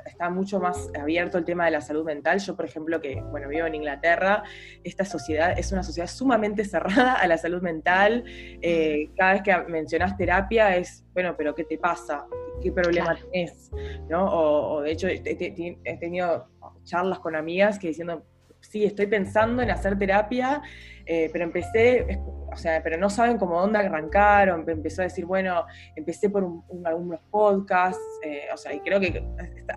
está 0.06 0.30
mucho 0.30 0.60
más 0.60 0.90
abierto 1.00 1.38
el 1.38 1.46
tema 1.46 1.66
de 1.66 1.72
la 1.72 1.82
salud 1.82 2.06
mental. 2.06 2.40
Yo, 2.40 2.56
por 2.56 2.66
ejemplo, 2.66 3.00
que 3.02 3.22
bueno, 3.22 3.48
vivo 3.48 3.66
en 3.66 3.76
Inglaterra, 3.76 4.44
esta 4.84 5.06
sociedad 5.06 5.58
es 5.58 5.72
una 5.72 5.84
sociedad 5.84 6.08
sumamente 6.08 6.66
cerrada 6.66 7.14
a 7.14 7.28
la 7.28 7.38
salud 7.38 7.62
mental. 7.62 8.24
Eh, 8.62 9.10
cada 9.18 9.34
vez 9.34 9.42
que 9.44 9.58
mencionas 9.70 10.18
terapia 10.18 10.76
es, 10.76 11.06
bueno, 11.14 11.36
pero 11.38 11.56
¿qué 11.56 11.64
te 11.64 11.78
pasa? 11.78 12.26
¿Qué 12.62 12.72
problema 12.72 13.16
tenés? 13.16 13.72
¿No? 14.10 14.26
O, 14.26 14.82
de 14.82 14.92
hecho, 14.92 15.08
he 15.08 15.98
tenido 15.98 16.50
charlas 16.84 17.20
con 17.20 17.36
amigas 17.36 17.80
que 17.80 17.88
diciendo, 17.88 18.26
sí, 18.62 18.84
estoy 18.84 19.08
pensando 19.08 19.62
en 19.62 19.72
hacer 19.72 19.98
terapia, 19.98 20.62
eh, 21.06 21.30
pero 21.32 21.46
empecé, 21.46 22.20
o 22.52 22.56
sea, 22.56 22.84
pero 22.84 22.98
no 22.98 23.10
saben 23.10 23.38
cómo 23.38 23.60
dónde 23.60 23.80
arrancar, 23.80 24.50
o 24.50 24.70
empezó 24.70 25.02
a 25.02 25.06
decir, 25.06 25.26
bueno, 25.26 25.66
empecé 25.96 26.30
por 26.30 26.48
algunos 26.86 27.22
podcasts, 27.32 28.02
eh, 28.24 28.44
o 28.54 28.58
sea, 28.58 28.74
y 28.74 28.80
creo 28.82 29.00
que 29.00 29.24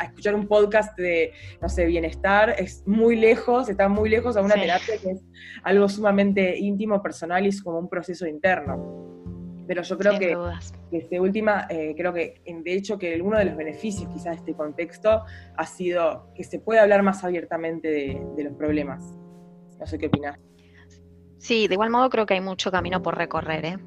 escuchar 0.03 0.35
un 0.35 0.47
podcast 0.47 0.97
de, 0.99 1.33
no 1.61 1.69
sé, 1.69 1.87
bienestar 1.87 2.55
es 2.59 2.83
muy 2.87 3.17
lejos, 3.17 3.69
está 3.69 3.89
muy 3.89 4.11
lejos 4.11 4.37
a 4.37 4.43
una 4.43 4.55
terapia 4.55 4.95
que 5.03 5.11
es 5.13 5.25
algo 5.63 5.89
sumamente 5.89 6.59
íntimo, 6.59 7.03
personal 7.03 7.45
y 7.47 7.49
es 7.49 7.63
como 7.63 7.79
un 7.79 7.89
proceso 7.89 8.27
interno. 8.27 9.22
Pero 9.73 9.85
yo 9.85 9.97
creo 9.97 10.19
que, 10.19 10.37
este 10.99 11.19
última, 11.19 11.67
eh, 11.71 11.95
creo 11.97 12.13
que 12.13 12.43
de 12.45 12.75
hecho 12.75 12.99
que 12.99 13.23
uno 13.23 13.39
de 13.39 13.47
los 13.47 13.57
beneficios 13.57 14.07
quizás 14.13 14.33
de 14.33 14.37
este 14.37 14.55
contexto 14.55 15.25
ha 15.57 15.65
sido 15.65 16.31
que 16.35 16.45
se 16.45 16.59
puede 16.59 16.79
hablar 16.79 17.03
más 17.03 17.25
abiertamente 17.25 17.89
de, 17.89 18.45
los 18.45 18.53
problemas. 18.53 19.03
No 19.81 19.87
sé 19.87 19.97
qué 19.97 20.09
opinas. 20.09 20.39
Sí, 21.39 21.69
de 21.69 21.75
igual 21.75 21.89
modo 21.89 22.11
creo 22.11 22.27
que 22.27 22.35
hay 22.35 22.43
mucho 22.43 22.71
camino 22.71 23.03
por 23.03 23.17
recorrer. 23.17 23.65
¿eh? 23.65 23.79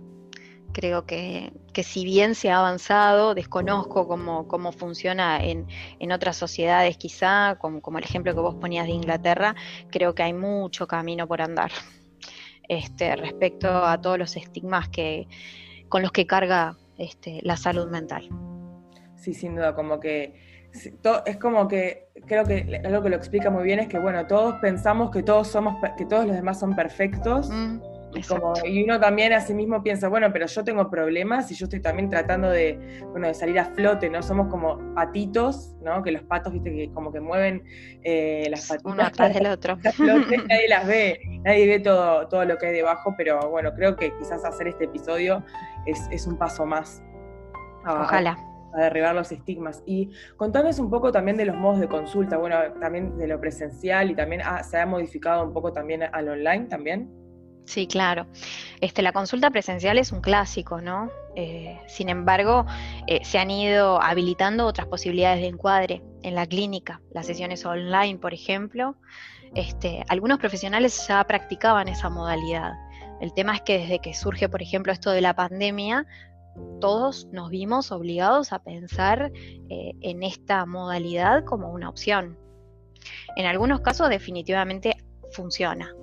Creo 0.73 1.05
que, 1.05 1.53
si 1.83 2.03
bien 2.03 2.33
se 2.33 2.49
ha 2.49 2.57
avanzado, 2.57 3.35
desconozco 3.35 4.07
cómo, 4.07 4.47
cómo 4.47 4.71
funciona 4.71 5.45
en, 5.45 5.67
otras 6.11 6.35
sociedades 6.35 6.97
quizá, 6.97 7.57
como, 7.61 7.79
como, 7.79 7.99
el 7.99 8.05
ejemplo 8.05 8.33
que 8.33 8.41
vos 8.41 8.55
ponías 8.55 8.87
de 8.87 8.93
Inglaterra, 8.93 9.53
creo 9.91 10.15
que 10.15 10.23
hay 10.23 10.33
mucho 10.33 10.87
camino 10.87 11.27
por 11.27 11.43
andar 11.43 11.69
este, 12.67 13.15
respecto 13.15 13.69
a 13.69 14.01
todos 14.01 14.17
los 14.17 14.35
estigmas 14.35 14.89
que, 14.89 15.27
con 15.89 16.01
los 16.01 16.11
que 16.11 16.25
carga 16.25 16.77
este, 16.97 17.39
la 17.43 17.57
salud 17.57 17.89
mental. 17.89 18.29
Sí, 19.15 19.33
sin 19.33 19.55
duda, 19.55 19.75
como 19.75 19.99
que 19.99 20.33
es 21.25 21.37
como 21.37 21.67
que 21.67 22.09
creo 22.27 22.43
que 22.43 22.81
algo 22.83 23.01
que 23.01 23.09
lo 23.09 23.15
explica 23.15 23.49
muy 23.49 23.63
bien 23.63 23.79
es 23.79 23.87
que 23.87 23.97
bueno, 23.97 24.27
todos 24.27 24.55
pensamos 24.55 25.09
que 25.11 25.23
todos 25.23 25.47
somos 25.47 25.75
que 25.97 26.05
todos 26.05 26.25
los 26.25 26.35
demás 26.35 26.59
son 26.59 26.75
perfectos. 26.75 27.49
Mm. 27.49 27.79
Y, 28.65 28.83
uno 28.83 28.99
también 28.99 29.33
a 29.33 29.41
sí 29.41 29.53
mismo 29.53 29.83
piensa, 29.83 30.07
bueno, 30.07 30.31
pero 30.31 30.45
yo 30.47 30.63
tengo 30.63 30.89
problemas 30.89 31.51
y 31.51 31.55
yo 31.55 31.65
estoy 31.65 31.81
también 31.81 32.09
tratando 32.09 32.49
de, 32.49 33.01
bueno, 33.11 33.27
de 33.27 33.33
salir 33.33 33.59
a 33.59 33.65
flote, 33.65 34.09
¿no? 34.09 34.21
Somos 34.21 34.47
como 34.47 34.93
patitos, 34.93 35.75
¿no? 35.81 36.03
Que 36.03 36.11
los 36.11 36.23
patos, 36.23 36.53
viste, 36.53 36.71
que 36.71 36.91
como 36.93 37.11
que 37.11 37.19
mueven 37.19 37.63
eh, 38.03 38.47
las 38.49 38.67
patitas. 38.67 38.93
Uno 38.93 39.03
atrás 39.03 39.33
del 39.33 39.47
otro. 39.47 39.77
nadie 39.99 40.67
las 40.69 40.87
ve, 40.87 41.19
nadie 41.43 41.67
ve 41.67 41.79
todo, 41.79 42.27
todo 42.27 42.45
lo 42.45 42.57
que 42.57 42.67
hay 42.67 42.73
debajo, 42.73 43.13
pero 43.17 43.49
bueno, 43.49 43.73
creo 43.73 43.95
que 43.95 44.13
quizás 44.17 44.43
hacer 44.45 44.67
este 44.67 44.85
episodio 44.85 45.43
es, 45.85 46.27
un 46.27 46.37
paso 46.37 46.65
más. 46.65 47.03
Ojalá. 47.85 48.37
A, 48.73 48.81
derribar 48.81 49.15
los 49.15 49.31
estigmas. 49.31 49.83
Y 49.85 50.11
contanos 50.35 50.79
un 50.79 50.89
poco 50.89 51.11
también 51.11 51.37
de 51.37 51.45
los 51.45 51.55
modos 51.55 51.79
de 51.79 51.87
consulta, 51.87 52.37
bueno, 52.37 52.57
también 52.81 53.17
de 53.17 53.27
lo 53.27 53.39
presencial 53.39 54.11
y 54.11 54.15
también 54.15 54.41
se 54.63 54.77
ha 54.77 54.85
modificado 54.85 55.45
un 55.45 55.53
poco 55.53 55.71
también 55.71 56.03
al 56.03 56.27
online 56.27 56.65
también. 56.65 57.24
Sí, 57.65 57.87
claro. 57.87 58.27
Este, 58.79 59.01
la 59.01 59.11
consulta 59.11 59.49
presencial 59.49 59.97
es 59.97 60.11
un 60.11 60.21
clásico, 60.21 60.81
¿no? 60.81 61.09
Eh, 61.35 61.79
sin 61.87 62.09
embargo, 62.09 62.65
eh, 63.07 63.25
se 63.25 63.39
han 63.39 63.49
ido 63.49 64.01
habilitando 64.01 64.65
otras 64.67 64.87
posibilidades 64.87 65.41
de 65.41 65.47
encuadre 65.47 66.03
en 66.21 66.35
la 66.35 66.45
clínica, 66.45 67.01
las 67.11 67.25
sesiones 67.25 67.65
online, 67.65 68.19
por 68.19 68.33
ejemplo. 68.33 68.95
Este, 69.55 70.03
algunos 70.09 70.37
profesionales 70.37 71.07
ya 71.07 71.23
practicaban 71.23 71.87
esa 71.87 72.09
modalidad. 72.09 72.73
El 73.19 73.33
tema 73.33 73.55
es 73.55 73.61
que 73.61 73.79
desde 73.79 73.99
que 73.99 74.13
surge, 74.13 74.47
por 74.47 74.61
ejemplo, 74.61 74.93
esto 74.93 75.11
de 75.11 75.21
la 75.21 75.33
pandemia, 75.33 76.05
todos 76.79 77.27
nos 77.31 77.49
vimos 77.49 77.91
obligados 77.91 78.53
a 78.53 78.59
pensar 78.59 79.31
eh, 79.69 79.93
en 80.01 80.23
esta 80.23 80.65
modalidad 80.65 81.43
como 81.45 81.71
una 81.71 81.89
opción. 81.89 82.37
En 83.35 83.45
algunos 83.45 83.81
casos 83.81 84.09
definitivamente 84.09 84.95
funciona, 85.31 85.93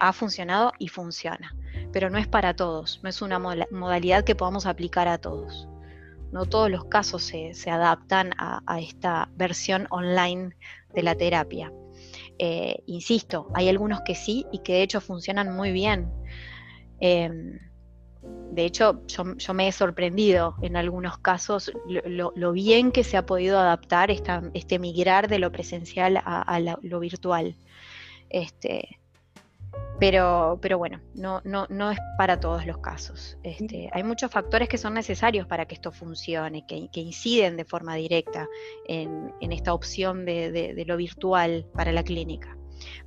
ha 0.00 0.12
funcionado 0.12 0.72
y 0.78 0.88
funciona, 0.88 1.54
pero 1.92 2.10
no 2.10 2.18
es 2.18 2.26
para 2.26 2.54
todos, 2.54 3.00
no 3.02 3.08
es 3.08 3.22
una 3.22 3.38
modalidad 3.38 4.24
que 4.24 4.34
podamos 4.34 4.66
aplicar 4.66 5.08
a 5.08 5.18
todos. 5.18 5.68
No 6.32 6.44
todos 6.44 6.70
los 6.70 6.84
casos 6.86 7.22
se, 7.22 7.70
adaptan 7.70 8.32
a, 8.36 8.80
esta 8.80 9.28
versión 9.36 9.86
online 9.90 10.56
de 10.92 11.02
la 11.02 11.14
terapia. 11.14 11.72
Eh, 12.38 12.82
insisto, 12.86 13.48
hay 13.54 13.68
algunos 13.68 14.00
que 14.02 14.14
sí 14.14 14.44
y 14.52 14.58
que 14.58 14.74
de 14.74 14.82
hecho 14.82 15.00
funcionan 15.00 15.54
muy 15.54 15.72
bien. 15.72 16.10
Em, 17.00 17.58
de 18.50 18.64
hecho, 18.64 19.02
yo, 19.06 19.54
me 19.54 19.68
he 19.68 19.72
sorprendido 19.72 20.56
en 20.62 20.76
algunos 20.76 21.18
casos 21.18 21.72
lo, 21.86 22.52
bien 22.52 22.90
que 22.90 23.04
se 23.04 23.16
ha 23.16 23.26
podido 23.26 23.58
adaptar 23.58 24.10
este 24.10 24.78
migrar 24.78 25.28
de 25.28 25.38
lo 25.38 25.52
presencial 25.52 26.20
a, 26.24 26.78
lo 26.82 27.00
virtual. 27.00 27.56
Este, 28.30 28.98
pero, 29.98 30.58
pero 30.60 30.78
bueno, 30.78 31.00
no, 31.14 31.40
no, 31.44 31.66
no 31.70 31.90
es 31.90 31.98
para 32.18 32.38
todos 32.38 32.66
los 32.66 32.78
casos. 32.78 33.38
Este, 33.42 33.88
hay 33.92 34.02
muchos 34.02 34.30
factores 34.30 34.68
que 34.68 34.78
son 34.78 34.94
necesarios 34.94 35.46
para 35.46 35.66
que 35.66 35.74
esto 35.74 35.90
funcione, 35.92 36.66
que, 36.66 36.88
inciden 37.00 37.56
de 37.56 37.64
forma 37.64 37.94
directa 37.94 38.48
en, 38.86 39.32
esta 39.40 39.72
opción 39.72 40.24
de, 40.24 40.84
lo 40.86 40.96
virtual 40.96 41.66
para 41.74 41.92
la 41.92 42.02
clínica. 42.02 42.56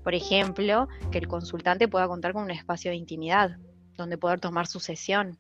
Por 0.03 0.15
ejemplo, 0.15 0.87
que 1.11 1.19
el 1.19 1.27
consultante 1.27 1.87
pueda 1.87 2.07
contar 2.07 2.33
con 2.33 2.43
un 2.43 2.51
espacio 2.51 2.89
de 2.91 2.97
intimidad 2.97 3.57
donde 3.95 4.17
poder 4.17 4.39
tomar 4.39 4.65
su 4.65 4.79
sesión. 4.79 5.37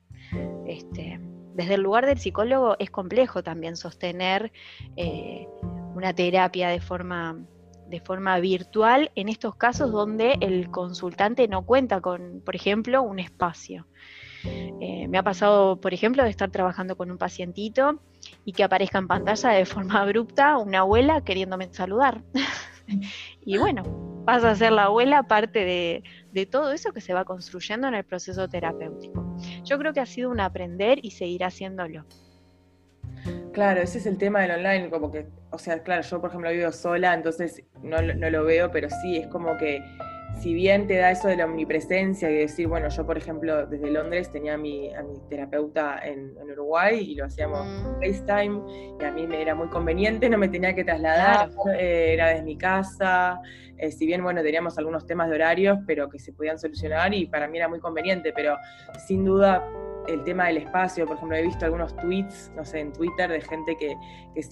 Este, 0.67 1.19
desde 1.55 1.73
el 1.75 1.81
lugar 1.81 2.05
del 2.05 2.19
psicólogo 2.19 2.75
es 2.77 2.91
complejo 2.91 3.41
también 3.41 3.75
sostener 3.75 4.51
eh, 4.97 5.47
una 5.95 6.13
terapia 6.13 6.69
de 6.69 6.79
forma 6.79 7.39
de 7.89 7.99
forma 7.99 8.39
virtual 8.39 9.11
en 9.15 9.29
estos 9.29 9.55
casos 9.55 9.91
donde 9.91 10.37
el 10.41 10.69
consultante 10.69 11.47
no 11.47 11.65
cuenta 11.65 12.01
con, 12.01 12.41
por 12.45 12.55
ejemplo, 12.55 13.01
un 13.01 13.19
espacio. 13.19 13.87
Eh, 14.43 15.07
me 15.09 15.17
ha 15.17 15.23
pasado, 15.23 15.81
por 15.81 15.93
ejemplo, 15.93 16.23
de 16.23 16.29
estar 16.29 16.49
trabajando 16.49 16.95
con 16.95 17.11
un 17.11 17.17
pacientito 17.17 17.99
y 18.45 18.53
que 18.53 18.63
aparezca 18.63 18.97
en 18.97 19.07
pantalla 19.07 19.49
de 19.49 19.65
forma 19.65 20.01
abrupta 20.01 20.57
una 20.57 20.79
abuela 20.79 21.21
queriéndome 21.21 21.73
saludar. 21.73 22.21
y 23.45 23.57
bueno, 23.57 24.23
pasa 24.25 24.51
a 24.51 24.55
ser 24.55 24.71
la 24.71 24.85
abuela 24.85 25.23
parte 25.23 25.65
de, 25.65 26.03
de, 26.31 26.45
todo 26.45 26.71
eso 26.71 26.93
que 26.93 27.01
se 27.01 27.13
va 27.13 27.25
construyendo 27.25 27.87
en 27.87 27.95
el 27.95 28.05
proceso 28.05 28.47
terapéutico. 28.47 29.35
Yo 29.65 29.77
creo 29.77 29.93
que 29.93 29.99
ha 29.99 30.05
sido 30.05 30.29
un 30.29 30.39
aprender 30.39 30.99
y 31.01 31.11
seguirá 31.11 31.47
haciéndolo. 31.47 32.05
Claro, 33.53 33.81
ese 33.81 33.97
es 33.97 34.05
el 34.05 34.17
tema 34.17 34.41
del 34.41 34.51
online, 34.51 34.89
como 34.89 35.11
que, 35.11 35.27
o 35.51 35.57
sea, 35.57 35.81
claro, 35.83 36.01
yo 36.01 36.21
por 36.21 36.29
ejemplo 36.29 36.51
vivo 36.51 36.71
sola, 36.71 37.13
entonces 37.13 37.63
no, 37.81 38.01
no 38.01 38.29
lo 38.29 38.43
veo, 38.45 38.71
pero 38.71 38.89
sí, 38.89 39.17
es 39.17 39.27
como 39.27 39.57
que 39.57 39.81
si 40.37 40.53
bien 40.53 40.87
te 40.87 40.95
da 40.95 41.11
eso 41.11 41.27
de 41.27 41.35
la 41.35 41.45
omnipresencia 41.45 42.29
y 42.29 42.35
decir, 42.35 42.67
bueno, 42.67 42.87
yo 42.89 43.05
por 43.05 43.17
ejemplo 43.17 43.65
desde 43.65 43.91
Londres 43.91 44.31
tenía 44.31 44.53
a 44.53 44.57
mi, 44.57 44.93
a 44.93 45.03
mi 45.03 45.19
terapeuta 45.29 45.99
en, 46.03 46.37
Uruguay 46.49 47.11
y 47.11 47.15
lo 47.15 47.25
hacíamos 47.25 47.65
mm. 47.65 47.99
FaceTime 47.99 48.61
y 48.99 49.03
a 49.03 49.11
mí 49.11 49.27
me 49.27 49.41
era 49.41 49.53
muy 49.53 49.67
conveniente, 49.67 50.29
no 50.29 50.37
me 50.37 50.47
tenía 50.49 50.73
que 50.73 50.83
trasladar, 50.83 51.49
eh, 51.77 52.13
era 52.13 52.29
desde 52.29 52.43
mi 52.43 52.57
casa, 52.57 53.39
eh, 53.77 53.91
si 53.91 54.05
bien 54.05 54.23
bueno, 54.23 54.41
teníamos 54.41 54.77
algunos 54.77 55.05
temas 55.05 55.29
de 55.29 55.35
horarios, 55.35 55.77
pero 55.85 56.09
que 56.09 56.19
se 56.19 56.33
podían 56.33 56.57
solucionar 56.57 57.13
y 57.13 57.27
para 57.27 57.47
mí 57.47 57.57
era 57.57 57.67
muy 57.67 57.79
conveniente, 57.79 58.33
pero 58.33 58.57
sin 59.05 59.25
duda 59.25 59.63
el 60.09 60.23
tema 60.23 60.47
del 60.47 60.57
espacio, 60.57 61.05
por 61.05 61.17
ejemplo, 61.17 61.37
he 61.37 61.43
visto 61.43 61.65
algunos 61.65 61.95
tweets, 61.97 62.51
no 62.55 62.65
sé, 62.65 62.79
en 62.79 62.93
Twitter 62.93 63.29
de 63.29 63.41
gente 63.41 63.77
que, 63.77 63.95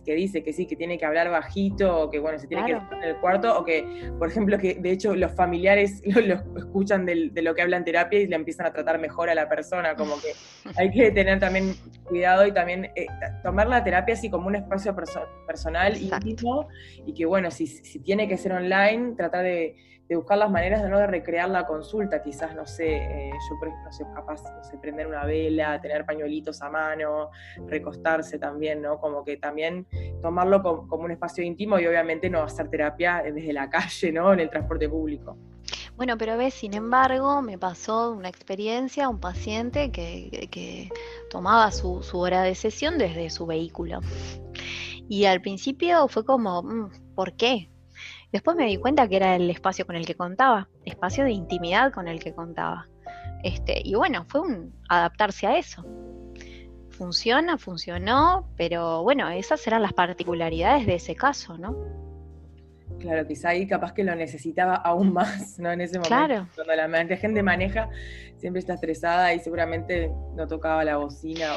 que, 0.05 0.15
dice 0.15 0.43
que 0.43 0.53
sí, 0.53 0.65
que 0.65 0.75
tiene 0.75 0.97
que 0.97 1.05
hablar 1.05 1.29
bajito, 1.29 2.03
o 2.03 2.09
que 2.09 2.19
bueno, 2.19 2.39
se 2.39 2.47
tiene 2.47 2.65
que 2.65 2.73
estar 2.73 2.97
en 2.97 3.03
el 3.03 3.17
cuarto, 3.17 3.59
o 3.59 3.63
que, 3.63 4.11
por 4.17 4.29
ejemplo, 4.29 4.57
que 4.57 4.75
de 4.75 4.91
hecho 4.91 5.15
los 5.15 5.31
familiares 5.33 6.01
lo, 6.05 6.35
escuchan 6.57 7.05
de 7.05 7.41
lo 7.41 7.55
que 7.55 7.61
habla 7.61 7.77
en 7.77 7.83
terapia 7.83 8.19
y 8.19 8.27
le 8.27 8.35
empiezan 8.35 8.65
a 8.65 8.73
tratar 8.73 8.99
mejor 8.99 9.29
a 9.29 9.35
la 9.35 9.49
persona, 9.49 9.95
como 9.95 10.15
que 10.15 10.33
hay 10.77 10.91
que 10.91 11.11
tener 11.11 11.39
también 11.39 11.75
cuidado 12.05 12.45
y 12.45 12.51
también 12.51 12.85
eh, 12.95 13.07
tomar 13.43 13.67
la 13.67 13.83
terapia 13.83 14.13
así 14.13 14.29
como 14.29 14.47
un 14.47 14.55
espacio 14.55 14.95
personal, 15.45 15.97
íntimo, 15.97 16.67
y 17.05 17.13
que 17.13 17.25
bueno, 17.25 17.51
si, 17.51 17.67
si 17.67 17.99
tiene 17.99 18.27
que 18.27 18.37
ser 18.37 18.53
online, 18.53 19.15
tratar 19.15 19.43
de 19.43 19.75
de 20.07 20.15
buscar 20.15 20.37
las 20.37 20.49
maneras 20.49 20.81
de 20.81 20.89
no 20.89 20.99
de 20.99 21.07
recrear 21.07 21.49
la 21.49 21.65
consulta, 21.65 22.21
quizás, 22.21 22.55
no 22.55 22.65
sé, 22.65 22.95
eh, 22.95 23.31
yo 23.49 23.59
por 23.59 23.67
ejemplo, 23.67 23.85
no 23.85 23.91
sé, 23.91 24.05
capaz, 24.13 24.43
no 24.43 24.63
sé, 24.63 24.77
prender 24.77 25.07
una 25.07 25.25
vela, 25.25 25.81
tener 25.81 26.05
pañuelitos 26.05 26.61
a 26.61 26.69
mano, 26.69 27.29
recostarse 27.67 28.39
también, 28.39 28.81
¿no? 28.81 28.99
Como 28.99 29.23
que 29.23 29.37
también 29.37 29.85
tomarlo 30.21 30.61
como, 30.63 31.03
un 31.03 31.11
espacio 31.11 31.43
íntimo 31.43 31.77
y 31.79 31.87
obviamente 31.87 32.29
no 32.29 32.41
hacer 32.41 32.69
terapia 32.69 33.21
desde 33.23 33.53
la 33.53 33.69
calle, 33.69 34.11
¿no? 34.11 34.33
En 34.33 34.39
el 34.39 34.49
transporte 34.49 34.87
público. 34.87 35.37
Bueno, 35.97 36.17
pero 36.17 36.37
ves, 36.37 36.53
sin 36.53 36.75
embargo, 36.75 37.41
me 37.41 37.57
pasó 37.57 38.11
una 38.11 38.29
experiencia, 38.29 39.09
un 39.09 39.19
paciente 39.19 39.91
que, 39.91 40.89
tomaba 41.29 41.71
su, 41.71 42.01
hora 42.13 42.43
de 42.43 42.55
sesión 42.55 42.97
desde 42.97 43.29
su 43.29 43.45
vehículo. 43.47 43.99
Y 45.09 45.25
al 45.25 45.41
principio 45.41 46.07
fue 46.07 46.23
como, 46.23 46.61
mm, 46.61 47.15
¿por 47.15 47.33
qué? 47.35 47.71
Después 48.31 48.57
me 48.57 48.65
di 48.65 48.77
cuenta 48.77 49.07
que 49.07 49.15
era 49.15 49.35
el 49.35 49.49
espacio 49.49 49.85
con 49.85 49.95
el 49.95 50.05
que 50.05 50.15
contaba, 50.15 50.67
espacio 50.85 51.23
de 51.23 51.31
intimidad 51.31 51.93
con 51.93 52.07
el 52.07 52.19
que 52.19 52.33
contaba. 52.33 52.87
Este, 53.43 53.81
y 53.83 53.95
bueno, 53.95 54.25
fue 54.27 54.41
un 54.41 54.73
adaptarse 54.89 55.47
a 55.47 55.57
eso. 55.57 55.85
Funciona, 56.89 57.57
funcionó, 57.57 58.49
pero 58.57 59.03
bueno, 59.03 59.29
esas 59.29 59.65
eran 59.67 59.81
las 59.81 59.93
particularidades 59.93 60.85
de 60.87 60.95
ese 60.95 61.15
caso, 61.15 61.57
¿no? 61.57 61.75
Claro, 62.99 63.27
quizá 63.27 63.49
ahí 63.49 63.67
capaz 63.67 63.93
que 63.93 64.03
lo 64.03 64.15
necesitaba 64.15 64.75
aún 64.75 65.13
más, 65.13 65.59
¿no? 65.59 65.71
En 65.71 65.81
ese 65.81 65.99
momento. 65.99 66.07
Claro. 66.07 66.47
Cuando 66.55 66.75
la 66.75 67.17
gente 67.17 67.43
maneja, 67.43 67.89
siempre 68.37 68.59
está 68.59 68.75
estresada 68.75 69.33
y 69.33 69.39
seguramente 69.39 70.11
no 70.35 70.47
tocaba 70.47 70.83
la 70.83 70.97
bocina. 70.97 71.53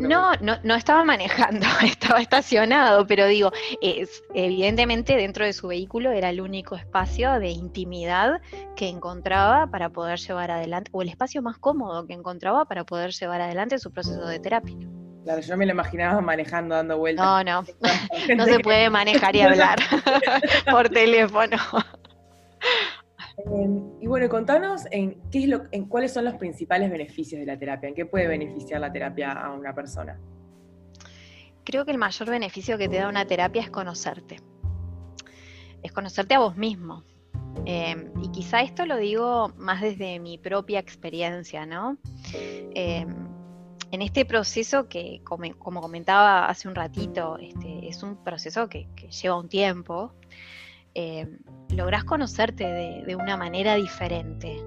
no, 0.00 0.32
no, 0.40 0.56
no 0.62 0.74
estaba 0.74 1.04
manejando, 1.04 1.66
estaba 1.84 2.20
estacionado, 2.20 3.06
pero 3.06 3.26
digo, 3.26 3.52
es, 3.80 4.22
evidentemente 4.34 5.16
dentro 5.16 5.44
de 5.44 5.52
su 5.52 5.68
vehículo 5.68 6.10
era 6.10 6.30
el 6.30 6.40
único 6.40 6.74
espacio 6.74 7.38
de 7.38 7.50
intimidad 7.50 8.40
que 8.76 8.88
encontraba 8.88 9.68
para 9.68 9.90
poder 9.90 10.18
llevar 10.18 10.50
adelante, 10.50 10.90
o 10.92 11.02
el 11.02 11.08
espacio 11.08 11.42
más 11.42 11.58
cómodo 11.58 12.06
que 12.06 12.14
encontraba 12.14 12.64
para 12.64 12.84
poder 12.84 13.12
llevar 13.12 13.40
adelante 13.40 13.78
su 13.78 13.92
proceso 13.92 14.26
de 14.26 14.38
terapia. 14.40 14.76
Claro, 15.24 15.40
yo 15.40 15.56
me 15.56 15.66
lo 15.66 15.72
imaginaba 15.72 16.20
manejando, 16.20 16.74
dando 16.74 16.98
vueltas. 16.98 17.24
No, 17.24 17.44
no, 17.44 17.64
no 18.36 18.44
se 18.44 18.58
puede 18.58 18.90
manejar 18.90 19.36
y 19.36 19.42
hablar 19.42 19.78
por 20.70 20.88
teléfono. 20.88 21.56
Em, 23.46 24.00
y 24.00 24.06
bueno, 24.06 24.28
contanos 24.28 24.82
en, 24.90 25.20
qué 25.30 25.40
es 25.40 25.48
lo, 25.48 25.64
en 25.70 25.86
cuáles 25.86 26.12
son 26.12 26.24
los 26.24 26.34
principales 26.34 26.90
beneficios 26.90 27.40
de 27.40 27.46
la 27.46 27.58
terapia, 27.58 27.88
en 27.88 27.94
qué 27.94 28.06
puede 28.06 28.26
beneficiar 28.26 28.80
la 28.80 28.92
terapia 28.92 29.32
a 29.32 29.52
una 29.52 29.74
persona. 29.74 30.18
Creo 31.64 31.84
que 31.84 31.92
el 31.92 31.98
mayor 31.98 32.28
beneficio 32.28 32.78
que 32.78 32.88
te 32.88 32.96
da 32.96 33.08
una 33.08 33.26
terapia 33.26 33.62
es 33.62 33.70
conocerte. 33.70 34.40
Es 35.82 35.92
conocerte 35.92 36.34
a 36.34 36.40
vos 36.40 36.56
mismo. 36.56 37.04
Em, 37.64 38.10
y 38.22 38.30
quizá 38.30 38.62
esto 38.62 38.86
lo 38.86 38.96
digo 38.96 39.52
más 39.56 39.80
desde 39.80 40.18
mi 40.18 40.38
propia 40.38 40.78
experiencia, 40.78 41.66
¿no? 41.66 41.98
Em, 42.34 43.28
en 43.92 44.02
este 44.02 44.24
proceso 44.24 44.88
que, 44.88 45.20
como, 45.22 45.80
comentaba 45.80 46.46
hace 46.46 46.66
un 46.66 46.74
ratito, 46.74 47.36
este, 47.38 47.88
es 47.88 48.02
un 48.02 48.16
proceso 48.24 48.68
que, 48.68 48.88
lleva 49.22 49.38
un 49.38 49.48
tiempo, 49.48 50.14
eh, 50.94 51.26
lográs 51.70 52.04
conocerte 52.04 52.64
de, 52.64 53.16
una 53.16 53.36
manera 53.36 53.76
diferente. 53.76 54.62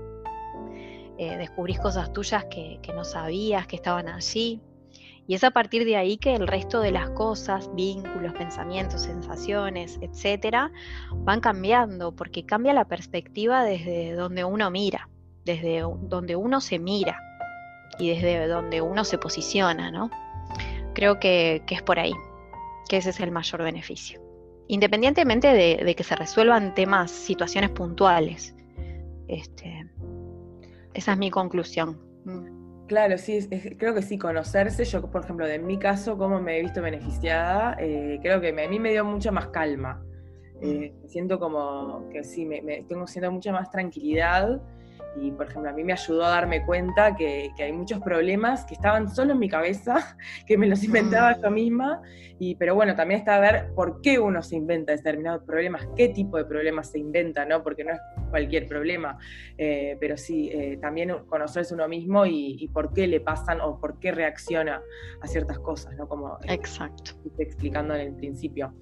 Eh, 1.17 1.37
descubrís 1.37 1.79
cosas 1.79 2.11
tuyas 2.11 2.45
que, 2.45 2.79
no 2.93 3.03
sabías 3.03 3.67
que 3.67 3.75
estaban 3.75 4.09
allí. 4.09 4.61
Y 5.27 5.33
es 5.33 5.43
a 5.43 5.51
partir 5.51 5.85
de 5.85 5.97
ahí 5.97 6.17
que 6.17 6.35
el 6.35 6.47
resto 6.47 6.81
de 6.81 6.91
las 6.91 7.09
cosas, 7.11 7.73
vínculos, 7.73 8.33
pensamientos, 8.33 9.01
sensaciones, 9.01 9.97
etcétera, 10.01 10.71
van 11.15 11.39
cambiando, 11.39 12.15
porque 12.15 12.45
cambia 12.45 12.73
la 12.73 12.85
perspectiva 12.85 13.63
desde 13.63 14.13
donde 14.13 14.43
uno 14.43 14.69
mira, 14.69 15.09
desde 15.43 15.81
donde 15.81 16.35
uno 16.35 16.61
se 16.61 16.77
mira 16.77 17.19
y 17.97 18.09
desde 18.09 18.47
donde 18.47 18.81
uno 18.81 19.03
se 19.03 19.17
posiciona, 19.17 19.89
¿no? 19.89 20.11
Creo 20.93 21.19
que, 21.19 21.63
es 21.67 21.81
por 21.81 21.99
ahí, 21.99 22.13
que 22.87 22.97
ese 22.97 23.09
es 23.09 23.19
el 23.19 23.31
mayor 23.31 23.63
beneficio. 23.63 24.24
Independientemente 24.67 25.53
de, 25.53 25.95
que 25.95 26.03
se 26.03 26.15
resuelvan 26.15 26.73
temas, 26.73 27.11
situaciones 27.11 27.69
puntuales. 27.69 28.55
Este, 29.27 29.89
esa 30.93 31.11
es 31.13 31.17
mi 31.17 31.29
conclusión. 31.29 31.99
Claro, 32.87 33.17
sí, 33.17 33.47
creo 33.77 33.93
que 33.95 34.01
sí, 34.01 34.17
conocerse, 34.17 34.85
yo 34.85 35.09
por 35.09 35.23
ejemplo, 35.23 35.47
de 35.47 35.59
mi 35.59 35.77
caso, 35.79 36.17
cómo 36.17 36.39
me 36.39 36.57
he 36.57 36.61
visto 36.61 36.81
beneficiada, 36.81 37.75
eh, 37.79 38.19
creo 38.21 38.39
que 38.41 38.49
a 38.49 38.69
mí 38.69 38.79
me 38.79 38.91
dio 38.91 39.03
mucha 39.03 39.31
más 39.31 39.47
calma. 39.47 40.03
Eh, 40.61 40.93
mm. 41.03 41.07
siento 41.07 41.39
como 41.39 42.07
que 42.09 42.23
sí, 42.23 42.45
me, 42.45 42.61
tengo 42.87 43.07
siendo 43.07 43.31
mucha 43.31 43.51
más 43.51 43.69
tranquilidad 43.69 44.61
y, 45.21 45.31
por 45.31 45.47
ejemplo, 45.47 45.69
a 45.69 45.73
mí 45.73 45.83
me 45.83 45.93
ayudó 45.93 46.25
a 46.25 46.29
darme 46.29 46.65
cuenta 46.65 47.15
que, 47.15 47.51
que, 47.55 47.63
hay 47.63 47.71
muchos 47.71 48.01
problemas 48.01 48.65
que 48.65 48.73
estaban 48.73 49.09
solo 49.09 49.33
en 49.33 49.39
mi 49.39 49.49
cabeza, 49.49 50.17
que 50.45 50.57
me 50.57 50.67
los 50.67 50.83
inventaba 50.83 51.31
mm. 51.31 51.41
yo 51.41 51.51
misma. 51.51 52.01
Y, 52.37 52.55
pero 52.55 52.75
bueno, 52.75 52.95
también 52.95 53.19
está 53.19 53.37
a 53.37 53.39
ver 53.39 53.73
por 53.73 54.01
qué 54.01 54.19
uno 54.19 54.41
se 54.41 54.57
inventa 54.57 54.91
determinados 54.91 55.43
problemas, 55.43 55.87
qué 55.95 56.09
tipo 56.09 56.37
de 56.37 56.45
problemas 56.45 56.91
se 56.91 56.99
inventa, 56.99 57.45
¿no? 57.45 57.63
Porque 57.63 57.85
no 57.85 57.93
es 57.93 57.99
cualquier 58.29 58.67
problema. 58.67 59.17
Eh, 59.57 59.97
pero 59.99 60.17
sí, 60.17 60.49
eh, 60.51 60.77
también 60.81 61.13
conocerse 61.27 61.73
uno 61.73 61.87
mismo 61.87 62.25
y, 62.25 62.69
por 62.73 62.93
qué 62.93 63.07
le 63.07 63.21
pasan 63.21 63.61
o 63.61 63.79
por 63.79 63.99
qué 63.99 64.11
reacciona 64.11 64.81
a 65.21 65.27
ciertas 65.27 65.59
cosas, 65.59 65.95
¿no? 65.95 66.07
Como 66.09 66.37
Exacto. 66.43 67.11
explicando 67.37 67.95
en 67.95 68.01
el 68.01 68.15
principio. 68.15 68.73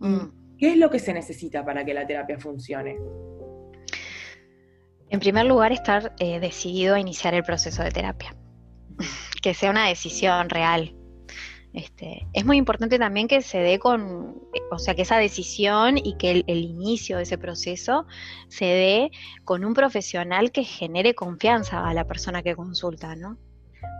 Mm. 0.00 0.56
¿Qué 0.56 0.72
es 0.72 0.78
lo 0.78 0.88
que 0.88 0.98
se 0.98 1.12
necesita 1.12 1.64
para 1.64 1.84
que 1.84 1.92
la 1.92 2.06
terapia 2.06 2.38
funcione? 2.38 2.96
En 5.14 5.20
primer 5.20 5.46
lugar, 5.46 5.70
estar 5.70 6.12
eh, 6.18 6.40
decidido 6.40 6.96
a 6.96 6.98
iniciar 6.98 7.34
el 7.34 7.44
proceso 7.44 7.84
de 7.84 7.92
terapia. 7.92 8.34
Que 9.42 9.54
sea 9.54 9.70
una 9.70 9.86
decisión 9.86 10.50
real. 10.50 10.96
Este, 11.72 12.26
es 12.32 12.44
muy 12.44 12.56
importante 12.56 12.98
también 12.98 13.28
que 13.28 13.40
se 13.40 13.58
dé 13.58 13.78
con, 13.78 14.42
o 14.72 14.78
sea, 14.80 14.96
que 14.96 15.02
esa 15.02 15.18
decisión 15.18 15.98
y 15.98 16.16
que 16.16 16.42
el, 16.48 16.58
inicio 16.58 17.18
de 17.18 17.22
ese 17.22 17.38
proceso 17.38 18.06
se 18.48 18.64
dé 18.64 19.10
con 19.44 19.64
un 19.64 19.72
profesional 19.74 20.50
que 20.50 20.64
genere 20.64 21.14
confianza 21.14 21.86
a 21.86 21.94
la 21.94 22.06
persona 22.06 22.42
que 22.42 22.56
consulta, 22.56 23.14
¿no? 23.14 23.38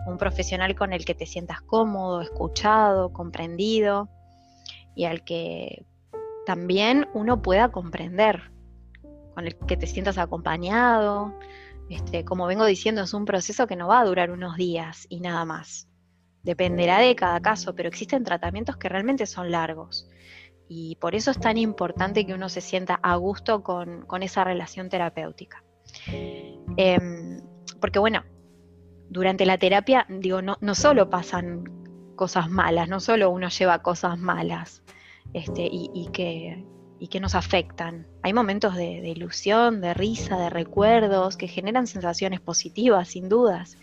Un 0.07 0.17
profesional 0.17 0.75
con 0.75 0.91
el 0.91 1.05
que 1.05 1.15
te 1.15 1.25
sientas 1.25 1.61
cómodo, 1.61 2.19
escuchado, 2.19 3.13
comprendido 3.13 4.09
y 4.95 5.05
al 5.05 5.23
que 5.23 5.85
también 6.45 7.07
uno 7.13 7.41
pueda 7.41 7.71
comprender, 7.71 8.51
con 9.35 9.45
el 9.45 9.55
que 9.55 9.77
te 9.77 9.85
sientas 9.85 10.17
acompañado. 10.17 11.37
Este, 11.89 12.25
como 12.25 12.47
vengo 12.47 12.65
diciendo, 12.65 13.03
es 13.03 13.13
un 13.13 13.25
proceso 13.25 13.67
que 13.67 13.75
no 13.75 13.87
va 13.87 13.99
a 13.99 14.05
durar 14.05 14.31
unos 14.31 14.57
días 14.57 15.05
y 15.09 15.19
nada 15.19 15.45
más. 15.45 15.87
Dependerá 16.41 16.99
de 16.99 17.15
cada 17.15 17.39
caso, 17.41 17.75
pero 17.75 17.89
existen 17.89 18.23
tratamientos 18.23 18.77
que 18.77 18.89
realmente 18.89 19.25
son 19.25 19.51
largos. 19.51 20.09
Y 20.67 20.95
por 20.95 21.13
eso 21.13 21.29
es 21.29 21.39
tan 21.39 21.57
importante 21.57 22.25
que 22.25 22.33
uno 22.33 22.49
se 22.49 22.61
sienta 22.61 22.95
a 22.95 23.15
gusto 23.17 23.61
con, 23.61 24.05
esa 24.23 24.43
relación 24.43 24.89
terapéutica. 24.89 25.63
Em, 26.77 27.39
porque 27.79 27.99
bueno, 27.99 28.23
durante 29.09 29.45
la 29.45 29.59
terapia, 29.59 30.07
digo, 30.09 30.41
no, 30.41 30.57
no 30.61 30.73
solo 30.73 31.09
pasan 31.09 31.63
cosas 32.15 32.49
malas, 32.49 32.89
no 32.89 32.99
solo 32.99 33.29
uno 33.29 33.49
lleva 33.49 33.81
cosas 33.81 34.17
malas, 34.17 34.83
este, 35.33 35.67
y, 35.69 36.09
que, 36.13 36.65
que 37.09 37.19
nos 37.19 37.35
afectan. 37.35 38.07
Hay 38.23 38.33
momentos 38.33 38.75
de, 38.75 39.07
ilusión, 39.07 39.81
de 39.81 39.93
risa, 39.93 40.37
de 40.37 40.49
recuerdos 40.49 41.37
que 41.37 41.47
generan 41.47 41.87
sensaciones 41.87 42.39
positivas, 42.39 43.09
sin 43.09 43.29
dudas. 43.29 43.77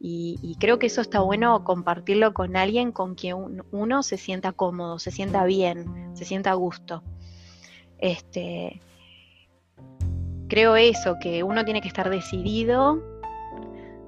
Y, 0.00 0.56
creo 0.58 0.78
que 0.78 0.86
eso 0.86 1.00
está 1.00 1.20
bueno 1.20 1.64
compartirlo 1.64 2.34
con 2.34 2.56
alguien 2.56 2.92
con 2.92 3.14
quien 3.14 3.62
uno 3.70 4.02
se 4.02 4.16
sienta 4.16 4.52
cómodo, 4.52 4.98
se 4.98 5.10
sienta 5.10 5.44
bien, 5.44 6.10
se 6.14 6.24
sienta 6.24 6.50
a 6.50 6.54
gusto. 6.54 7.02
Este, 7.98 8.80
creo 10.48 10.76
eso, 10.76 11.16
que 11.20 11.42
uno 11.42 11.64
tiene 11.64 11.80
que 11.80 11.88
estar 11.88 12.10
decidido 12.10 13.02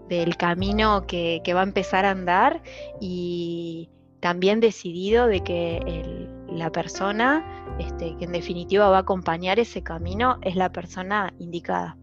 del 0.08 0.36
camino 0.36 1.06
que, 1.06 1.42
va 1.54 1.60
a 1.60 1.64
empezar 1.64 2.04
a 2.04 2.10
andar 2.10 2.62
y 3.00 3.88
también 4.20 4.60
decidido 4.60 5.26
de 5.26 5.40
que 5.40 6.28
la 6.48 6.70
persona 6.70 7.65
este, 7.78 8.16
que 8.16 8.24
en 8.24 8.32
definitiva 8.32 8.88
va 8.88 8.98
a 8.98 9.00
acompañar 9.00 9.58
ese 9.58 9.82
camino 9.82 10.38
es 10.42 10.56
la 10.56 10.70
persona 10.70 11.32
indicada. 11.38 11.96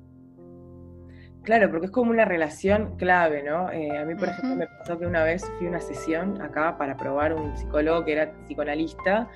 Claro, 1.44 1.70
porque 1.70 1.88
es 1.88 1.92
como 1.92 2.10
una 2.12 2.24
relación 2.24 2.96
clave, 2.96 3.44
¿no? 3.44 3.70
Eh, 3.70 3.98
a 3.98 4.06
mí, 4.06 4.16
por 4.16 4.30
ejemplo, 4.30 4.56
me 4.56 4.68
pasó 4.68 4.98
que 4.98 5.06
una 5.06 5.24
vez 5.24 5.44
fui 5.58 5.68
a 5.68 5.72
una 5.72 5.82
sesión 5.82 6.42
acá 6.42 6.78
para 6.78 6.96
probar 6.96 7.34
un 7.34 7.58
psicólogo 7.58 8.06
que 8.06 8.14
era 8.14 8.32
psicoanalista 8.46 9.30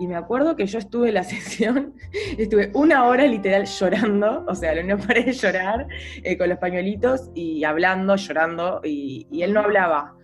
y 0.00 0.08
me 0.08 0.16
acuerdo 0.16 0.56
que 0.56 0.66
yo 0.66 0.78
estuve 0.78 1.08
en 1.08 1.14
la 1.14 1.22
sesión, 1.24 1.94
estuve 2.36 2.70
una 2.74 3.04
hora 3.06 3.26
literal 3.26 3.66
llorando, 3.66 4.44
o 4.48 4.54
sea, 4.54 4.82
no 4.82 4.98
paré 4.98 5.24
de 5.24 5.32
llorar 5.32 5.86
eh, 6.22 6.36
con 6.36 6.48
los 6.48 6.58
pañuelitos 6.58 7.30
y 7.34 7.62
hablando, 7.64 8.16
llorando, 8.16 8.80
y, 8.82 9.26
y 9.30 9.42
él 9.42 9.52
no 9.52 9.60
hablaba. 9.60 10.14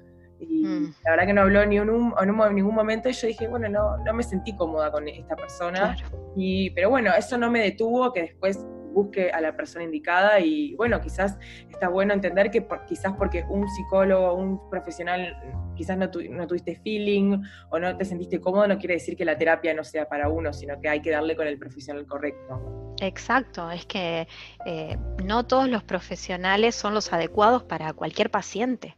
Y 0.41 0.65
mm. 0.65 0.95
la 1.05 1.11
verdad 1.13 1.27
que 1.27 1.33
no 1.33 1.43
habló 1.43 1.65
ni 1.67 1.77
en, 1.77 1.91
un, 1.91 2.15
en, 2.21 2.55
ningún 2.55 2.75
momento 2.75 3.09
y 3.09 3.13
yo 3.13 3.29
dije, 3.29 3.49
bueno, 3.49 3.69
no, 3.69 3.99
no 3.99 4.15
me 4.15 4.23
sentí 4.23 4.57
cómoda 4.57 4.91
con 4.91 5.07
esta 5.09 5.37
persona. 5.37 5.97
Y, 6.37 6.71
pero 6.71 6.91
bueno, 6.91 7.13
eso 7.17 7.37
no 7.39 7.51
me 7.51 7.61
detuvo 7.61 8.13
que 8.13 8.23
después 8.23 8.65
busque 8.93 9.31
a 9.31 9.41
la 9.41 9.57
persona 9.57 9.85
indicada 9.85 10.41
y 10.41 10.75
bueno, 10.75 11.01
quizás 11.01 11.39
está 11.69 11.89
bueno 11.89 12.13
entender 12.13 12.51
que 12.51 12.67
quizás 12.87 13.15
porque 13.17 13.45
un 13.49 13.69
psicólogo, 13.69 14.35
un 14.35 14.69
profesional, 14.69 15.37
quizás 15.77 15.97
no, 15.97 16.11
no, 16.31 16.47
tuviste 16.47 16.77
feeling 16.77 17.43
o 17.71 17.79
no 17.79 17.97
te 17.97 18.05
sentiste 18.05 18.41
cómodo, 18.41 18.67
no 18.67 18.79
quiere 18.79 18.95
decir 18.95 19.17
que 19.17 19.25
la 19.25 19.37
terapia 19.39 19.75
no 19.75 19.85
sea 19.85 20.09
para 20.09 20.29
uno, 20.29 20.53
sino 20.53 20.81
que 20.81 20.89
hay 20.89 21.01
que 21.01 21.11
darle 21.11 21.37
con 21.37 21.47
el 21.47 21.59
profesional 21.59 22.07
correcto. 22.07 22.95
Exacto, 23.01 23.71
es 23.71 23.87
que 23.87 24.29
eh, 24.67 24.97
no 25.25 25.47
todos 25.47 25.69
los 25.69 25.83
profesionales 25.83 26.75
son 26.75 26.93
los 26.95 27.13
adecuados 27.13 27.63
para 27.63 27.93
cualquier 27.93 28.31
paciente. 28.31 28.97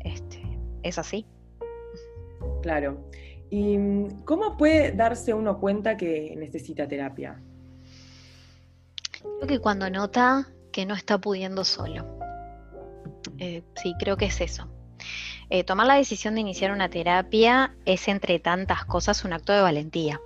Este, 0.00 0.39
es 0.82 0.98
así. 0.98 1.26
Claro. 2.62 2.98
¿Y 3.50 3.76
mm, 3.78 4.22
cómo 4.24 4.56
puede 4.56 4.92
darse 4.92 5.34
uno 5.34 5.58
cuenta 5.58 5.96
que 5.96 6.34
necesita 6.36 6.86
terapia? 6.86 7.40
Creo 9.20 9.46
que 9.46 9.58
cuando 9.58 9.90
nota 9.90 10.48
que 10.72 10.86
no 10.86 10.94
está 10.94 11.18
pudiendo 11.18 11.64
solo. 11.64 12.06
Eh, 13.38 13.62
sí, 13.82 13.94
creo 13.98 14.16
que 14.16 14.26
es 14.26 14.40
eso. 14.40 14.68
Eh, 15.50 15.64
tomar 15.64 15.86
la 15.86 15.94
decisión 15.94 16.34
de 16.34 16.42
iniciar 16.42 16.70
una 16.70 16.88
terapia 16.88 17.74
es, 17.84 18.06
entre 18.08 18.38
tantas 18.38 18.84
cosas, 18.84 19.24
un 19.24 19.32
acto 19.32 19.52
de 19.52 19.60
valentía. 19.60 20.20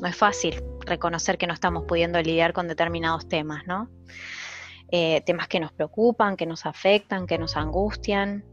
No 0.00 0.08
es 0.08 0.16
fácil 0.16 0.62
reconocer 0.86 1.36
que 1.36 1.46
no 1.46 1.52
estamos 1.52 1.84
pudiendo 1.84 2.20
lidiar 2.22 2.54
con 2.54 2.66
determinados 2.66 3.28
temas, 3.28 3.66
¿no? 3.66 3.90
Eh, 4.90 5.20
temas 5.26 5.48
que 5.48 5.60
nos 5.60 5.72
preocupan, 5.72 6.36
que 6.36 6.46
nos 6.46 6.64
afectan, 6.64 7.26
que 7.26 7.38
nos 7.38 7.56
angustian. 7.56 8.44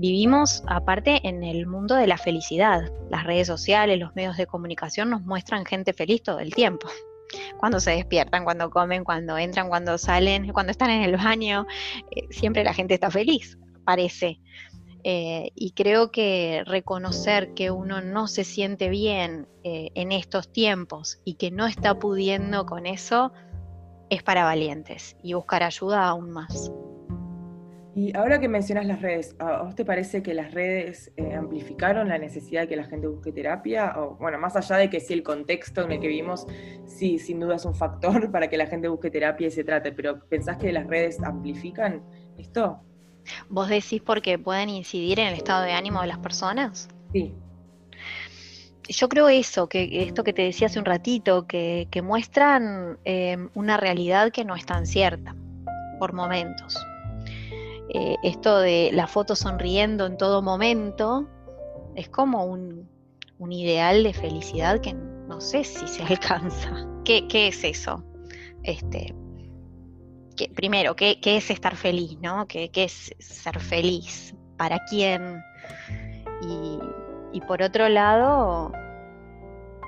Vivimos 0.00 0.62
aparte 0.68 1.26
en 1.26 1.42
el 1.42 1.66
mundo 1.66 1.96
de 1.96 2.06
la 2.06 2.18
felicidad. 2.18 2.82
Las 3.10 3.24
redes 3.24 3.48
sociales, 3.48 3.98
los 3.98 4.14
medios 4.14 4.36
de 4.36 4.46
comunicación 4.46 5.10
nos 5.10 5.22
muestran 5.22 5.66
gente 5.66 5.92
feliz 5.92 6.22
todo 6.22 6.38
el 6.38 6.54
tiempo. 6.54 6.86
Cuando 7.58 7.80
se 7.80 7.90
despiertan, 7.90 8.44
cuando 8.44 8.70
comen, 8.70 9.02
cuando 9.02 9.36
entran, 9.36 9.68
cuando 9.68 9.98
salen, 9.98 10.52
cuando 10.52 10.70
están 10.70 10.90
en 10.90 11.02
el 11.02 11.16
baño, 11.16 11.66
eh, 12.12 12.28
siempre 12.30 12.62
la 12.62 12.74
gente 12.74 12.94
está 12.94 13.10
feliz, 13.10 13.58
parece. 13.84 14.40
Eh, 15.02 15.50
y 15.56 15.72
creo 15.72 16.12
que 16.12 16.62
reconocer 16.64 17.52
que 17.54 17.72
uno 17.72 18.00
no 18.00 18.28
se 18.28 18.44
siente 18.44 18.90
bien 18.90 19.48
eh, 19.64 19.90
en 19.96 20.12
estos 20.12 20.52
tiempos 20.52 21.18
y 21.24 21.34
que 21.34 21.50
no 21.50 21.66
está 21.66 21.98
pudiendo 21.98 22.66
con 22.66 22.86
eso 22.86 23.32
es 24.10 24.22
para 24.22 24.44
valientes 24.44 25.16
y 25.24 25.34
buscar 25.34 25.64
ayuda 25.64 26.06
aún 26.06 26.30
más. 26.30 26.70
Y 27.98 28.16
ahora 28.16 28.38
que 28.38 28.46
mencionas 28.46 28.86
las 28.86 29.02
redes, 29.02 29.34
¿a 29.40 29.62
vos 29.62 29.74
te 29.74 29.84
parece 29.84 30.22
que 30.22 30.32
las 30.32 30.54
redes 30.54 31.10
eh, 31.16 31.34
amplificaron 31.34 32.08
la 32.08 32.16
necesidad 32.16 32.60
de 32.60 32.68
que 32.68 32.76
la 32.76 32.84
gente 32.84 33.08
busque 33.08 33.32
terapia? 33.32 33.92
O, 33.98 34.14
bueno, 34.20 34.38
más 34.38 34.54
allá 34.54 34.76
de 34.76 34.88
que 34.88 35.00
sí 35.00 35.14
el 35.14 35.24
contexto 35.24 35.82
en 35.82 35.90
el 35.90 36.00
que 36.00 36.06
vivimos, 36.06 36.46
sí, 36.86 37.18
sin 37.18 37.40
duda 37.40 37.56
es 37.56 37.64
un 37.64 37.74
factor 37.74 38.30
para 38.30 38.46
que 38.46 38.56
la 38.56 38.68
gente 38.68 38.86
busque 38.86 39.10
terapia 39.10 39.48
y 39.48 39.50
se 39.50 39.64
trate, 39.64 39.90
pero 39.90 40.20
¿pensás 40.28 40.58
que 40.58 40.70
las 40.70 40.86
redes 40.86 41.20
amplifican 41.24 42.04
esto? 42.38 42.78
¿Vos 43.48 43.68
decís 43.68 44.00
porque 44.00 44.38
pueden 44.38 44.68
incidir 44.68 45.18
en 45.18 45.26
el 45.26 45.34
estado 45.34 45.64
de 45.64 45.72
ánimo 45.72 46.00
de 46.00 46.06
las 46.06 46.18
personas? 46.18 46.88
Sí. 47.12 47.34
Yo 48.88 49.08
creo 49.08 49.28
eso, 49.28 49.68
que 49.68 50.04
esto 50.04 50.22
que 50.22 50.32
te 50.32 50.42
decía 50.42 50.68
hace 50.68 50.78
un 50.78 50.84
ratito, 50.84 51.48
que, 51.48 51.88
muestran 52.04 53.00
eh, 53.04 53.48
una 53.54 53.76
realidad 53.76 54.30
que 54.30 54.44
no 54.44 54.54
es 54.54 54.64
tan 54.66 54.86
cierta, 54.86 55.34
por 55.98 56.12
momentos. 56.12 56.78
Eh, 57.90 58.16
esto 58.22 58.58
de 58.58 58.90
la 58.92 59.06
foto 59.06 59.34
sonriendo 59.34 60.06
en 60.06 60.18
todo 60.18 60.42
momento, 60.42 61.26
es 61.94 62.08
como 62.08 62.44
un, 62.44 62.88
ideal 63.50 64.02
de 64.02 64.12
felicidad 64.12 64.80
que 64.80 64.92
no 64.92 65.40
sé 65.40 65.64
si 65.64 65.86
se 65.88 66.02
alcanza. 66.08 66.86
¿Qué, 67.04 67.26
es 67.32 67.64
eso? 67.64 68.04
Este, 68.62 69.14
primero, 70.54 70.94
¿qué, 70.96 71.18
es 71.22 71.50
estar 71.50 71.76
feliz? 71.76 72.18
¿no? 72.20 72.46
¿Qué, 72.46 72.70
es 72.74 73.14
ser 73.18 73.58
feliz? 73.58 74.34
¿Para 74.58 74.84
quién? 74.90 75.42
Y, 77.32 77.40
por 77.42 77.62
otro 77.62 77.88
lado, 77.88 78.72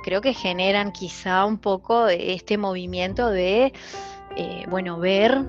creo 0.04 0.20
que 0.20 0.32
generan 0.32 0.92
quizá 0.92 1.44
un 1.44 1.58
poco 1.58 2.08
este 2.08 2.56
movimiento 2.56 3.28
de, 3.28 3.72
eh, 4.36 4.64
bueno, 4.68 4.98
ver 4.98 5.44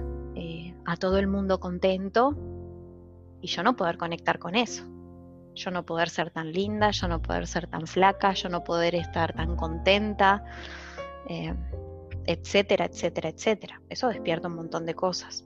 a 0.86 0.96
todo 0.98 1.18
el 1.18 1.28
mundo 1.28 1.60
contento 1.60 2.36
y 3.42 3.48
yo 3.48 3.64
no 3.64 3.76
poder 3.76 3.98
conectar 3.98 4.40
con 4.40 4.56
eso. 4.56 4.84
Yo 5.54 5.70
no 5.72 5.86
poder 5.86 6.10
ser 6.10 6.30
tan 6.32 6.52
linda, 6.54 6.92
yo 6.92 7.08
no 7.08 7.22
poder 7.22 7.46
ser 7.48 7.68
tan 7.68 7.86
flaca, 7.86 8.34
yo 8.34 8.50
no 8.50 8.64
poder 8.64 8.96
estar 8.96 9.34
tan 9.34 9.56
contenta, 9.56 10.44
eh, 11.28 11.54
etcétera, 12.26 12.86
etcétera, 12.86 13.30
etcétera. 13.30 13.82
Eso 13.90 14.08
despierta 14.08 14.48
un 14.48 14.56
montón 14.56 14.86
de 14.86 14.94
cosas. 14.94 15.44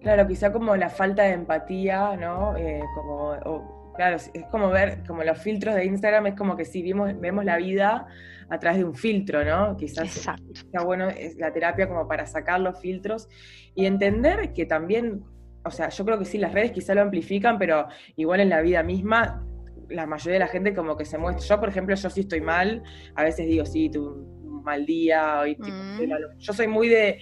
Claro, 0.00 0.26
quizá 0.26 0.52
como 0.52 0.76
la 0.76 0.88
falta 0.88 1.24
de 1.24 1.32
empatía, 1.32 2.16
¿no? 2.16 2.56
Eh, 2.56 2.82
como, 2.94 3.79
claro, 3.94 4.16
es 4.16 4.44
como 4.50 4.70
ver, 4.70 5.02
como 5.06 5.22
los 5.22 5.38
filtros 5.38 5.74
de 5.74 5.84
Instagram, 5.84 6.26
es 6.28 6.34
como 6.34 6.56
que 6.56 6.64
si 6.64 6.82
vimos, 6.82 7.18
vemos 7.20 7.44
la 7.44 7.56
vida 7.56 8.06
a 8.48 8.58
través 8.58 8.78
de 8.78 8.84
un 8.84 8.94
filtro, 8.94 9.44
¿no? 9.44 9.76
Quizás 9.76 10.16
está 10.16 10.84
bueno 10.84 11.08
es 11.08 11.36
la 11.36 11.52
terapia 11.52 11.88
como 11.88 12.08
para 12.08 12.26
sacar 12.26 12.60
los 12.60 12.80
filtros 12.80 13.28
y 13.74 13.86
entender 13.86 14.52
que 14.52 14.66
también, 14.66 15.22
o 15.64 15.70
sea, 15.70 15.88
yo 15.88 16.04
creo 16.04 16.18
que 16.18 16.24
sí, 16.24 16.38
las 16.38 16.52
redes 16.52 16.72
quizá 16.72 16.94
lo 16.94 17.02
amplifican, 17.02 17.58
pero 17.58 17.86
igual 18.16 18.40
en 18.40 18.48
la 18.48 18.60
vida 18.60 18.82
misma, 18.82 19.46
la 19.88 20.06
mayoría 20.06 20.34
de 20.34 20.40
la 20.40 20.48
gente 20.48 20.74
como 20.74 20.96
que 20.96 21.04
se 21.04 21.18
muestra. 21.18 21.46
Yo, 21.46 21.60
por 21.60 21.68
ejemplo, 21.68 21.94
yo 21.94 22.10
sí 22.10 22.20
estoy 22.20 22.40
mal, 22.40 22.82
a 23.14 23.24
veces 23.24 23.46
digo, 23.46 23.64
sí, 23.64 23.88
tuve 23.90 24.39
un 24.60 24.64
mal 24.64 24.86
día. 24.86 25.40
Hoy, 25.40 25.56
mm. 25.58 26.38
Yo 26.38 26.52
soy 26.52 26.68
muy 26.68 26.88
de 26.88 27.18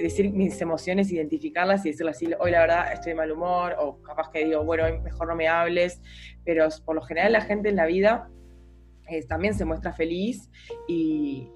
decir 0.00 0.30
mis 0.32 0.60
emociones, 0.60 1.12
identificarlas 1.12 1.84
y 1.84 1.90
decirle 1.90 2.10
así, 2.10 2.28
hoy 2.38 2.50
la 2.50 2.60
verdad 2.60 2.92
estoy 2.92 3.12
de 3.12 3.16
mal 3.16 3.30
humor, 3.30 3.76
o 3.78 4.00
capaz 4.02 4.30
que 4.30 4.44
digo, 4.44 4.64
bueno, 4.64 4.84
hoy 4.84 4.98
mejor 5.00 5.28
no 5.28 5.36
me 5.36 5.48
hables, 5.48 6.00
pero 6.44 6.68
por 6.84 6.94
lo 6.94 7.02
general 7.02 7.32
la 7.32 7.42
gente 7.42 7.68
en 7.68 7.76
la 7.76 7.86
vida 7.86 8.30
eh, 9.08 9.26
también 9.26 9.54
se 9.54 9.64
muestra 9.64 9.92
feliz 9.92 10.50
y, 10.88 11.50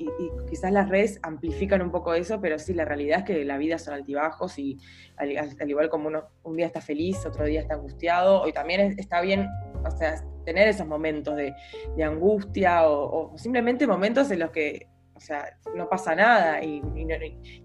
quizás 0.48 0.72
las 0.72 0.88
redes 0.88 1.18
amplifican 1.22 1.82
un 1.82 1.90
poco 1.90 2.14
eso, 2.14 2.40
pero 2.40 2.58
sí, 2.58 2.74
la 2.74 2.84
realidad 2.84 3.20
es 3.20 3.24
que 3.24 3.44
la 3.44 3.58
vida 3.58 3.78
son 3.78 3.94
altibajos 3.94 4.58
y 4.58 4.78
al, 5.16 5.30
igual 5.68 5.88
como 5.88 6.08
uno 6.08 6.24
un 6.42 6.56
día 6.56 6.66
está 6.66 6.80
feliz, 6.80 7.24
otro 7.26 7.44
día 7.44 7.60
está 7.60 7.74
angustiado, 7.74 8.42
hoy 8.42 8.52
también 8.52 8.94
está 8.98 9.20
bien, 9.20 9.48
o 9.84 9.90
sea, 9.90 10.22
tener 10.44 10.68
esos 10.68 10.86
momentos 10.86 11.36
de, 11.36 11.54
angustia 12.02 12.88
o, 12.88 13.36
simplemente 13.36 13.86
momentos 13.86 14.30
en 14.30 14.40
los 14.40 14.50
que, 14.50 14.88
o 15.14 15.20
sea, 15.20 15.56
no 15.74 15.88
pasa 15.88 16.14
nada 16.14 16.62
y, 16.62 16.82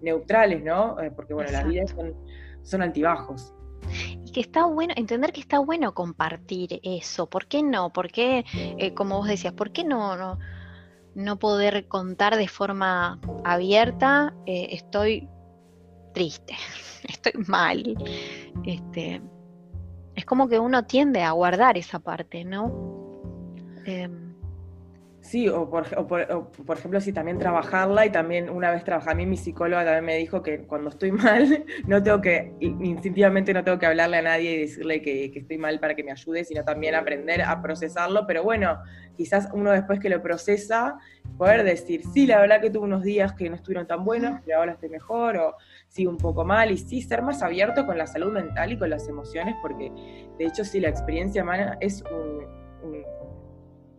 neutrales, 0.02 0.64
¿no? 0.64 1.00
Eh, 1.00 1.12
porque 1.12 1.34
bueno, 1.34 1.52
la 1.52 1.64
vida 1.64 1.86
son, 1.88 2.14
son 2.64 2.82
altibajos 2.82 3.56
y 4.26 4.32
que 4.32 4.42
está 4.42 4.66
bueno, 4.66 4.94
entender 4.98 5.32
que 5.32 5.42
está 5.42 5.60
bueno 5.60 5.94
compartir 5.94 6.80
eso. 6.84 7.28
¿Por 7.30 7.48
qué 7.48 7.64
no? 7.64 7.92
¿Por 7.92 8.12
qué, 8.12 8.46
eh, 8.54 8.94
como 8.94 9.18
vos 9.18 9.28
decías, 9.28 9.54
por 9.54 9.72
qué 9.72 9.84
no, 9.84 10.38
no, 11.16 11.40
poder 11.40 11.88
contar 11.88 12.36
de 12.36 12.48
forma 12.48 13.20
abierta, 13.44 14.34
eh, 14.46 14.70
estoy 14.72 15.30
triste, 16.14 16.56
estoy 17.08 17.34
mal? 17.48 17.96
Este, 18.66 19.22
es 20.16 20.26
como 20.26 20.48
que 20.48 20.60
uno 20.60 20.86
tiende 20.86 21.22
a 21.24 21.32
guardar 21.32 21.78
esa 21.78 22.00
parte, 22.00 22.46
¿no? 22.46 22.96
Em, 23.86 24.25
Sí, 25.26 25.50
o 25.50 25.68
por, 25.68 25.88
por, 26.08 26.78
ejemplo, 26.78 27.02
si 27.02 27.12
también 27.12 27.40
trabajarla 27.40 28.06
y 28.06 28.12
también 28.12 28.48
una 28.48 28.70
vez 28.70 28.84
trabajé, 28.84 29.10
a 29.10 29.16
mí 29.16 29.26
mi 29.26 29.38
psicóloga 29.38 29.84
también 29.84 30.06
me 30.06 30.18
dijo 30.18 30.44
que 30.44 30.60
cuando 30.68 30.90
estoy 30.92 31.12
mal, 31.12 31.66
no 31.88 32.04
tengo 32.04 32.22
que, 32.22 32.54
instintivamente 32.60 33.52
no 33.52 33.64
tengo 33.64 33.80
que 33.80 33.88
hablarle 33.88 34.18
a 34.18 34.22
nadie 34.22 34.52
y 34.52 34.60
decirle 34.60 35.02
que, 35.02 35.32
estoy 35.34 35.58
mal 35.58 35.80
para 35.80 35.96
que 35.96 36.04
me 36.04 36.12
ayude, 36.12 36.44
sino 36.44 36.64
también 36.64 36.94
aprender 36.94 37.42
a 37.42 37.60
procesarlo, 37.60 38.28
pero 38.28 38.44
bueno, 38.44 38.78
quizás 39.18 39.50
uno 39.52 39.72
después 39.72 40.00
que 40.00 40.10
lo 40.10 40.22
procesa, 40.22 41.00
poder 41.40 41.64
decir, 41.64 42.04
sí, 42.14 42.28
la 42.28 42.40
verdad 42.40 42.62
que 42.62 42.70
tuve 42.70 42.84
unos 42.84 43.02
días 43.02 43.34
que 43.34 43.50
no 43.50 43.56
estuvieron 43.56 43.88
tan 43.88 44.06
buenos, 44.06 44.42
pero 44.46 44.60
ahora 44.60 44.74
estoy 44.74 44.90
mejor, 44.90 45.38
o 45.38 45.56
sí, 45.88 46.06
un 46.06 46.18
poco 46.18 46.46
mal, 46.46 46.70
y 46.70 46.78
sí, 46.78 47.02
ser 47.02 47.24
más 47.24 47.42
abierto 47.42 47.88
con 47.88 47.98
la 47.98 48.06
salud 48.06 48.32
mental 48.32 48.74
y 48.74 48.78
con 48.78 48.92
las 48.92 49.08
emociones, 49.10 49.56
porque 49.64 49.92
de 50.38 50.46
hecho 50.46 50.64
sí, 50.64 50.80
la 50.80 50.90
experiencia 50.90 51.42
humana 51.42 51.80
es 51.82 52.04
un 52.12 53.25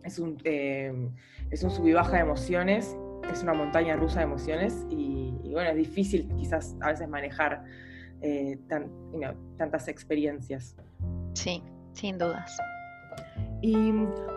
es 0.07 0.19
un, 0.19 0.37
eh, 0.45 1.11
es 1.51 1.63
un 1.63 1.69
sub 1.69 1.87
y 1.87 1.93
baja 1.93 2.13
de 2.13 2.21
emociones, 2.21 2.95
es 3.31 3.43
una 3.43 3.53
montaña 3.53 3.95
rusa 3.95 4.19
de 4.19 4.25
emociones 4.25 4.85
y, 4.89 5.31
bueno, 5.51 5.69
es 5.69 5.75
difícil 5.75 6.27
quizás 6.37 6.75
a 6.81 6.87
veces 6.87 7.07
manejar 7.09 7.63
eh, 8.21 8.57
tantas 9.57 9.87
experiencias. 9.87 10.75
Sí, 11.33 11.61
sin 11.93 12.17
dudas. 12.17 12.57
¿Y 13.61 13.91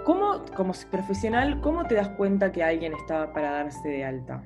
cómo, 0.04 0.44
como 0.56 0.72
profesional, 0.90 1.60
cómo 1.60 1.84
te 1.86 1.94
das 1.94 2.08
cuenta 2.10 2.50
que 2.50 2.64
alguien 2.64 2.94
está 2.94 3.32
para 3.32 3.52
darse 3.52 3.88
de 3.88 4.04
alta? 4.04 4.42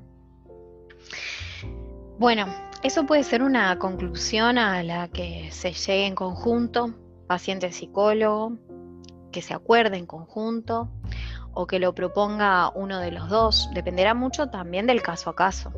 Bueno, 2.19 2.47
eso 2.83 3.07
puede 3.07 3.23
ser 3.23 3.43
una 3.43 3.79
conclusión 3.79 4.59
a 4.59 4.83
la 4.83 5.09
que 5.09 5.49
se 5.51 5.73
llegue 5.73 6.07
en 6.07 6.15
conjunto, 6.15 6.95
paciente-psicólogo, 7.29 8.59
que 9.33 9.43
se 9.43 9.55
acuerde 9.55 9.97
en 9.97 10.07
conjunto 10.07 10.91
o 11.55 11.67
que 11.67 11.79
lo 11.79 11.95
proponga 11.95 12.71
uno 12.75 12.99
de 12.99 13.11
los 13.11 13.29
dos. 13.29 13.71
Dependerá 13.75 14.15
mucho 14.15 14.49
también 14.49 14.87
del 14.87 15.03
caso 15.03 15.31
a 15.31 15.37
caso, 15.37 15.73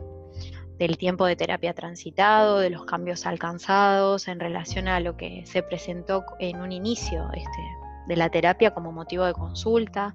del 0.79 0.99
tiempo 0.99 1.27
de 1.27 1.37
terapia 1.37 1.75
transitado, 1.75 2.59
de 2.59 2.71
los 2.71 2.85
cambios 2.85 3.27
alcanzados 3.27 4.29
en 4.29 4.41
relación 4.41 4.89
a 4.89 5.01
lo 5.01 5.17
que 5.17 5.45
se 5.47 5.63
presentó 5.63 6.25
en 6.39 6.61
un 6.61 6.73
inicio 6.73 7.29
este, 7.35 7.63
de 8.07 8.17
la 8.17 8.31
terapia 8.31 8.73
como 8.73 8.93
motivo 8.93 9.25
de 9.25 9.33
consulta. 9.33 10.15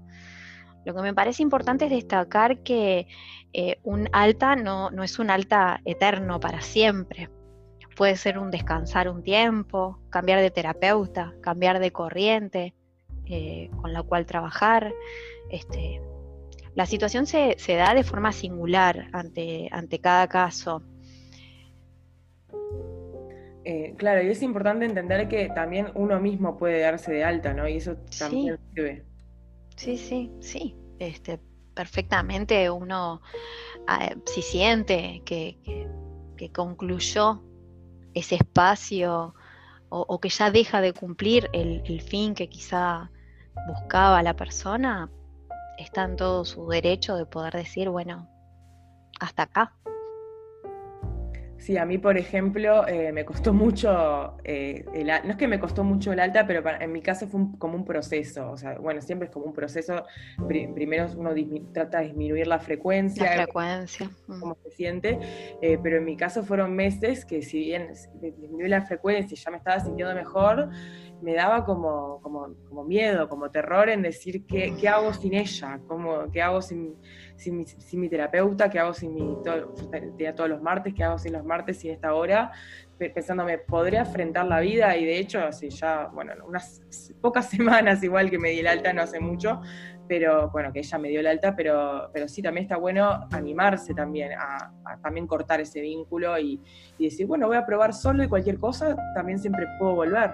Lo 0.83 0.95
que 0.95 1.01
me 1.01 1.13
parece 1.13 1.43
importante 1.43 1.85
es 1.85 1.91
destacar 1.91 2.63
que 2.63 3.07
eh, 3.53 3.79
un 3.83 4.09
alta 4.13 4.55
no, 4.55 4.89
no 4.89 5.03
es 5.03 5.19
un 5.19 5.29
alta 5.29 5.81
eterno 5.85 6.39
para 6.39 6.61
siempre. 6.61 7.29
Puede 7.95 8.15
ser 8.15 8.39
un 8.39 8.49
descansar 8.49 9.09
un 9.09 9.21
tiempo, 9.21 9.99
cambiar 10.09 10.39
de 10.39 10.49
terapeuta, 10.49 11.33
cambiar 11.41 11.79
de 11.79 11.91
corriente, 11.91 12.73
eh, 13.27 13.69
con 13.79 13.93
la 13.93 14.01
cual 14.03 14.25
trabajar. 14.25 14.93
Este, 15.51 16.01
la 16.75 16.85
situación 16.85 17.27
se, 17.27 17.55
da 17.67 17.93
de 17.93 18.03
forma 18.03 18.31
singular 18.31 19.09
ante, 19.11 19.67
ante 19.71 19.99
cada 19.99 20.27
caso. 20.27 20.81
Eh, 23.65 23.93
claro, 23.97 24.23
y 24.23 24.29
es 24.29 24.41
importante 24.41 24.85
entender 24.85 25.27
que 25.27 25.49
también 25.49 25.89
uno 25.93 26.19
mismo 26.19 26.57
puede 26.57 26.79
darse 26.79 27.11
de 27.11 27.23
alta, 27.25 27.53
¿no? 27.53 27.67
Y 27.67 27.77
eso 27.77 27.97
también 28.17 28.57
sí. 28.57 28.63
sirve. 28.73 29.05
Sí, 29.75 29.97
sí, 29.97 30.31
sí. 30.39 30.75
Este, 30.99 31.39
perfectamente 31.75 32.69
uno, 32.69 33.21
ah, 33.87 34.15
si 34.25 34.41
siente 34.41 35.21
que, 35.25 35.57
concluyó 36.53 37.43
ese 38.15 38.33
espacio 38.33 39.35
o, 39.89 40.19
que 40.19 40.29
ya 40.29 40.49
deja 40.49 40.81
de 40.81 40.91
cumplir 40.91 41.49
el 41.53 42.01
fin 42.01 42.33
que 42.33 42.49
quizá 42.49 43.11
buscaba 43.67 44.23
la 44.23 44.35
persona, 44.35 45.11
está 45.81 46.03
en 46.03 46.15
todo 46.15 46.45
su 46.45 46.67
derecho 46.67 47.15
de 47.15 47.25
poder 47.25 47.53
decir, 47.53 47.89
bueno, 47.89 48.29
hasta 49.19 49.43
acá. 49.43 49.73
Sí, 51.61 51.77
a 51.77 51.85
mí, 51.85 51.99
por 51.99 52.17
ejemplo, 52.17 52.87
eh, 52.87 53.11
me 53.11 53.23
costó 53.23 53.53
mucho, 53.53 54.35
eh, 54.43 54.83
no 55.23 55.29
es 55.29 55.37
que 55.37 55.47
me 55.47 55.59
costó 55.59 55.83
mucho 55.83 56.11
el 56.11 56.19
alta, 56.19 56.47
pero 56.47 56.63
en 56.67 56.91
mi 56.91 57.03
caso 57.03 57.27
fue 57.27 57.39
como 57.59 57.75
un 57.75 57.85
proceso, 57.85 58.49
o 58.49 58.57
sea, 58.57 58.79
bueno, 58.79 58.99
siempre 58.99 59.27
es 59.27 59.31
como 59.31 59.45
un 59.45 59.53
proceso, 59.53 60.03
primero 60.47 61.05
uno 61.15 61.35
trata 61.71 61.99
de 61.99 62.05
disminuir 62.05 62.47
la 62.47 62.57
frecuencia, 62.57 63.25
la 63.25 63.43
frecuencia, 63.43 64.09
cómo 64.25 64.57
se 64.63 64.71
siente, 64.71 65.19
eh, 65.61 65.77
pero 65.83 65.97
en 65.97 66.05
mi 66.05 66.17
caso 66.17 66.43
fueron 66.43 66.75
meses 66.75 67.25
que 67.25 67.43
si 67.43 67.59
bien 67.59 67.91
disminuí 68.15 68.67
la 68.67 68.81
frecuencia 68.81 69.35
y 69.35 69.37
ya 69.37 69.51
me 69.51 69.57
estaba 69.57 69.79
sintiendo 69.79 70.15
mejor, 70.15 70.67
me 71.21 71.33
daba 71.33 71.63
como, 71.63 72.19
como, 72.21 72.83
miedo, 72.83 73.29
como 73.29 73.51
terror 73.51 73.89
en 73.89 74.01
decir 74.01 74.45
qué, 74.45 74.73
qué 74.79 74.87
hago 74.87 75.13
sin 75.13 75.33
ella, 75.33 75.79
cómo, 75.87 76.29
qué 76.31 76.41
hago 76.41 76.61
sin, 76.61 76.95
sin, 77.35 77.65
mi, 77.99 78.09
terapeuta, 78.09 78.69
qué 78.69 78.79
hago 78.79 78.93
sin 78.93 79.13
mi, 79.13 79.37
todo, 79.43 79.73
todos 80.35 80.49
los 80.49 80.61
martes, 80.61 80.93
qué 80.93 81.03
hago 81.03 81.17
sin 81.17 81.33
los 81.33 81.45
martes, 81.45 81.77
sin 81.79 81.91
esta 81.91 82.13
hora, 82.13 82.51
pensándome, 82.97 83.57
¿podré 83.59 83.97
afrontar 83.97 84.45
la 84.45 84.59
vida? 84.59 84.95
Y 84.97 85.05
de 85.05 85.19
hecho, 85.19 85.39
hace 85.39 85.69
ya, 85.69 86.07
bueno, 86.07 86.33
unas 86.45 86.81
pocas 87.21 87.49
semanas 87.49 88.03
igual 88.03 88.29
que 88.29 88.39
me 88.39 88.49
di 88.49 88.59
el 88.59 88.67
alta, 88.67 88.91
no 88.91 89.01
hace 89.01 89.19
mucho, 89.19 89.61
pero 90.07 90.49
bueno, 90.49 90.73
que 90.73 90.79
ella 90.79 90.97
me 90.97 91.09
dio 91.09 91.19
el 91.19 91.27
alta, 91.27 91.55
pero, 91.55 92.09
pero 92.13 92.27
sí, 92.27 92.41
también 92.41 92.65
está 92.65 92.77
bueno 92.77 93.27
animarse 93.31 93.93
también 93.93 94.31
a, 94.33 94.73
también 95.01 95.27
cortar 95.27 95.61
ese 95.61 95.81
vínculo 95.81 96.37
y, 96.37 96.59
y 96.97 97.05
decir, 97.05 97.27
bueno, 97.27 97.47
voy 97.47 97.57
a 97.57 97.65
probar 97.65 97.93
solo 97.93 98.23
y 98.23 98.27
cualquier 98.27 98.59
cosa, 98.59 98.95
también 99.15 99.39
siempre 99.39 99.67
puedo 99.79 99.95
volver. 99.95 100.31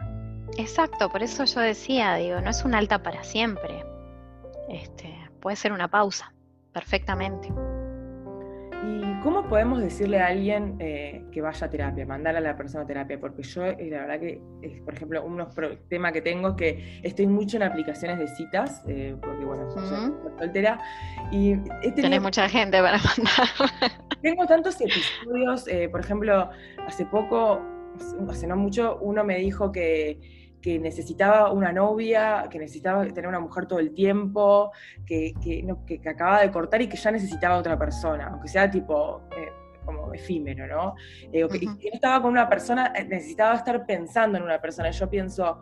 Exacto, 0.58 1.10
por 1.10 1.22
eso 1.22 1.46
yo 1.46 1.62
decía, 1.62 2.16
digo, 2.16 2.42
no 2.42 2.50
es 2.50 2.66
un 2.66 2.74
alta 2.74 3.04
para 3.04 3.24
siempre. 3.24 3.84
Este, 4.70 5.16
puede 5.40 5.56
ser 5.56 5.72
una 5.72 5.88
pausa, 5.88 6.34
perfectamente. 6.74 7.50
¿Y 8.84 9.22
cómo 9.22 9.48
podemos 9.48 9.82
decirle 9.82 10.20
a 10.20 10.28
alguien 10.28 10.78
eh, 10.80 11.24
que 11.32 11.42
vaya 11.42 11.68
a 11.68 11.70
terapia, 11.70 12.06
mandar 12.06 12.36
a 12.36 12.40
la 12.40 12.56
persona 12.56 12.84
a 12.84 12.88
terapia? 12.88 13.20
Porque 13.20 13.44
yo, 13.44 13.66
eh, 13.66 13.90
la 13.92 14.02
verdad 14.02 14.20
que, 14.20 14.42
por 14.84 14.94
ejemplo, 14.94 15.24
unos 15.26 15.54
temas 15.90 16.12
que 16.14 16.22
tengo 16.22 16.50
es 16.50 16.56
que 16.56 17.02
estoy 17.04 17.28
mucho 17.28 17.58
en 17.58 17.64
aplicaciones 17.64 18.18
de 18.18 18.28
citas, 18.28 18.84
eh, 18.88 19.16
porque 19.22 19.46
bueno, 19.46 19.70
soy 19.72 20.14
soltera, 20.40 20.80
y 21.32 21.56
Tenés 21.96 22.22
mucha 22.22 22.48
gente 22.50 22.82
para 22.82 22.98
mandar. 22.98 24.02
Tengo 24.22 24.46
tantos 24.46 24.80
episodios, 24.82 25.66
por 25.92 26.00
ejemplo, 26.00 26.50
hace 26.88 27.06
poco, 27.06 27.62
hace 28.30 28.48
no 28.48 28.56
mucho, 28.56 28.98
uno 29.02 29.24
me 29.24 29.38
dijo 29.38 29.72
que 29.72 30.47
que 30.62 30.80
necesitaba 30.80 31.52
una 31.52 31.72
novia, 31.72 32.48
que 32.50 32.60
necesitaba 32.60 33.06
tener 33.06 33.28
una 33.28 33.40
mujer 33.40 33.68
todo 33.68 33.80
el 33.80 33.94
tiempo, 33.94 34.72
que, 35.06 35.34
que, 35.42 36.10
acababa 36.10 36.42
de 36.42 36.52
cortar 36.52 36.82
y 36.82 36.88
que 36.88 36.98
ya 36.98 37.12
necesitaba 37.12 37.58
otra 37.58 37.78
persona, 37.78 38.30
aunque 38.32 38.48
sea 38.48 38.70
tipo 38.70 39.22
eh, 39.38 39.50
como 39.86 40.14
efímero, 40.14 40.68
¿no? 40.68 40.96
Eh, 41.32 41.48
que, 41.48 41.66
no 41.66 41.78
estaba 41.94 42.22
con 42.22 42.32
una 42.32 42.50
persona, 42.50 42.92
eh, 42.96 43.06
necesitaba 43.06 43.56
estar 43.56 43.86
pensando 43.86 44.38
en 44.38 44.44
una 44.44 44.60
persona. 44.60 44.90
Yo 44.90 45.10
pienso, 45.10 45.62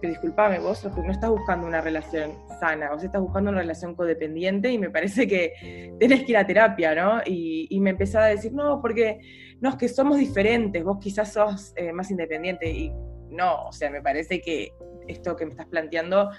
que 0.00 0.08
disculpame, 0.08 0.60
vos 0.60 0.84
no 0.96 1.10
estás 1.10 1.30
buscando 1.30 1.66
una 1.66 1.80
relación 1.80 2.32
sana, 2.60 2.90
vos 2.90 3.02
estás 3.02 3.20
buscando 3.20 3.50
una 3.50 3.60
relación 3.60 3.96
codependiente 3.96 4.70
y 4.70 4.78
me 4.78 4.90
parece 4.90 5.26
que 5.26 5.96
tenés 5.98 6.22
que 6.22 6.32
ir 6.32 6.36
a 6.38 6.46
terapia, 6.46 6.94
¿no? 6.94 7.20
Y, 7.26 7.66
y 7.68 7.80
me 7.80 7.90
empezaba 7.90 8.26
a 8.26 8.28
decir, 8.28 8.52
no, 8.52 8.80
porque 8.80 9.18
no, 9.60 9.70
es 9.70 9.76
que 9.76 9.88
somos 9.88 10.18
diferentes, 10.18 10.84
vos 10.84 10.98
quizás 11.00 11.32
sos 11.32 11.74
más 11.92 12.10
independiente 12.12 12.70
y 12.70 12.92
no, 13.30 13.66
o 13.66 13.72
sea, 13.72 13.90
me 13.90 14.02
parece 14.02 14.40
que 14.40 14.72
esto 15.06 15.36
que 15.36 15.44
me 15.44 15.52
estás 15.52 15.66
planteando 15.66 16.30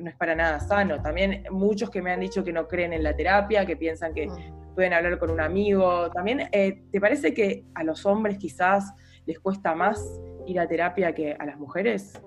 no 0.00 0.10
es 0.10 0.16
para 0.16 0.34
nada 0.34 0.60
sano. 0.60 1.00
También 1.02 1.44
muchos 1.50 1.90
que 1.90 2.02
me 2.02 2.12
han 2.12 2.20
dicho 2.20 2.44
que 2.44 2.52
no 2.52 2.68
creen 2.68 2.92
en 2.92 3.02
la 3.02 3.14
terapia, 3.14 3.64
que 3.66 3.76
piensan 3.76 4.14
que 4.14 4.26
mm. 4.26 4.74
pueden 4.74 4.92
hablar 4.92 5.18
con 5.18 5.30
un 5.30 5.40
amigo. 5.40 6.10
También, 6.10 6.48
eh, 6.52 6.82
¿te 6.92 7.00
parece 7.00 7.32
que 7.34 7.64
a 7.74 7.84
los 7.84 8.04
hombres 8.06 8.38
quizás 8.38 8.92
les 9.26 9.38
cuesta 9.38 9.74
más 9.74 10.02
ir 10.46 10.60
a 10.60 10.66
terapia 10.66 11.14
que 11.14 11.36
a 11.38 11.46
las 11.46 11.58
mujeres? 11.58 12.20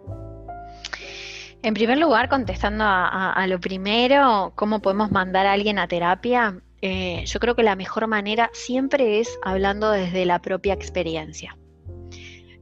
En 1.64 1.76
primer 1.76 2.00
lugar, 2.00 2.28
contestando 2.28 2.84
a, 2.88 3.46
lo 3.48 3.60
primero, 3.60 4.52
¿cómo 4.56 4.82
podemos 4.82 5.12
mandar 5.12 5.46
a 5.46 5.54
alguien 5.54 5.78
a 5.78 5.88
terapia? 5.88 6.60
Eh, 6.82 7.24
yo 7.28 7.40
creo 7.40 7.56
que 7.56 7.62
la 7.62 7.76
mejor 7.76 8.08
manera 8.08 8.50
siempre 8.52 9.20
es 9.20 9.38
hablando 9.44 9.92
desde 9.92 10.26
la 10.26 10.40
propia 10.40 10.74
experiencia. 10.74 11.56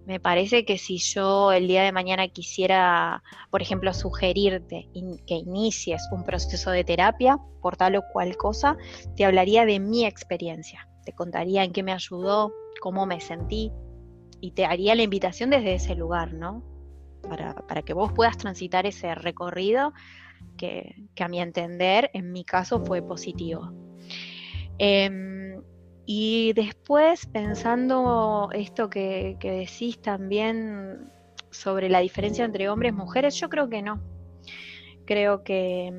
Me 0.10 0.20
parece 0.20 0.66
que 0.66 0.80
si 0.80 0.98
yo 0.98 1.52
el 1.52 1.68
día 1.68 1.84
de 1.84 1.92
mañana 1.92 2.28
quisiera, 2.30 3.22
por 3.52 3.62
ejemplo, 3.62 3.94
sugerirte 3.94 4.90
que 5.28 5.36
inicies 5.36 6.02
un 6.12 6.24
proceso 6.24 6.72
de 6.72 6.84
terapia 6.84 7.38
por 7.62 7.78
tal 7.78 7.96
o 7.96 8.02
cual 8.12 8.36
cosa, 8.36 8.76
te 9.16 9.24
hablaría 9.24 9.68
de 9.68 9.80
mi 9.80 10.08
experiencia. 10.08 10.88
Te 11.06 11.14
contaría 11.14 11.64
en 11.64 11.74
qué 11.74 11.84
me 11.84 11.94
ayudó, 11.94 12.52
cómo 12.82 13.06
me 13.06 13.22
sentí 13.22 13.72
y 14.42 14.54
te 14.54 14.66
haría 14.66 14.96
la 14.96 15.04
invitación 15.04 15.52
desde 15.52 15.76
ese 15.76 15.94
lugar, 15.94 16.34
¿no? 16.34 16.64
para, 17.68 17.84
que 17.84 17.94
vos 17.94 18.12
puedas 18.12 18.36
transitar 18.36 18.88
ese 18.88 19.14
recorrido 19.14 19.94
que, 20.58 20.96
a 21.20 21.28
mi 21.28 21.40
entender, 21.40 22.10
en 22.16 22.32
mi 22.32 22.46
caso, 22.46 22.84
fue 22.84 23.04
positivo. 23.04 23.72
Em, 24.80 25.49
y 26.12 26.54
después, 26.54 27.28
pensando 27.28 28.50
esto 28.52 28.90
que, 28.90 29.38
decís 29.40 30.02
también 30.02 31.12
sobre 31.52 31.88
la 31.88 32.00
diferencia 32.00 32.46
entre 32.46 32.68
hombres 32.68 32.94
y 32.94 32.96
mujeres, 32.96 33.36
yo 33.36 33.48
creo 33.48 33.70
que 33.70 33.84
no. 33.84 34.02
Creo 35.06 35.44
que, 35.44 35.94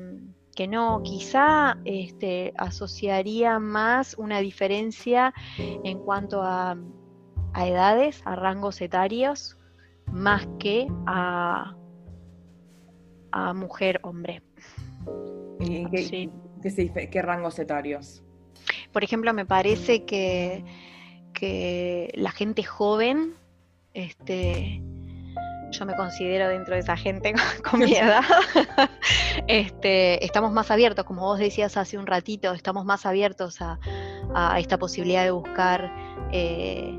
no, 0.67 1.01
quizá 1.01 1.77
este, 1.85 2.51
asociaría 2.57 3.57
más 3.59 4.17
una 4.17 4.41
diferencia 4.41 5.33
en 5.57 5.99
cuanto 5.99 6.41
a, 6.41 6.77
a 7.53 7.67
edades, 7.69 8.21
a 8.25 8.35
rangos 8.35 8.81
etarios, 8.81 9.57
más 10.07 10.45
que 10.59 10.87
a, 11.05 11.73
a 13.31 13.53
mujer-hombre. 13.53 14.43
qué, 15.89 16.29
qué, 17.09 17.21
rangos 17.21 17.59
etarios? 17.59 18.25
Por 18.91 19.03
ejemplo, 19.03 19.33
me 19.33 19.45
parece 19.45 20.05
que, 20.05 20.63
la 22.13 22.31
gente 22.31 22.63
joven, 22.63 23.33
este, 23.93 24.81
yo 25.71 25.85
me 25.85 25.95
considero 25.95 26.49
dentro 26.49 26.75
de 26.75 26.81
esa 26.81 26.95
gente 26.95 27.33
con, 27.69 27.79
mi 27.79 27.95
edad, 27.95 28.23
este, 29.47 30.23
estamos 30.23 30.51
más 30.51 30.69
abiertos, 30.69 31.05
como 31.05 31.21
vos 31.21 31.39
decías 31.39 31.77
hace 31.77 31.97
un 31.97 32.05
ratito, 32.05 32.53
estamos 32.53 32.85
más 32.85 33.05
abiertos 33.05 33.59
a, 33.61 33.79
esta 34.59 34.77
posibilidad 34.77 35.23
de 35.23 35.31
buscar 35.31 35.91
eh, 36.31 36.97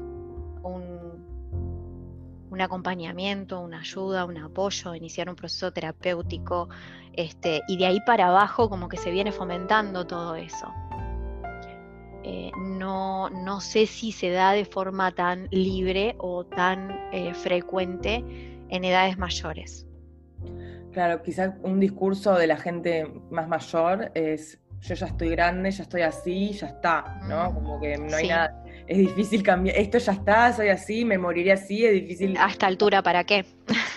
un 2.52 2.60
acompañamiento, 2.60 3.60
una 3.60 3.80
ayuda, 3.80 4.26
un 4.26 4.36
apoyo, 4.36 4.94
iniciar 4.94 5.30
un 5.30 5.36
proceso 5.36 5.72
terapéutico, 5.72 6.68
este, 7.14 7.62
y 7.66 7.78
de 7.78 7.86
ahí 7.86 8.00
para 8.04 8.28
abajo 8.28 8.68
como 8.68 8.90
que 8.90 8.98
se 8.98 9.10
viene 9.10 9.32
fomentando 9.32 10.06
todo 10.06 10.36
eso. 10.36 10.68
Eh, 12.24 12.50
no, 12.56 13.30
no, 13.30 13.60
sé 13.60 13.86
si 13.86 14.12
se 14.12 14.30
da 14.30 14.52
de 14.52 14.64
forma 14.64 15.12
tan 15.12 15.48
libre 15.50 16.14
o 16.18 16.44
tan 16.44 16.90
eh, 17.12 17.34
frecuente 17.34 18.24
en 18.68 18.84
edades 18.84 19.18
mayores. 19.18 19.86
Claro, 20.92 21.22
quizás 21.22 21.54
un 21.62 21.80
discurso 21.80 22.34
de 22.34 22.46
la 22.46 22.56
gente 22.56 23.06
más 23.30 23.48
mayor 23.48 24.12
es 24.14 24.58
yo 24.80 24.94
ya 24.94 25.06
estoy 25.06 25.30
grande, 25.30 25.70
ya 25.70 25.82
estoy 25.84 26.02
así, 26.02 26.52
ya 26.52 26.66
está, 26.66 27.20
¿no? 27.28 27.50
Mm, 27.50 27.54
como 27.54 27.80
que 27.80 27.96
no 27.98 28.16
hay 28.16 28.28
nada 28.28 28.62
es 28.86 28.98
difícil 28.98 29.42
cambiar, 29.42 29.76
esto 29.76 29.98
ya 29.98 30.12
está, 30.12 30.52
soy 30.52 30.68
así, 30.68 31.04
me 31.04 31.18
moriré 31.18 31.52
así, 31.52 31.84
es 31.84 31.92
difícil. 31.92 32.36
A 32.38 32.48
esta 32.48 32.66
altura, 32.66 33.02
¿para 33.02 33.24
qué? 33.24 33.44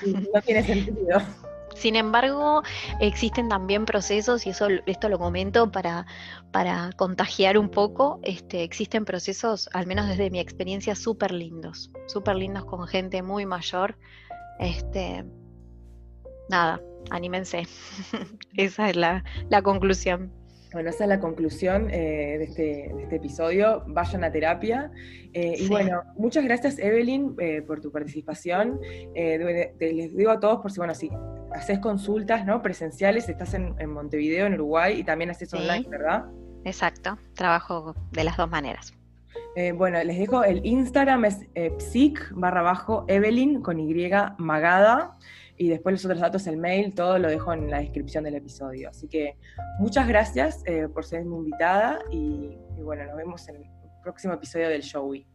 No 0.05 0.41
tiene 0.41 0.63
sentido. 0.63 1.19
Sin 1.76 1.95
embargo, 1.95 2.63
existen 3.01 3.49
también 3.49 3.86
procesos, 3.86 4.47
y 4.47 4.51
eso, 4.51 4.67
esto 4.86 5.09
lo 5.09 5.19
comento 5.19 5.71
para, 5.71 6.05
para 6.51 6.89
contagiar 6.95 7.57
un 7.57 7.69
poco, 7.69 8.19
este, 8.23 8.63
existen 8.63 9.03
procesos, 9.03 9.69
al 9.73 9.86
menos 9.86 10.07
desde 10.07 10.30
mi 10.32 10.39
experiencia, 10.39 10.95
súper 10.95 11.32
lindos, 11.32 11.91
súper 12.07 12.38
lindos 12.38 12.65
con 12.65 12.88
gente 12.88 13.21
muy 13.21 13.45
mayor. 13.45 13.97
Este, 14.59 15.26
nada, 16.49 16.82
anímense. 17.09 17.67
Esa 18.57 18.89
es 18.89 18.95
la, 18.95 19.23
la 19.49 19.61
conclusión. 19.61 20.32
Bueno, 20.76 20.89
esa 20.89 21.05
es 21.05 21.09
la 21.09 21.21
conclusión 21.21 21.89
eh, 21.89 22.36
este, 22.41 22.61
de, 22.93 23.03
este, 23.03 23.15
episodio. 23.15 23.84
Vayan 23.88 24.26
a 24.26 24.32
terapia. 24.32 24.91
Eh, 25.34 25.55
y 25.57 25.69
bueno, 25.69 26.03
muchas 26.17 26.43
gracias, 26.43 26.80
Evelyn, 26.80 27.34
eh, 27.39 27.61
por 27.61 27.80
tu 27.80 27.93
participación. 27.93 28.82
les 29.15 30.17
digo 30.17 30.32
a 30.32 30.39
todos, 30.41 30.59
por 30.59 30.69
si, 30.69 30.80
bueno, 30.80 30.93
si 30.93 31.09
haces 31.55 31.79
consultas 31.79 32.45
¿no? 32.45 32.61
presenciales, 32.61 33.29
estás 33.29 33.53
en, 33.53 33.75
Montevideo, 33.89 34.45
en 34.45 34.53
Uruguay, 34.55 34.99
y 34.99 35.03
también 35.03 35.29
haces 35.29 35.53
online, 35.53 35.87
¿verdad? 35.89 36.25
Exacto, 36.63 37.17
trabajo 37.33 37.95
de 38.11 38.23
las 38.23 38.37
dos 38.37 38.49
maneras. 38.49 38.93
bueno, 39.75 40.03
les 40.03 40.17
dejo 40.17 40.43
el 40.43 40.65
Instagram, 40.65 41.25
es 41.25 41.39
psic 41.77 42.31
barra 42.33 42.61
bajo 42.61 43.05
Evelyn 43.07 43.61
con 43.61 43.79
Y 43.79 44.09
magada 44.37 45.17
y 45.57 45.69
después 45.69 45.93
los 45.93 46.05
otros 46.05 46.19
datos, 46.19 46.47
el 46.47 46.57
mail, 46.57 46.93
todo 46.93 47.17
lo 47.17 47.29
dejo 47.29 47.53
en 47.53 47.69
la 47.69 47.79
descripción 47.79 48.23
del 48.25 48.35
episodio. 48.35 48.89
Así 48.89 49.07
que 49.07 49.37
muchas 49.79 50.07
gracias 50.07 50.61
eh, 50.65 50.87
por 50.93 51.05
ser 51.05 51.23
mi 51.23 51.37
invitada 51.37 51.99
y, 52.11 52.57
bueno, 52.81 53.05
nos 53.05 53.15
vemos 53.15 53.47
en 53.47 53.57
el 53.57 53.65
próximo 54.03 54.33
episodio 54.33 54.67
del 54.69 54.81
Showy. 54.81 55.25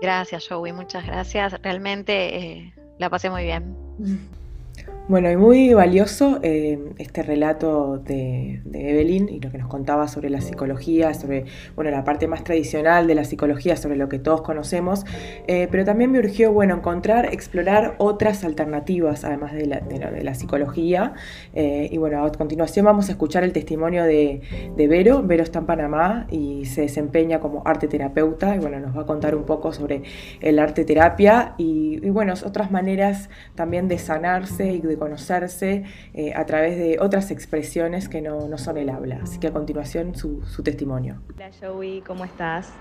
Gracias, 0.00 0.44
Showy, 0.44 0.72
muchas 0.72 1.06
gracias. 1.06 1.60
Realmente 1.62 2.36
eh, 2.36 2.74
la 2.98 3.10
pasé 3.10 3.30
muy 3.30 3.44
bien. 3.44 3.76
Bueno, 5.06 5.30
y 5.30 5.36
muy 5.36 5.74
valioso 5.74 6.40
eh, 6.42 6.78
este 6.96 7.22
relato 7.22 7.98
de, 7.98 8.62
Evelyn 8.72 9.28
y 9.28 9.38
lo 9.38 9.50
que 9.50 9.58
nos 9.58 9.68
contaba 9.68 10.08
sobre 10.08 10.30
la 10.30 10.40
psicología, 10.40 11.12
sobre 11.12 11.44
bueno, 11.74 11.90
la 11.90 12.04
parte 12.04 12.26
más 12.26 12.42
tradicional 12.42 13.06
de 13.06 13.14
la 13.14 13.24
psicología, 13.24 13.76
sobre 13.76 13.96
lo 13.96 14.08
que 14.08 14.18
todos 14.18 14.40
conocemos, 14.40 15.04
eh, 15.46 15.68
pero 15.70 15.84
también 15.84 16.10
me 16.10 16.18
urgió 16.20 16.54
bueno, 16.54 16.76
encontrar, 16.76 17.26
explorar 17.26 17.96
otras 17.98 18.44
alternativas 18.44 19.24
además 19.24 19.52
de 19.52 19.66
la, 19.66 19.80
de 19.80 20.24
la 20.24 20.34
psicología. 20.34 21.12
Eh, 21.52 21.90
y 21.92 21.98
bueno, 21.98 22.24
a 22.24 22.32
continuación 22.32 22.86
vamos 22.86 23.10
a 23.10 23.12
escuchar 23.12 23.44
el 23.44 23.52
testimonio 23.52 24.04
de, 24.04 24.40
Vero. 24.74 25.22
Vero 25.22 25.42
está 25.42 25.58
en 25.58 25.66
Panamá 25.66 26.26
y 26.30 26.64
se 26.64 26.80
desempeña 26.80 27.40
como 27.40 27.62
arte 27.66 27.88
terapeuta 27.88 28.56
y 28.56 28.58
bueno, 28.58 28.80
nos 28.80 28.96
va 28.96 29.02
a 29.02 29.06
contar 29.06 29.34
un 29.34 29.44
poco 29.44 29.70
sobre 29.70 30.02
el 30.40 30.58
arte 30.58 30.86
terapia 30.86 31.54
y, 31.58 32.00
y 32.02 32.08
bueno, 32.08 32.32
otras 32.42 32.70
maneras 32.70 33.28
también 33.54 33.86
de 33.86 33.98
sanarse 33.98 34.72
y 34.72 34.80
de 34.80 34.93
conocerse 34.98 35.84
eh, 36.14 36.32
a 36.34 36.46
través 36.46 36.76
de 36.76 36.98
otras 37.00 37.30
expresiones 37.30 38.08
que 38.08 38.20
no, 38.20 38.56
son 38.58 38.76
el 38.78 38.88
habla. 38.88 39.20
Así 39.22 39.38
que 39.38 39.48
a 39.48 39.52
continuación 39.52 40.14
su, 40.14 40.40
testimonio. 40.62 41.20
Hola 41.34 41.50
Joey, 41.60 42.00
¿cómo 42.00 42.24
estás? 42.24 42.72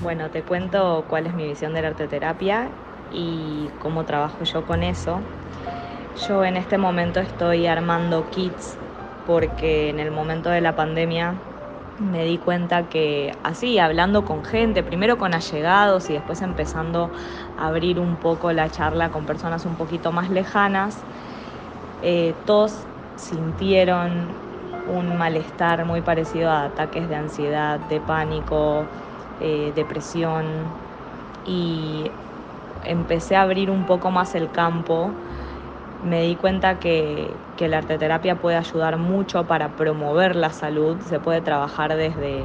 Bueno, 0.00 0.30
te 0.30 0.42
cuento 0.42 1.04
cuál 1.08 1.26
es 1.26 1.34
mi 1.34 1.46
visión 1.46 1.74
del 1.74 1.84
arte 1.84 2.08
terapia 2.08 2.68
y 3.12 3.68
cómo 3.80 4.04
trabajo 4.04 4.44
yo 4.44 4.66
con 4.66 4.82
eso. 4.82 5.20
Yo 6.28 6.44
en 6.44 6.56
este 6.56 6.76
momento 6.78 7.20
estoy 7.20 7.66
armando 7.66 8.28
kits 8.30 8.76
porque 9.26 9.88
en 9.88 10.00
el 10.00 10.10
momento 10.10 10.50
de 10.50 10.60
la 10.60 10.76
pandemia 10.76 11.34
me 11.98 12.24
di 12.24 12.38
cuenta 12.38 12.88
que 12.88 13.34
así, 13.42 13.78
hablando 13.78 14.24
con 14.24 14.44
gente, 14.44 14.82
primero 14.82 15.18
con 15.18 15.34
allegados 15.34 16.10
y 16.10 16.14
después 16.14 16.42
empezando 16.42 17.10
a 17.58 17.68
abrir 17.68 17.98
un 17.98 18.16
poco 18.16 18.52
la 18.52 18.70
charla 18.70 19.10
con 19.10 19.24
personas 19.24 19.64
un 19.66 19.76
poquito 19.76 20.12
más 20.12 20.30
lejanas, 20.30 20.98
eh, 22.02 22.34
todos 22.44 22.86
sintieron 23.16 24.28
un 24.88 25.16
malestar 25.16 25.84
muy 25.84 26.00
parecido 26.00 26.50
a 26.50 26.64
ataques 26.64 27.08
de 27.08 27.14
ansiedad, 27.14 27.78
de 27.78 28.00
pánico, 28.00 28.84
eh, 29.40 29.72
depresión. 29.74 30.44
Y 31.44 32.10
empecé 32.84 33.36
a 33.36 33.42
abrir 33.42 33.70
un 33.70 33.86
poco 33.86 34.10
más 34.10 34.34
el 34.34 34.50
campo. 34.50 35.10
Me 36.04 36.22
di 36.22 36.34
cuenta 36.36 36.78
que, 36.78 37.36
la 37.58 37.78
arteterapia 37.78 38.34
puede 38.40 38.56
ayudar 38.56 38.96
mucho 38.96 39.46
para 39.46 39.68
promover 39.76 40.34
la 40.34 40.50
salud, 40.50 40.98
se 41.02 41.20
puede 41.20 41.40
trabajar 41.42 41.94
desde, 41.94 42.42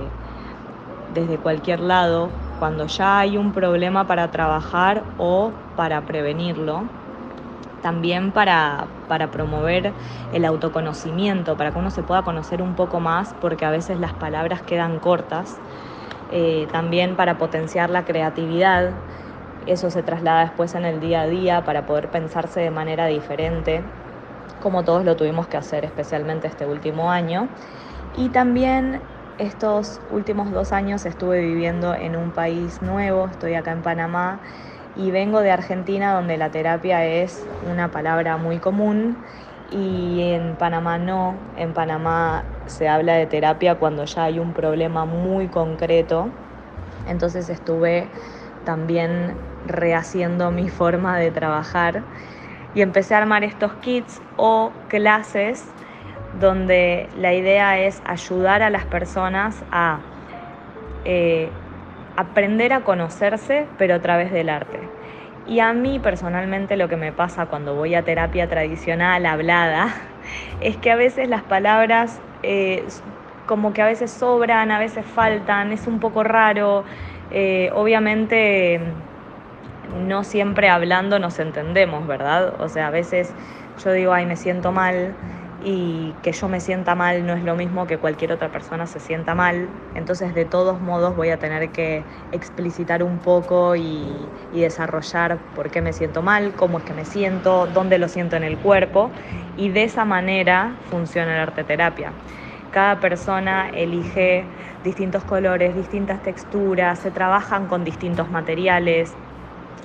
desde 1.11 1.39
cualquier 1.39 1.79
lado, 1.79 2.29
cuando 2.59 2.85
ya 2.85 3.17
hay 3.17 3.35
un 3.35 3.51
problema 3.51 4.05
para 4.05 4.29
trabajar 4.29 5.01
o 5.17 5.53
para 5.75 6.01
prevenirlo 6.01 6.83
también 7.81 8.31
para, 8.31 8.87
promover 9.31 9.93
el 10.33 10.45
autoconocimiento, 10.45 11.55
para 11.57 11.71
que 11.71 11.79
uno 11.79 11.91
se 11.91 12.03
pueda 12.03 12.23
conocer 12.23 12.61
un 12.61 12.75
poco 12.75 12.99
más, 12.99 13.33
porque 13.39 13.65
a 13.65 13.71
veces 13.71 13.99
las 13.99 14.13
palabras 14.13 14.61
quedan 14.61 14.99
cortas. 14.99 15.55
Eh, 16.31 16.67
también 16.71 17.15
para 17.15 17.37
potenciar 17.37 17.89
la 17.89 18.03
creatividad, 18.03 18.91
eso 19.65 19.89
se 19.89 20.03
traslada 20.03 20.41
después 20.41 20.75
en 20.75 20.85
el 20.85 20.99
día 20.99 21.21
a 21.21 21.27
día 21.27 21.63
para 21.63 21.85
poder 21.85 22.09
pensarse 22.09 22.59
de 22.59 22.71
manera 22.71 23.05
diferente, 23.05 23.81
como 24.61 24.83
todos 24.83 25.05
lo 25.05 25.15
tuvimos 25.15 25.47
que 25.47 25.57
hacer, 25.57 25.85
especialmente 25.85 26.47
este 26.47 26.65
último 26.65 27.11
año. 27.11 27.47
Y 28.17 28.29
también 28.29 29.01
estos 29.37 29.99
últimos 30.09 30.51
dos 30.51 30.71
años 30.71 31.05
estuve 31.05 31.41
viviendo 31.41 31.93
en 31.93 32.15
un 32.15 32.31
país 32.31 32.81
nuevo, 32.81 33.27
estoy 33.27 33.53
acá 33.53 33.71
en 33.71 33.81
Panamá 33.81 34.39
y 34.97 35.11
vengo 35.11 35.41
de 35.41 35.51
Argentina 35.51 36.13
donde 36.13 36.37
la 36.37 36.49
terapia 36.49 37.05
es 37.05 37.45
una 37.71 37.89
palabra 37.89 38.37
muy 38.37 38.57
común 38.57 39.17
y 39.71 40.31
en 40.31 40.55
Panamá 40.55 40.97
no, 40.97 41.35
en 41.57 41.73
Panamá 41.73 42.43
se 42.65 42.87
habla 42.87 43.13
de 43.13 43.27
terapia 43.27 43.75
cuando 43.75 44.05
ya 44.05 44.23
hay 44.23 44.39
un 44.39 44.53
problema 44.53 45.05
muy 45.05 45.47
concreto, 45.47 46.29
entonces 47.07 47.49
estuve 47.49 48.07
también 48.65 49.35
rehaciendo 49.67 50.51
mi 50.51 50.69
forma 50.69 51.17
de 51.17 51.31
trabajar 51.31 52.03
y 52.73 52.81
empecé 52.81 53.15
a 53.15 53.19
armar 53.19 53.43
estos 53.43 53.73
kits 53.75 54.21
o 54.35 54.71
clases 54.87 55.65
donde 56.39 57.09
la 57.17 57.33
idea 57.33 57.79
es 57.79 58.01
ayudar 58.05 58.61
a 58.61 58.69
las 58.69 58.85
personas 58.85 59.55
a 59.71 59.99
eh, 61.05 61.49
aprender 62.17 62.73
a 62.73 62.81
conocerse, 62.81 63.67
pero 63.77 63.95
a 63.95 63.99
través 63.99 64.31
del 64.31 64.49
arte. 64.49 64.79
Y 65.47 65.59
a 65.61 65.71
mí 65.71 65.99
personalmente 65.99 66.75
lo 66.75 66.89
que 66.89 66.97
me 66.97 67.13
pasa 67.13 67.45
cuando 67.45 67.73
voy 67.75 67.95
a 67.95 68.03
terapia 68.03 68.49
tradicional 68.49 69.25
hablada 69.25 69.95
es 70.61 70.75
que 70.75 70.91
a 70.91 70.95
veces 70.97 71.29
las 71.29 71.43
palabras 71.43 72.19
eh, 72.43 72.85
como 73.45 73.71
que 73.71 73.81
a 73.81 73.85
veces 73.85 74.11
sobran, 74.11 74.71
a 74.71 74.79
veces 74.79 75.05
faltan, 75.05 75.71
es 75.71 75.87
un 75.87 75.99
poco 75.99 76.23
raro. 76.23 76.83
Eh, 77.31 77.71
obviamente 77.73 78.81
no 80.05 80.23
siempre 80.23 80.69
hablando 80.69 81.17
nos 81.19 81.39
entendemos, 81.39 82.05
¿verdad? 82.07 82.53
O 82.59 82.67
sea, 82.67 82.87
a 82.87 82.91
veces 82.91 83.33
yo 83.83 83.93
digo, 83.93 84.11
ay, 84.11 84.25
me 84.25 84.35
siento 84.35 84.71
mal 84.71 85.13
y 85.69 86.13
que 86.23 86.31
yo 86.31 86.47
me 86.47 86.61
sienta 86.61 86.95
mal 86.95 87.25
no 87.25 87.33
es 87.33 87.43
lo 87.43 87.53
mismo 87.55 87.87
que 87.87 87.97
cualquier 87.97 88.31
otra 88.31 88.47
persona 88.47 88.87
se 88.87 89.01
sienta 89.01 89.35
mal. 89.35 89.67
Entonces, 89.95 90.33
de 90.33 90.45
todos 90.45 90.79
modos, 90.79 91.17
voy 91.17 91.29
a 91.29 91.39
tener 91.39 91.69
que 91.71 92.05
explicitar 92.31 93.03
un 93.03 93.17
poco 93.17 93.75
y, 93.75 94.05
desarrollar 94.53 95.37
por 95.55 95.69
qué 95.69 95.81
me 95.81 95.91
siento 95.91 96.21
mal, 96.21 96.53
cómo 96.53 96.77
es 96.77 96.85
que 96.85 96.93
me 96.93 97.03
siento, 97.03 97.67
dónde 97.67 97.97
lo 97.97 98.07
siento 98.07 98.37
en 98.37 98.45
el 98.45 98.57
cuerpo. 98.57 99.11
Y 99.57 99.67
de 99.67 99.83
esa 99.83 100.05
manera 100.05 100.73
funciona 100.89 101.35
la 101.35 101.43
arte 101.43 101.65
terapia. 101.65 102.13
Cada 102.71 103.01
persona 103.01 103.69
elige 103.69 104.45
distintos 104.85 105.25
colores, 105.25 105.75
distintas 105.75 106.23
texturas, 106.23 106.99
se 106.99 107.11
trabajan 107.11 107.67
con 107.67 107.83
distintos 107.83 108.31
materiales. 108.31 109.13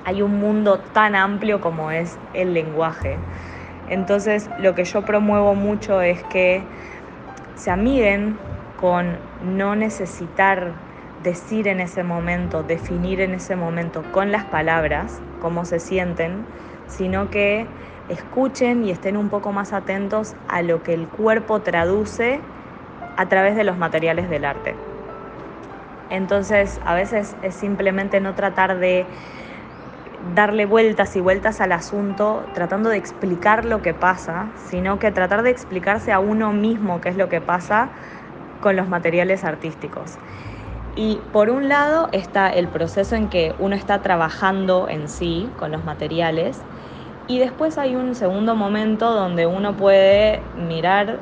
Hay 0.04 0.22
un 0.22 0.38
mundo 0.38 0.78
tan 0.78 1.16
amplio 1.16 1.60
como 1.60 1.90
es 1.90 2.16
el 2.34 2.54
lenguaje. 2.54 3.16
Entonces 3.92 4.48
lo 4.58 4.74
que 4.74 4.84
yo 4.84 5.02
promuevo 5.02 5.54
mucho 5.54 6.00
es 6.00 6.22
que 6.24 6.62
se 7.56 7.70
amiguen 7.70 8.38
con 8.80 9.18
no 9.44 9.76
necesitar 9.76 10.72
decir 11.22 11.68
en 11.68 11.78
ese 11.78 12.02
momento, 12.02 12.62
definir 12.62 13.20
en 13.20 13.34
ese 13.34 13.54
momento 13.54 14.02
con 14.10 14.32
las 14.32 14.44
palabras 14.44 15.20
cómo 15.42 15.66
se 15.66 15.78
sienten, 15.78 16.46
sino 16.88 17.30
que 17.30 17.66
escuchen 18.08 18.82
y 18.82 18.90
estén 18.90 19.18
un 19.18 19.28
poco 19.28 19.52
más 19.52 19.74
atentos 19.74 20.36
a 20.48 20.62
lo 20.62 20.82
que 20.82 20.94
el 20.94 21.06
cuerpo 21.06 21.60
traduce 21.60 22.40
a 23.18 23.28
través 23.28 23.56
de 23.56 23.64
los 23.64 23.76
materiales 23.76 24.30
del 24.30 24.46
arte. 24.46 24.74
Entonces, 26.08 26.80
a 26.86 26.94
veces 26.94 27.36
es 27.42 27.54
simplemente 27.54 28.20
no 28.20 28.34
tratar 28.34 28.78
de 28.78 29.04
darle 30.34 30.66
vueltas 30.66 31.16
y 31.16 31.20
vueltas 31.20 31.60
al 31.60 31.72
asunto 31.72 32.44
tratando 32.54 32.88
de 32.88 32.96
explicar 32.96 33.64
lo 33.64 33.82
que 33.82 33.92
pasa, 33.94 34.46
sino 34.70 34.98
que 34.98 35.10
tratar 35.10 35.42
de 35.42 35.50
explicarse 35.50 36.12
a 36.12 36.20
uno 36.20 36.52
mismo 36.52 37.00
qué 37.00 37.08
es 37.08 37.16
lo 37.16 37.28
que 37.28 37.40
pasa 37.40 37.88
con 38.60 38.76
los 38.76 38.88
materiales 38.88 39.44
artísticos. 39.44 40.18
Y 40.94 41.18
por 41.32 41.50
un 41.50 41.68
lado 41.68 42.08
está 42.12 42.48
el 42.50 42.68
proceso 42.68 43.16
en 43.16 43.28
que 43.28 43.54
uno 43.58 43.74
está 43.74 44.02
trabajando 44.02 44.88
en 44.88 45.08
sí 45.08 45.48
con 45.58 45.72
los 45.72 45.84
materiales 45.84 46.60
y 47.28 47.38
después 47.38 47.78
hay 47.78 47.96
un 47.96 48.14
segundo 48.14 48.54
momento 48.54 49.12
donde 49.12 49.46
uno 49.46 49.74
puede 49.76 50.40
mirar, 50.68 51.18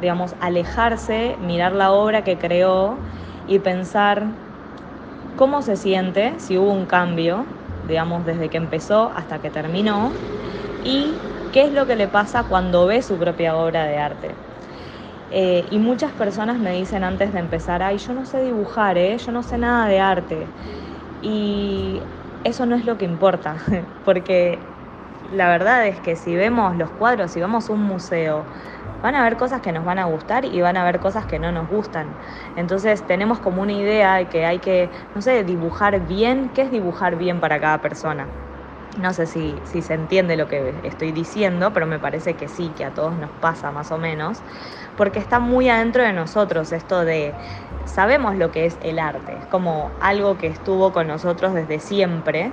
digamos, 0.00 0.34
alejarse, 0.40 1.36
mirar 1.46 1.72
la 1.72 1.92
obra 1.92 2.24
que 2.24 2.38
creó 2.38 2.96
y 3.48 3.58
pensar 3.58 4.24
cómo 5.36 5.62
se 5.62 5.76
siente, 5.76 6.32
si 6.38 6.56
hubo 6.56 6.70
un 6.70 6.86
cambio, 6.86 7.44
digamos, 7.82 8.24
desde 8.24 8.50
que 8.50 8.56
empezó 8.58 9.12
hasta 9.14 9.40
que 9.40 9.50
terminó, 9.50 10.22
y 10.82 11.28
qué 11.52 11.64
es 11.64 11.72
lo 11.72 11.86
que 11.86 11.96
le 11.96 12.08
pasa 12.08 12.44
cuando 12.44 12.86
ve 12.86 13.02
su 13.02 13.18
propia 13.18 13.56
obra 13.56 13.84
de 13.86 13.98
arte. 13.98 14.38
Eh, 15.30 15.66
y 15.70 15.78
muchas 15.78 16.12
personas 16.12 16.58
me 16.60 16.72
dicen 16.74 17.04
antes 17.04 17.32
de 17.32 17.38
empezar, 17.40 17.82
ay, 17.82 17.98
yo 17.98 18.12
no 18.14 18.24
sé 18.26 18.40
dibujar, 18.40 18.98
¿eh? 18.98 19.16
yo 19.18 19.32
no 19.32 19.42
sé 19.42 19.58
nada 19.58 19.88
de 19.88 20.00
arte. 20.00 20.54
Y 21.20 22.04
eso 22.44 22.66
no 22.66 22.76
es 22.76 22.84
lo 22.84 22.98
que 22.98 23.04
importa, 23.04 23.56
porque 24.04 24.74
la 25.22 25.48
verdad 25.48 25.86
es 25.86 26.00
que 26.00 26.16
si 26.16 26.36
vemos 26.36 26.76
los 26.76 26.90
cuadros, 26.92 27.32
si 27.32 27.40
vemos 27.40 27.70
un 27.70 27.80
museo, 27.82 28.48
van 29.02 29.14
a 29.14 29.20
haber 29.20 29.36
cosas 29.36 29.60
que 29.60 29.72
nos 29.72 29.84
van 29.84 29.98
a 29.98 30.04
gustar 30.04 30.44
y 30.44 30.60
van 30.60 30.76
a 30.76 30.82
haber 30.82 31.00
cosas 31.00 31.26
que 31.26 31.38
no 31.38 31.52
nos 31.52 31.68
gustan. 31.68 32.06
Entonces 32.56 33.02
tenemos 33.06 33.40
como 33.40 33.62
una 33.62 33.72
idea 33.72 34.14
de 34.14 34.26
que 34.26 34.46
hay 34.46 34.60
que, 34.60 34.90
no 35.14 35.20
sé, 35.22 35.44
dibujar 35.44 36.06
bien. 36.06 36.50
¿Qué 36.54 36.62
es 36.62 36.70
dibujar 36.70 37.16
bien 37.16 37.40
para 37.40 37.60
cada 37.60 37.78
persona? 37.78 38.26
No 38.98 39.12
sé 39.14 39.26
si, 39.26 39.54
si 39.64 39.80
se 39.80 39.94
entiende 39.94 40.36
lo 40.36 40.48
que 40.48 40.74
estoy 40.84 41.12
diciendo, 41.12 41.72
pero 41.72 41.86
me 41.86 41.98
parece 41.98 42.34
que 42.34 42.46
sí, 42.46 42.74
que 42.76 42.84
a 42.84 42.90
todos 42.90 43.16
nos 43.18 43.30
pasa 43.30 43.70
más 43.72 43.90
o 43.90 43.96
menos, 43.96 44.44
porque 44.96 45.18
está 45.18 45.38
muy 45.40 45.70
adentro 45.70 46.02
de 46.02 46.12
nosotros 46.12 46.72
esto 46.72 47.02
de, 47.04 47.34
sabemos 47.86 48.36
lo 48.36 48.50
que 48.50 48.66
es 48.66 48.78
el 48.82 48.98
arte, 48.98 49.38
es 49.38 49.46
como 49.46 49.90
algo 49.98 50.36
que 50.36 50.46
estuvo 50.46 50.92
con 50.92 51.06
nosotros 51.06 51.54
desde 51.54 51.80
siempre. 51.80 52.52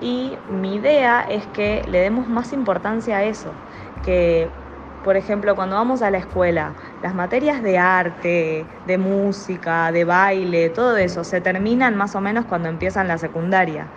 Y 0.00 0.38
mi 0.48 0.74
idea 0.76 1.22
es 1.28 1.46
que 1.46 1.82
le 1.86 2.00
demos 2.00 2.28
más 2.28 2.52
importancia 2.52 3.18
a 3.18 3.24
eso, 3.24 3.60
que 4.02 4.57
por 5.02 5.16
ejemplo, 5.16 5.54
cuando 5.56 5.76
vamos 5.76 6.02
a 6.02 6.10
la 6.10 6.18
escuela, 6.18 6.76
las 7.00 7.14
materias 7.14 7.62
de 7.62 7.78
arte, 7.78 8.68
de 8.84 8.98
música, 8.98 9.92
de 9.92 10.04
baile, 10.04 10.70
todo 10.70 10.96
eso 10.96 11.24
se 11.24 11.40
terminan 11.40 11.96
más 11.96 12.14
o 12.14 12.20
menos 12.20 12.46
cuando 12.46 12.68
empiezan 12.68 13.08
la 13.08 13.18
secundaria. 13.18 13.92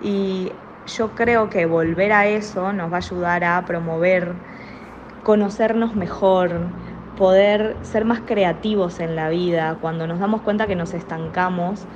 Y 0.00 0.52
yo 0.86 1.14
creo 1.14 1.48
que 1.48 1.66
volver 1.66 2.12
a 2.12 2.26
eso 2.26 2.72
nos 2.72 2.90
va 2.92 2.96
a 2.96 2.98
ayudar 2.98 3.44
a 3.44 3.64
promover, 3.64 4.42
conocernos 5.22 5.94
mejor, 5.94 6.74
poder 7.14 7.78
ser 7.82 8.04
más 8.04 8.22
creativos 8.22 9.00
en 9.00 9.16
la 9.16 9.28
vida. 9.28 9.78
Cuando 9.80 10.06
nos 10.06 10.18
damos 10.18 10.42
cuenta 10.42 10.66
que 10.66 10.76
nos 10.76 10.94
estancamos, 10.94 11.88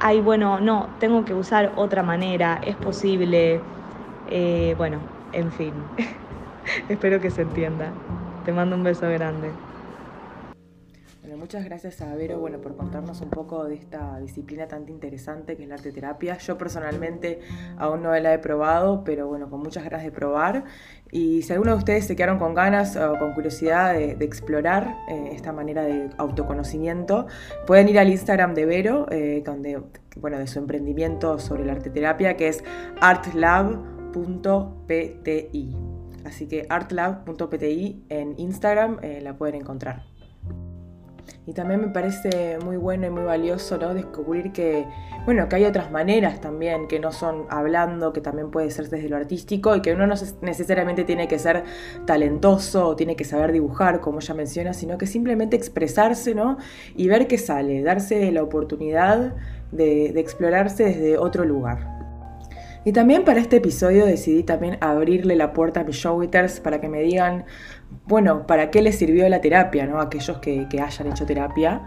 ay, 0.00 0.20
bueno, 0.20 0.60
no, 0.60 0.96
tengo 1.00 1.24
que 1.24 1.34
usar 1.34 1.72
otra 1.76 2.02
manera, 2.02 2.60
es 2.62 2.76
posible. 2.76 3.62
Eh, 4.26 4.74
bueno, 4.76 5.02
en 5.32 5.52
fin. 5.52 5.94
Espero 6.88 7.20
que 7.20 7.30
se 7.30 7.42
entienda. 7.42 7.92
Te 8.44 8.52
mando 8.52 8.76
un 8.76 8.82
beso 8.82 9.08
grande. 9.08 9.50
Bueno, 11.22 11.38
muchas 11.38 11.64
gracias 11.64 12.00
a 12.02 12.14
Vero 12.14 12.38
bueno, 12.38 12.60
por 12.60 12.76
contarnos 12.76 13.20
un 13.20 13.30
poco 13.30 13.64
de 13.64 13.74
esta 13.74 14.20
disciplina 14.20 14.68
tan 14.68 14.88
interesante 14.88 15.56
que 15.56 15.64
es 15.64 15.68
la 15.68 15.74
arte 15.74 15.90
terapia. 15.90 16.38
Yo 16.38 16.56
personalmente 16.56 17.40
aún 17.78 18.04
no 18.04 18.14
la 18.16 18.32
he 18.32 18.38
probado, 18.38 19.02
pero 19.02 19.26
bueno, 19.26 19.50
con 19.50 19.60
muchas 19.60 19.82
ganas 19.82 20.04
de 20.04 20.12
probar. 20.12 20.62
Y 21.10 21.42
si 21.42 21.52
alguno 21.52 21.72
de 21.72 21.78
ustedes 21.78 22.06
se 22.06 22.14
quedaron 22.14 22.38
con 22.38 22.54
ganas 22.54 22.96
o 22.96 23.18
con 23.18 23.32
curiosidad 23.32 23.94
de, 23.94 24.12
explorar 24.20 24.96
eh, 25.08 25.30
esta 25.32 25.52
manera 25.52 25.82
de 25.82 26.10
autoconocimiento, 26.16 27.26
pueden 27.66 27.88
ir 27.88 27.98
al 27.98 28.08
Instagram 28.08 28.54
de 28.54 28.66
Vero, 28.66 29.06
eh, 29.10 29.42
donde, 29.44 29.82
bueno, 30.20 30.38
de 30.38 30.46
su 30.46 30.60
emprendimiento 30.60 31.40
sobre 31.40 31.64
la 31.64 31.72
arte 31.72 31.90
terapia, 31.90 32.36
que 32.36 32.46
es 32.46 32.62
artlab.pti. 33.00 33.96
Así 36.26 36.46
que 36.48 36.66
artlab.pti 36.68 38.04
en 38.08 38.34
Instagram 38.38 38.98
eh, 39.02 39.20
la 39.22 39.36
pueden 39.36 39.54
encontrar. 39.56 40.04
Y 41.46 41.52
también 41.52 41.80
me 41.80 41.88
parece 41.88 42.58
muy 42.64 42.76
bueno 42.76 43.06
y 43.06 43.10
muy 43.10 43.22
valioso 43.22 43.78
¿no? 43.78 43.94
descubrir 43.94 44.50
que, 44.50 44.84
bueno, 45.24 45.48
que 45.48 45.56
hay 45.56 45.64
otras 45.64 45.92
maneras 45.92 46.40
también, 46.40 46.88
que 46.88 46.98
no 46.98 47.12
son 47.12 47.46
hablando, 47.50 48.12
que 48.12 48.20
también 48.20 48.50
puede 48.50 48.68
ser 48.70 48.88
desde 48.88 49.08
lo 49.08 49.16
artístico 49.16 49.76
y 49.76 49.80
que 49.80 49.92
uno 49.92 50.08
no 50.08 50.14
necesariamente 50.42 51.04
tiene 51.04 51.28
que 51.28 51.38
ser 51.38 51.62
talentoso 52.04 52.88
o 52.88 52.96
tiene 52.96 53.14
que 53.14 53.24
saber 53.24 53.52
dibujar, 53.52 54.00
como 54.00 54.18
ella 54.18 54.34
menciona, 54.34 54.72
sino 54.72 54.98
que 54.98 55.06
simplemente 55.06 55.54
expresarse 55.54 56.34
¿no? 56.34 56.58
y 56.96 57.06
ver 57.06 57.28
qué 57.28 57.38
sale, 57.38 57.80
darse 57.82 58.32
la 58.32 58.42
oportunidad 58.42 59.34
de 59.70 60.18
explorarse 60.18 60.84
desde 60.84 61.16
otro 61.16 61.44
lugar. 61.44 61.95
Y 62.86 62.92
también 62.92 63.24
para 63.24 63.40
este 63.40 63.56
episodio 63.56 64.06
decidí 64.06 64.44
también 64.44 64.78
abrirle 64.80 65.34
la 65.34 65.52
puerta 65.52 65.80
a 65.80 65.82
mis 65.82 65.96
showwitters 65.96 66.60
para 66.60 66.80
que 66.80 66.88
me 66.88 67.02
digan, 67.02 67.44
bueno, 68.06 68.46
¿para 68.46 68.70
qué 68.70 68.80
les 68.80 68.96
sirvió 68.96 69.28
la 69.28 69.40
terapia, 69.40 69.88
¿no? 69.88 70.00
Aquellos 70.00 70.38
que, 70.38 70.68
hayan 70.80 71.08
hecho 71.08 71.26
terapia. 71.26 71.82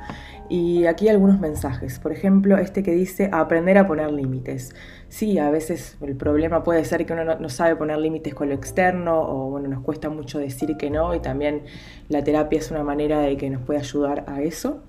Y 0.49 0.87
aquí 0.87 1.07
algunos 1.07 1.39
mensajes. 1.39 1.99
Por 1.99 2.11
ejemplo, 2.11 2.57
este 2.57 2.83
que 2.83 2.91
dice 2.91 3.29
aprender 3.31 3.77
a 3.77 3.87
poner 3.87 4.11
límites. 4.11 4.75
Sí, 5.07 5.39
a 5.39 5.49
veces 5.49 5.97
el 6.01 6.17
problema 6.17 6.63
puede 6.63 6.83
ser 6.83 7.05
que 7.05 7.13
uno 7.13 7.23
no, 7.23 7.39
no, 7.39 7.47
sabe 7.47 7.77
poner 7.77 7.97
límites 7.97 8.33
con 8.33 8.49
lo 8.49 8.55
externo 8.55 9.21
o 9.21 9.51
bueno, 9.51 9.69
nos 9.69 9.81
cuesta 9.81 10.09
mucho 10.09 10.37
decir 10.37 10.75
que 10.75 10.89
no 10.89 11.15
y 11.15 11.21
también 11.21 11.63
la 12.09 12.25
terapia 12.25 12.59
es 12.59 12.71
una 12.71 12.83
manera 12.83 13.21
de 13.21 13.37
que 13.37 13.49
nos 13.49 13.61
puede 13.61 13.79
ayudar 13.79 14.25
a 14.27 14.41
eso. 14.41 14.83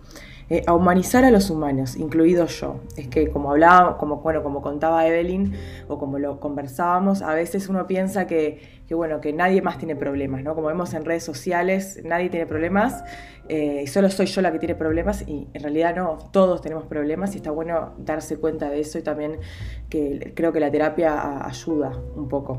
Eh, 0.53 0.64
a 0.66 0.74
humanizar 0.74 1.24
a 1.24 1.30
los 1.30 1.48
humanos, 1.48 1.94
incluido 1.94 2.44
yo. 2.46 2.80
Es 2.96 3.07
que 3.07 3.30
como 3.30 3.53
hablaba, 3.53 3.96
como, 3.98 4.16
bueno, 4.16 4.42
como 4.42 4.61
contaba 4.62 5.07
Evelyn, 5.07 5.55
o 5.86 5.96
como 5.96 6.18
lo 6.18 6.40
conversábamos, 6.40 7.22
a 7.22 7.34
veces 7.34 7.68
uno 7.68 7.86
piensa 7.86 8.26
que, 8.26 8.61
bueno, 8.90 9.20
que 9.20 9.32
nadie 9.32 9.62
más 9.62 9.78
tiene 9.78 9.94
problemas, 9.94 10.42
¿no? 10.42 10.57
Como 10.57 10.66
vemos 10.66 10.92
en 10.92 11.05
redes 11.05 11.22
sociales, 11.22 12.01
nadie 12.05 12.30
tiene 12.30 12.46
problemas, 12.46 13.05
eh, 13.48 13.86
solo 13.86 14.11
soy 14.11 14.26
yo 14.26 14.40
la 14.40 14.51
que 14.51 14.59
tiene 14.59 14.74
problemas, 14.74 15.22
y 15.28 15.46
en 15.55 15.62
realidad 15.62 15.94
no, 15.94 16.18
todos 16.32 16.61
tenemos 16.62 16.84
problemas, 16.86 17.34
y 17.34 17.36
está 17.36 17.53
bueno 17.53 17.92
darse 17.98 18.36
cuenta 18.36 18.70
de 18.70 18.80
eso, 18.80 18.98
y 18.98 19.03
también 19.03 19.38
que 19.88 20.32
creo 20.34 20.53
que 20.53 20.59
la 20.59 20.72
terapia 20.72 21.46
ayuda 21.46 21.92
un 22.16 22.28
poco. 22.28 22.59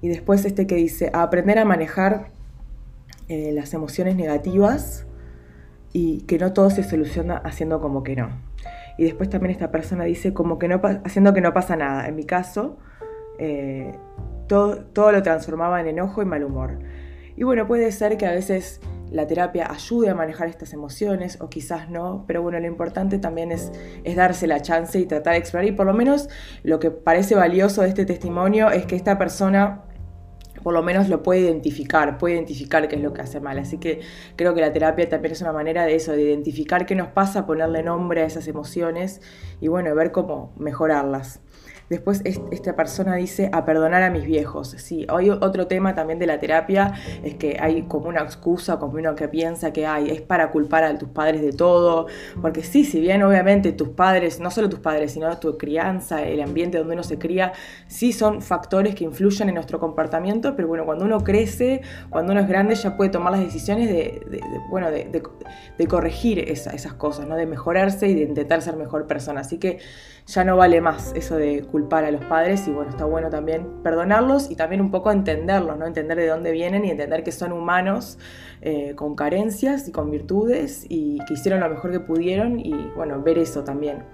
Y 0.00 0.06
después 0.06 0.44
este 0.44 0.68
que 0.68 0.76
dice, 0.76 1.10
aprender 1.12 1.58
a 1.58 1.64
manejar 1.64 2.30
eh, 3.28 3.50
las 3.52 3.74
emociones 3.74 4.14
negativas 4.14 5.04
y 5.92 6.22
que 6.22 6.38
no 6.38 6.52
todo 6.52 6.70
se 6.70 6.82
soluciona 6.82 7.36
haciendo 7.36 7.80
como 7.80 8.02
que 8.02 8.16
no. 8.16 8.30
Y 8.98 9.04
después 9.04 9.30
también 9.30 9.52
esta 9.52 9.70
persona 9.70 10.04
dice 10.04 10.32
como 10.32 10.58
que 10.58 10.68
no, 10.68 10.80
haciendo 11.04 11.32
que 11.34 11.40
no 11.40 11.52
pasa 11.52 11.76
nada. 11.76 12.06
En 12.08 12.16
mi 12.16 12.24
caso, 12.24 12.78
eh, 13.38 13.92
todo, 14.48 14.84
todo 14.84 15.12
lo 15.12 15.22
transformaba 15.22 15.80
en 15.80 15.88
enojo 15.88 16.22
y 16.22 16.26
mal 16.26 16.44
humor. 16.44 16.78
Y 17.36 17.44
bueno, 17.44 17.66
puede 17.66 17.90
ser 17.92 18.18
que 18.18 18.26
a 18.26 18.32
veces 18.32 18.80
la 19.10 19.26
terapia 19.26 19.70
ayude 19.70 20.10
a 20.10 20.14
manejar 20.14 20.48
estas 20.48 20.72
emociones 20.72 21.38
o 21.40 21.48
quizás 21.48 21.90
no, 21.90 22.24
pero 22.26 22.42
bueno, 22.42 22.58
lo 22.60 22.66
importante 22.66 23.18
también 23.18 23.52
es, 23.52 23.70
es, 24.04 24.16
darse 24.16 24.46
la 24.46 24.60
chance 24.60 24.98
y 24.98 25.06
tratar 25.06 25.34
de 25.34 25.38
explorar. 25.38 25.66
Y 25.66 25.72
por 25.72 25.86
lo 25.86 25.94
menos 25.94 26.28
lo 26.62 26.78
que 26.78 26.90
parece 26.90 27.34
valioso 27.34 27.82
de 27.82 27.88
este 27.88 28.04
testimonio 28.04 28.70
es 28.70 28.86
que 28.86 28.96
esta 28.96 29.18
persona 29.18 29.84
por 30.62 30.74
lo 30.74 30.82
menos 30.82 31.08
lo 31.08 31.22
puede 31.22 31.40
identificar, 31.40 32.18
puede 32.18 32.34
identificar 32.34 32.88
qué 32.88 32.96
es 32.96 33.02
lo 33.02 33.12
que 33.12 33.22
hace 33.22 33.40
mal. 33.40 33.58
Así 33.58 33.78
que 33.78 34.00
creo 34.36 34.54
que 34.54 34.60
la 34.60 34.72
terapia 34.72 35.08
también 35.08 35.32
es 35.32 35.40
una 35.40 35.52
manera 35.52 35.84
de 35.84 35.94
eso, 35.94 36.12
de 36.12 36.22
identificar 36.22 36.86
qué 36.86 36.94
nos 36.94 37.08
pasa, 37.08 37.46
ponerle 37.46 37.82
nombre 37.82 38.22
a 38.22 38.24
esas 38.24 38.48
emociones 38.48 39.20
y 39.60 39.68
bueno, 39.68 39.94
ver 39.94 40.12
cómo 40.12 40.52
mejorarlas. 40.56 41.40
Después 41.88 42.22
esta 42.24 42.74
persona 42.74 43.16
dice 43.16 43.50
a 43.52 43.64
perdonar 43.64 44.02
a 44.02 44.10
mis 44.10 44.24
viejos. 44.24 44.74
Sí, 44.78 45.06
hay 45.08 45.30
otro 45.30 45.66
tema 45.66 45.94
también 45.94 46.18
de 46.18 46.26
la 46.26 46.38
terapia, 46.38 46.94
es 47.22 47.34
que 47.34 47.58
hay 47.60 47.82
como 47.82 48.08
una 48.08 48.22
excusa, 48.22 48.78
como 48.78 48.94
uno 48.94 49.14
que 49.14 49.28
piensa 49.28 49.72
que 49.72 49.86
hay, 49.86 50.10
es 50.10 50.20
para 50.20 50.50
culpar 50.50 50.84
a 50.84 50.96
tus 50.98 51.08
padres 51.08 51.42
de 51.42 51.52
todo, 51.52 52.06
porque 52.40 52.62
sí, 52.62 52.84
si 52.84 53.00
bien 53.00 53.22
obviamente 53.22 53.72
tus 53.72 53.90
padres, 53.90 54.40
no 54.40 54.50
solo 54.50 54.68
tus 54.68 54.80
padres, 54.80 55.12
sino 55.12 55.36
tu 55.38 55.58
crianza, 55.58 56.22
el 56.22 56.40
ambiente 56.40 56.78
donde 56.78 56.94
uno 56.94 57.02
se 57.02 57.18
cría, 57.18 57.52
sí 57.86 58.12
son 58.12 58.42
factores 58.42 58.94
que 58.94 59.04
influyen 59.04 59.48
en 59.48 59.54
nuestro 59.54 59.78
comportamiento, 59.78 60.56
pero 60.56 60.68
bueno, 60.68 60.84
cuando 60.84 61.04
uno 61.04 61.22
crece, 61.22 61.82
cuando 62.10 62.32
uno 62.32 62.40
es 62.40 62.48
grande, 62.48 62.74
ya 62.74 62.96
puede 62.96 63.10
tomar 63.10 63.32
las 63.32 63.40
decisiones 63.40 63.88
de, 63.88 64.40
bueno, 64.70 64.90
de, 64.90 65.22
corregir 65.88 66.38
esas 66.38 66.94
cosas, 66.94 67.26
¿no? 67.26 67.36
de 67.36 67.44
mejorarse 67.44 68.08
y 68.08 68.14
de 68.14 68.22
intentar 68.22 68.62
ser 68.62 68.76
mejor 68.76 69.06
persona. 69.06 69.40
Así 69.40 69.58
que 69.58 69.78
ya 70.26 70.44
no 70.44 70.56
vale 70.56 70.80
más 70.80 71.12
eso 71.14 71.36
de 71.36 71.62
culpar 71.62 72.04
a 72.04 72.10
los 72.10 72.24
padres 72.24 72.66
y 72.68 72.70
bueno, 72.70 72.90
está 72.90 73.04
bueno 73.04 73.30
también 73.30 73.82
perdonarlos 73.82 74.50
y 74.50 74.56
también 74.56 74.80
un 74.80 74.90
poco 74.90 75.10
entenderlos, 75.10 75.76
¿no? 75.78 75.86
Entender 75.86 76.16
de 76.16 76.26
dónde 76.26 76.52
vienen 76.52 76.84
y 76.84 76.90
entender 76.90 77.24
que 77.24 77.32
son 77.32 77.52
humanos 77.52 78.18
eh, 78.60 78.94
con 78.94 79.16
carencias 79.16 79.88
y 79.88 79.92
con 79.92 80.10
virtudes 80.10 80.86
y 80.88 81.18
que 81.26 81.34
hicieron 81.34 81.60
lo 81.60 81.68
mejor 81.68 81.90
que 81.90 82.00
pudieron 82.00 82.60
y 82.60 82.72
bueno, 82.94 83.20
ver 83.20 83.38
eso 83.38 83.64
también. 83.64 84.04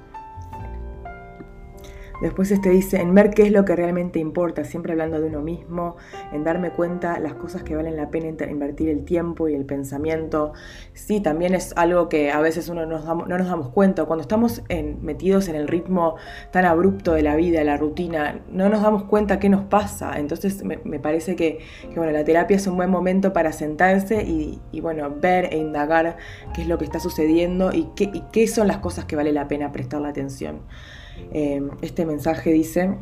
Después 2.21 2.51
este 2.51 2.71
dice, 2.71 3.01
en 3.01 3.15
ver 3.15 3.31
qué 3.31 3.43
es 3.43 3.53
lo 3.53 3.65
que 3.65 3.77
realmente 3.77 4.19
importa, 4.19 4.65
siempre 4.65 4.93
hablando 4.93 5.21
de 5.21 5.27
uno 5.27 5.41
mismo, 5.41 5.97
en 6.33 6.43
darme 6.45 6.71
cuenta 6.71 7.19
las 7.21 7.35
cosas 7.35 7.63
que 7.63 7.77
valen 7.77 7.97
la 7.97 8.11
pena 8.11 8.29
invertir 8.29 8.89
el 8.89 9.05
tiempo 9.05 9.49
y 9.49 9.55
el 9.55 9.65
pensamiento. 9.65 10.53
Sí, 10.95 11.21
también 11.21 11.55
es 11.55 11.73
algo 11.77 12.09
que 12.09 12.31
a 12.31 12.41
veces 12.41 12.69
uno 12.69 12.87
no 12.87 12.99
nos 12.99 13.49
damos 13.49 13.69
cuenta. 13.69 14.05
Cuando 14.05 14.23
estamos 14.23 14.63
metidos 15.01 15.49
en 15.49 15.55
el 15.55 15.69
ritmo 15.69 16.17
tan 16.51 16.65
abrupto 16.65 17.13
de 17.13 17.23
la 17.23 17.37
vida, 17.37 17.63
la 17.65 17.77
rutina, 17.77 18.41
no 18.51 18.69
nos 18.69 18.83
damos 18.83 19.05
cuenta 19.05 19.39
qué 19.39 19.49
nos 19.49 19.65
pasa. 19.65 20.19
Entonces 20.19 20.65
me, 20.65 20.77
parece 20.99 21.37
que, 21.37 21.61
bueno, 21.95 22.13
la 22.13 22.25
terapia 22.25 22.57
es 22.57 22.67
un 22.67 22.77
buen 22.77 22.91
momento 22.91 23.33
para 23.33 23.53
sentarse 23.53 24.23
y, 24.23 24.81
bueno, 24.81 25.09
ver 25.21 25.53
e 25.53 25.59
indagar 25.59 26.17
qué 26.55 26.63
es 26.63 26.69
lo 26.69 26.79
que 26.79 26.85
está 26.85 27.01
sucediendo 27.01 27.71
y 27.73 27.89
qué, 27.95 28.05
y 28.13 28.25
qué 28.33 28.47
son 28.49 28.67
las 28.67 28.79
cosas 28.79 29.05
que 29.05 29.17
vale 29.17 29.33
la 29.33 29.49
pena 29.49 29.73
prestar 29.73 30.01
la 30.01 30.09
atención. 30.09 30.63
Em, 31.33 31.71
este 31.83 32.07
mensaje 32.07 32.53
dice, 32.53 32.97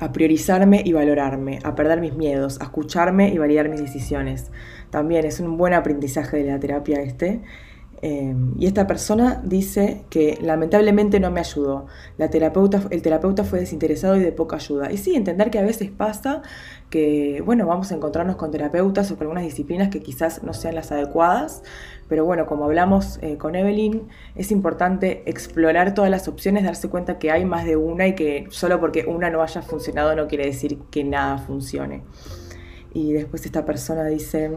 a 0.00 0.12
priorizarme 0.12 0.82
y 0.84 0.92
valorarme, 0.92 1.58
a 1.62 1.74
perder 1.74 2.00
mis 2.00 2.14
miedos, 2.14 2.60
a 2.60 2.64
escucharme 2.64 3.28
y 3.28 3.38
validar 3.38 3.68
mis 3.68 3.80
decisiones. 3.80 4.50
También 4.90 5.26
es 5.26 5.40
un 5.40 5.56
buen 5.56 5.74
aprendizaje 5.74 6.38
de 6.38 6.44
la 6.44 6.58
terapia 6.58 7.02
este. 7.02 7.42
Em, 8.02 8.54
y 8.58 8.66
esta 8.66 8.86
persona 8.86 9.42
dice 9.44 10.04
que 10.08 10.38
lamentablemente 10.40 11.20
no 11.20 11.30
me 11.30 11.40
ayudó. 11.40 11.86
La 12.16 12.30
terapeuta, 12.30 12.82
el 12.90 13.02
terapeuta 13.02 13.44
fue 13.44 13.60
desinteresado 13.60 14.16
y 14.16 14.20
de 14.20 14.32
poca 14.32 14.56
ayuda. 14.56 14.90
Y 14.90 14.96
sí, 14.96 15.14
entender 15.14 15.50
que 15.50 15.58
a 15.58 15.62
veces 15.62 15.90
pasa 15.90 16.40
que, 16.90 17.42
bueno, 17.44 17.66
vamos 17.66 17.92
a 17.92 17.94
encontrarnos 17.94 18.36
con 18.36 18.50
terapeutas 18.50 19.10
o 19.10 19.16
con 19.16 19.22
algunas 19.22 19.44
disciplinas 19.44 19.88
que 19.88 20.02
quizás 20.02 20.42
no 20.42 20.52
sean 20.52 20.74
las 20.74 20.90
adecuadas, 20.90 21.62
pero 22.08 22.24
bueno, 22.24 22.46
como 22.46 22.64
hablamos 22.64 23.18
eh, 23.22 23.38
con 23.38 23.54
Evelyn, 23.54 24.08
es 24.34 24.50
importante 24.50 25.22
explorar 25.26 25.94
todas 25.94 26.10
las 26.10 26.26
opciones, 26.26 26.64
darse 26.64 26.90
cuenta 26.90 27.18
que 27.18 27.30
hay 27.30 27.44
más 27.44 27.64
de 27.64 27.76
una 27.76 28.08
y 28.08 28.16
que 28.16 28.48
solo 28.50 28.80
porque 28.80 29.04
una 29.06 29.30
no 29.30 29.42
haya 29.42 29.62
funcionado 29.62 30.14
no 30.16 30.26
quiere 30.26 30.46
decir 30.46 30.78
que 30.90 31.04
nada 31.04 31.38
funcione. 31.38 32.02
Y 32.92 33.12
después 33.12 33.46
esta 33.46 33.64
persona 33.64 34.04
dice 34.06 34.50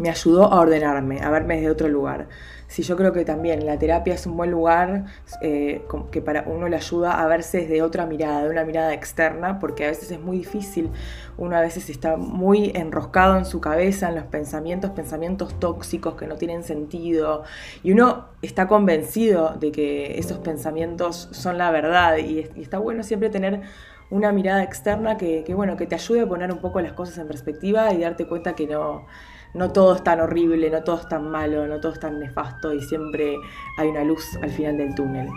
me 0.00 0.08
ayudó 0.08 0.52
a 0.52 0.60
ordenarme, 0.60 1.20
a 1.20 1.30
verme 1.30 1.56
desde 1.56 1.70
otro 1.70 1.88
lugar. 1.88 2.28
Sí, 2.70 2.84
yo 2.84 2.96
creo 2.96 3.12
que 3.12 3.24
también 3.24 3.66
la 3.66 3.80
terapia 3.80 4.14
es 4.14 4.26
un 4.26 4.36
buen 4.36 4.52
lugar 4.52 5.06
eh, 5.42 5.82
que 6.12 6.22
para 6.22 6.44
uno 6.46 6.68
le 6.68 6.76
ayuda 6.76 7.20
a 7.20 7.26
verse 7.26 7.62
desde 7.62 7.82
otra 7.82 8.06
mirada, 8.06 8.44
de 8.44 8.50
una 8.50 8.64
mirada 8.64 8.94
externa, 8.94 9.58
porque 9.58 9.86
a 9.86 9.88
veces 9.88 10.12
es 10.12 10.20
muy 10.20 10.38
difícil, 10.38 10.88
uno 11.36 11.56
a 11.56 11.62
veces 11.62 11.90
está 11.90 12.16
muy 12.16 12.70
enroscado 12.76 13.36
en 13.36 13.44
su 13.44 13.60
cabeza, 13.60 14.10
en 14.10 14.14
los 14.14 14.24
pensamientos, 14.26 14.92
pensamientos 14.92 15.58
tóxicos 15.58 16.14
que 16.14 16.28
no 16.28 16.36
tienen 16.36 16.62
sentido, 16.62 17.42
y 17.82 17.90
uno 17.90 18.26
está 18.40 18.68
convencido 18.68 19.56
de 19.58 19.72
que 19.72 20.20
esos 20.20 20.38
pensamientos 20.38 21.28
son 21.32 21.58
la 21.58 21.72
verdad, 21.72 22.18
y, 22.18 22.38
está 22.54 22.78
bueno 22.78 23.02
siempre 23.02 23.30
tener 23.30 23.62
una 24.10 24.30
mirada 24.30 24.62
externa 24.62 25.16
que, 25.16 25.42
que, 25.42 25.54
bueno, 25.54 25.76
que 25.76 25.88
te 25.88 25.96
ayude 25.96 26.20
a 26.20 26.28
poner 26.28 26.52
un 26.52 26.58
poco 26.58 26.80
las 26.80 26.92
cosas 26.92 27.18
en 27.18 27.26
perspectiva 27.26 27.92
y 27.92 27.98
darte 27.98 28.28
cuenta 28.28 28.54
que 28.54 28.68
no 28.68 29.06
no 29.54 29.72
todo 29.72 29.94
es 29.94 30.04
tan 30.04 30.20
horrible, 30.20 30.70
no 30.70 30.82
todo 30.82 31.00
es 31.00 31.08
tan 31.08 31.30
malo, 31.30 31.66
no 31.66 31.80
todo 31.80 31.92
es 31.92 32.00
tan 32.00 32.18
nefasto 32.18 32.72
y 32.72 32.80
siempre 32.82 33.36
hay 33.78 33.88
una 33.88 34.04
luz 34.04 34.24
al 34.42 34.50
final 34.50 34.76
del 34.76 34.94
túnel. 34.94 35.28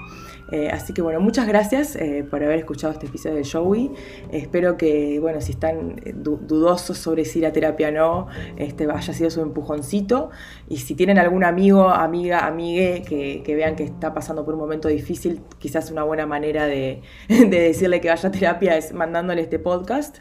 Eh, 0.52 0.70
así 0.70 0.94
que 0.94 1.02
bueno, 1.02 1.20
muchas 1.20 1.48
gracias 1.48 1.96
eh, 1.96 2.26
por 2.30 2.44
haber 2.44 2.60
escuchado 2.60 2.94
este 2.94 3.08
episodio 3.08 3.38
de 3.38 3.50
Joey. 3.50 3.92
espero 4.32 4.78
que, 4.78 5.20
bueno, 5.20 5.42
si 5.42 5.54
están 5.54 6.02
eh, 6.06 6.14
dudosos 6.16 6.98
sobre 6.98 7.26
si 7.26 7.40
la 7.40 7.52
terapia 7.52 7.90
o 7.90 7.92
no, 7.92 8.28
este, 8.58 8.88
haya 8.92 9.14
sido 9.14 9.30
su 9.30 9.42
empujoncito. 9.42 10.30
Y 10.68 10.78
si 10.78 10.96
tienen 10.96 11.18
algún 11.18 11.44
amigo, 11.44 11.90
amiga, 11.90 12.46
amigue 12.46 13.04
que, 13.08 13.56
vean 13.56 13.76
que 13.76 13.84
está 13.84 14.14
pasando 14.14 14.46
por 14.46 14.54
un 14.54 14.60
momento 14.60 14.90
difícil, 14.90 15.42
quizás 15.60 15.90
una 15.92 16.04
buena 16.04 16.26
manera 16.26 16.66
de, 16.66 17.02
de 17.28 17.48
decirle 17.48 18.02
que 18.02 18.10
vaya 18.10 18.30
a 18.30 18.32
terapia 18.32 18.78
es 18.78 18.94
mandándole 18.94 19.42
este 19.42 19.60
podcast. 19.60 20.18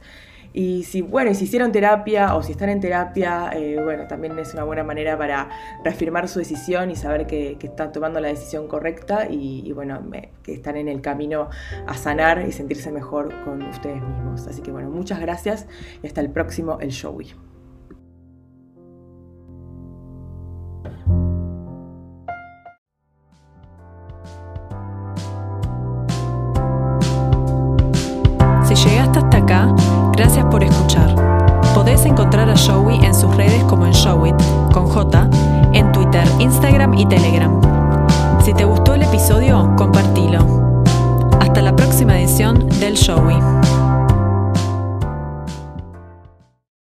Y 0.52 0.84
si, 0.84 1.00
bueno, 1.00 1.34
si 1.34 1.44
hicieron 1.44 1.72
terapia 1.72 2.34
o 2.34 2.42
si 2.42 2.52
están 2.52 2.68
en 2.68 2.80
terapia, 2.80 3.50
eh, 3.54 3.78
bueno, 3.82 4.06
también 4.06 4.38
es 4.38 4.52
una 4.52 4.64
buena 4.64 4.84
manera 4.84 5.16
para 5.16 5.48
reafirmar 5.82 6.28
su 6.28 6.38
decisión 6.38 6.90
y 6.90 6.96
saber 6.96 7.26
que, 7.26 7.58
están 7.62 7.92
tomando 7.92 8.20
la 8.20 8.28
decisión 8.28 8.68
correcta 8.68 9.28
y, 9.30 9.72
bueno, 9.72 10.00
que 10.42 10.52
están 10.52 10.76
en 10.76 10.88
el 10.88 11.00
camino 11.00 11.48
a 11.86 11.94
sanar 11.94 12.44
y 12.46 12.52
sentirse 12.52 12.92
mejor 12.92 13.32
con 13.44 13.62
ustedes 13.62 14.02
mismos. 14.02 14.46
Así 14.46 14.60
que 14.62 14.70
bueno, 14.70 14.90
muchas 14.90 15.20
gracias 15.20 15.66
y 16.02 16.06
hasta 16.06 16.20
el 16.20 16.30
próximo 16.30 16.78
El 16.80 16.90
Showy. 16.90 17.32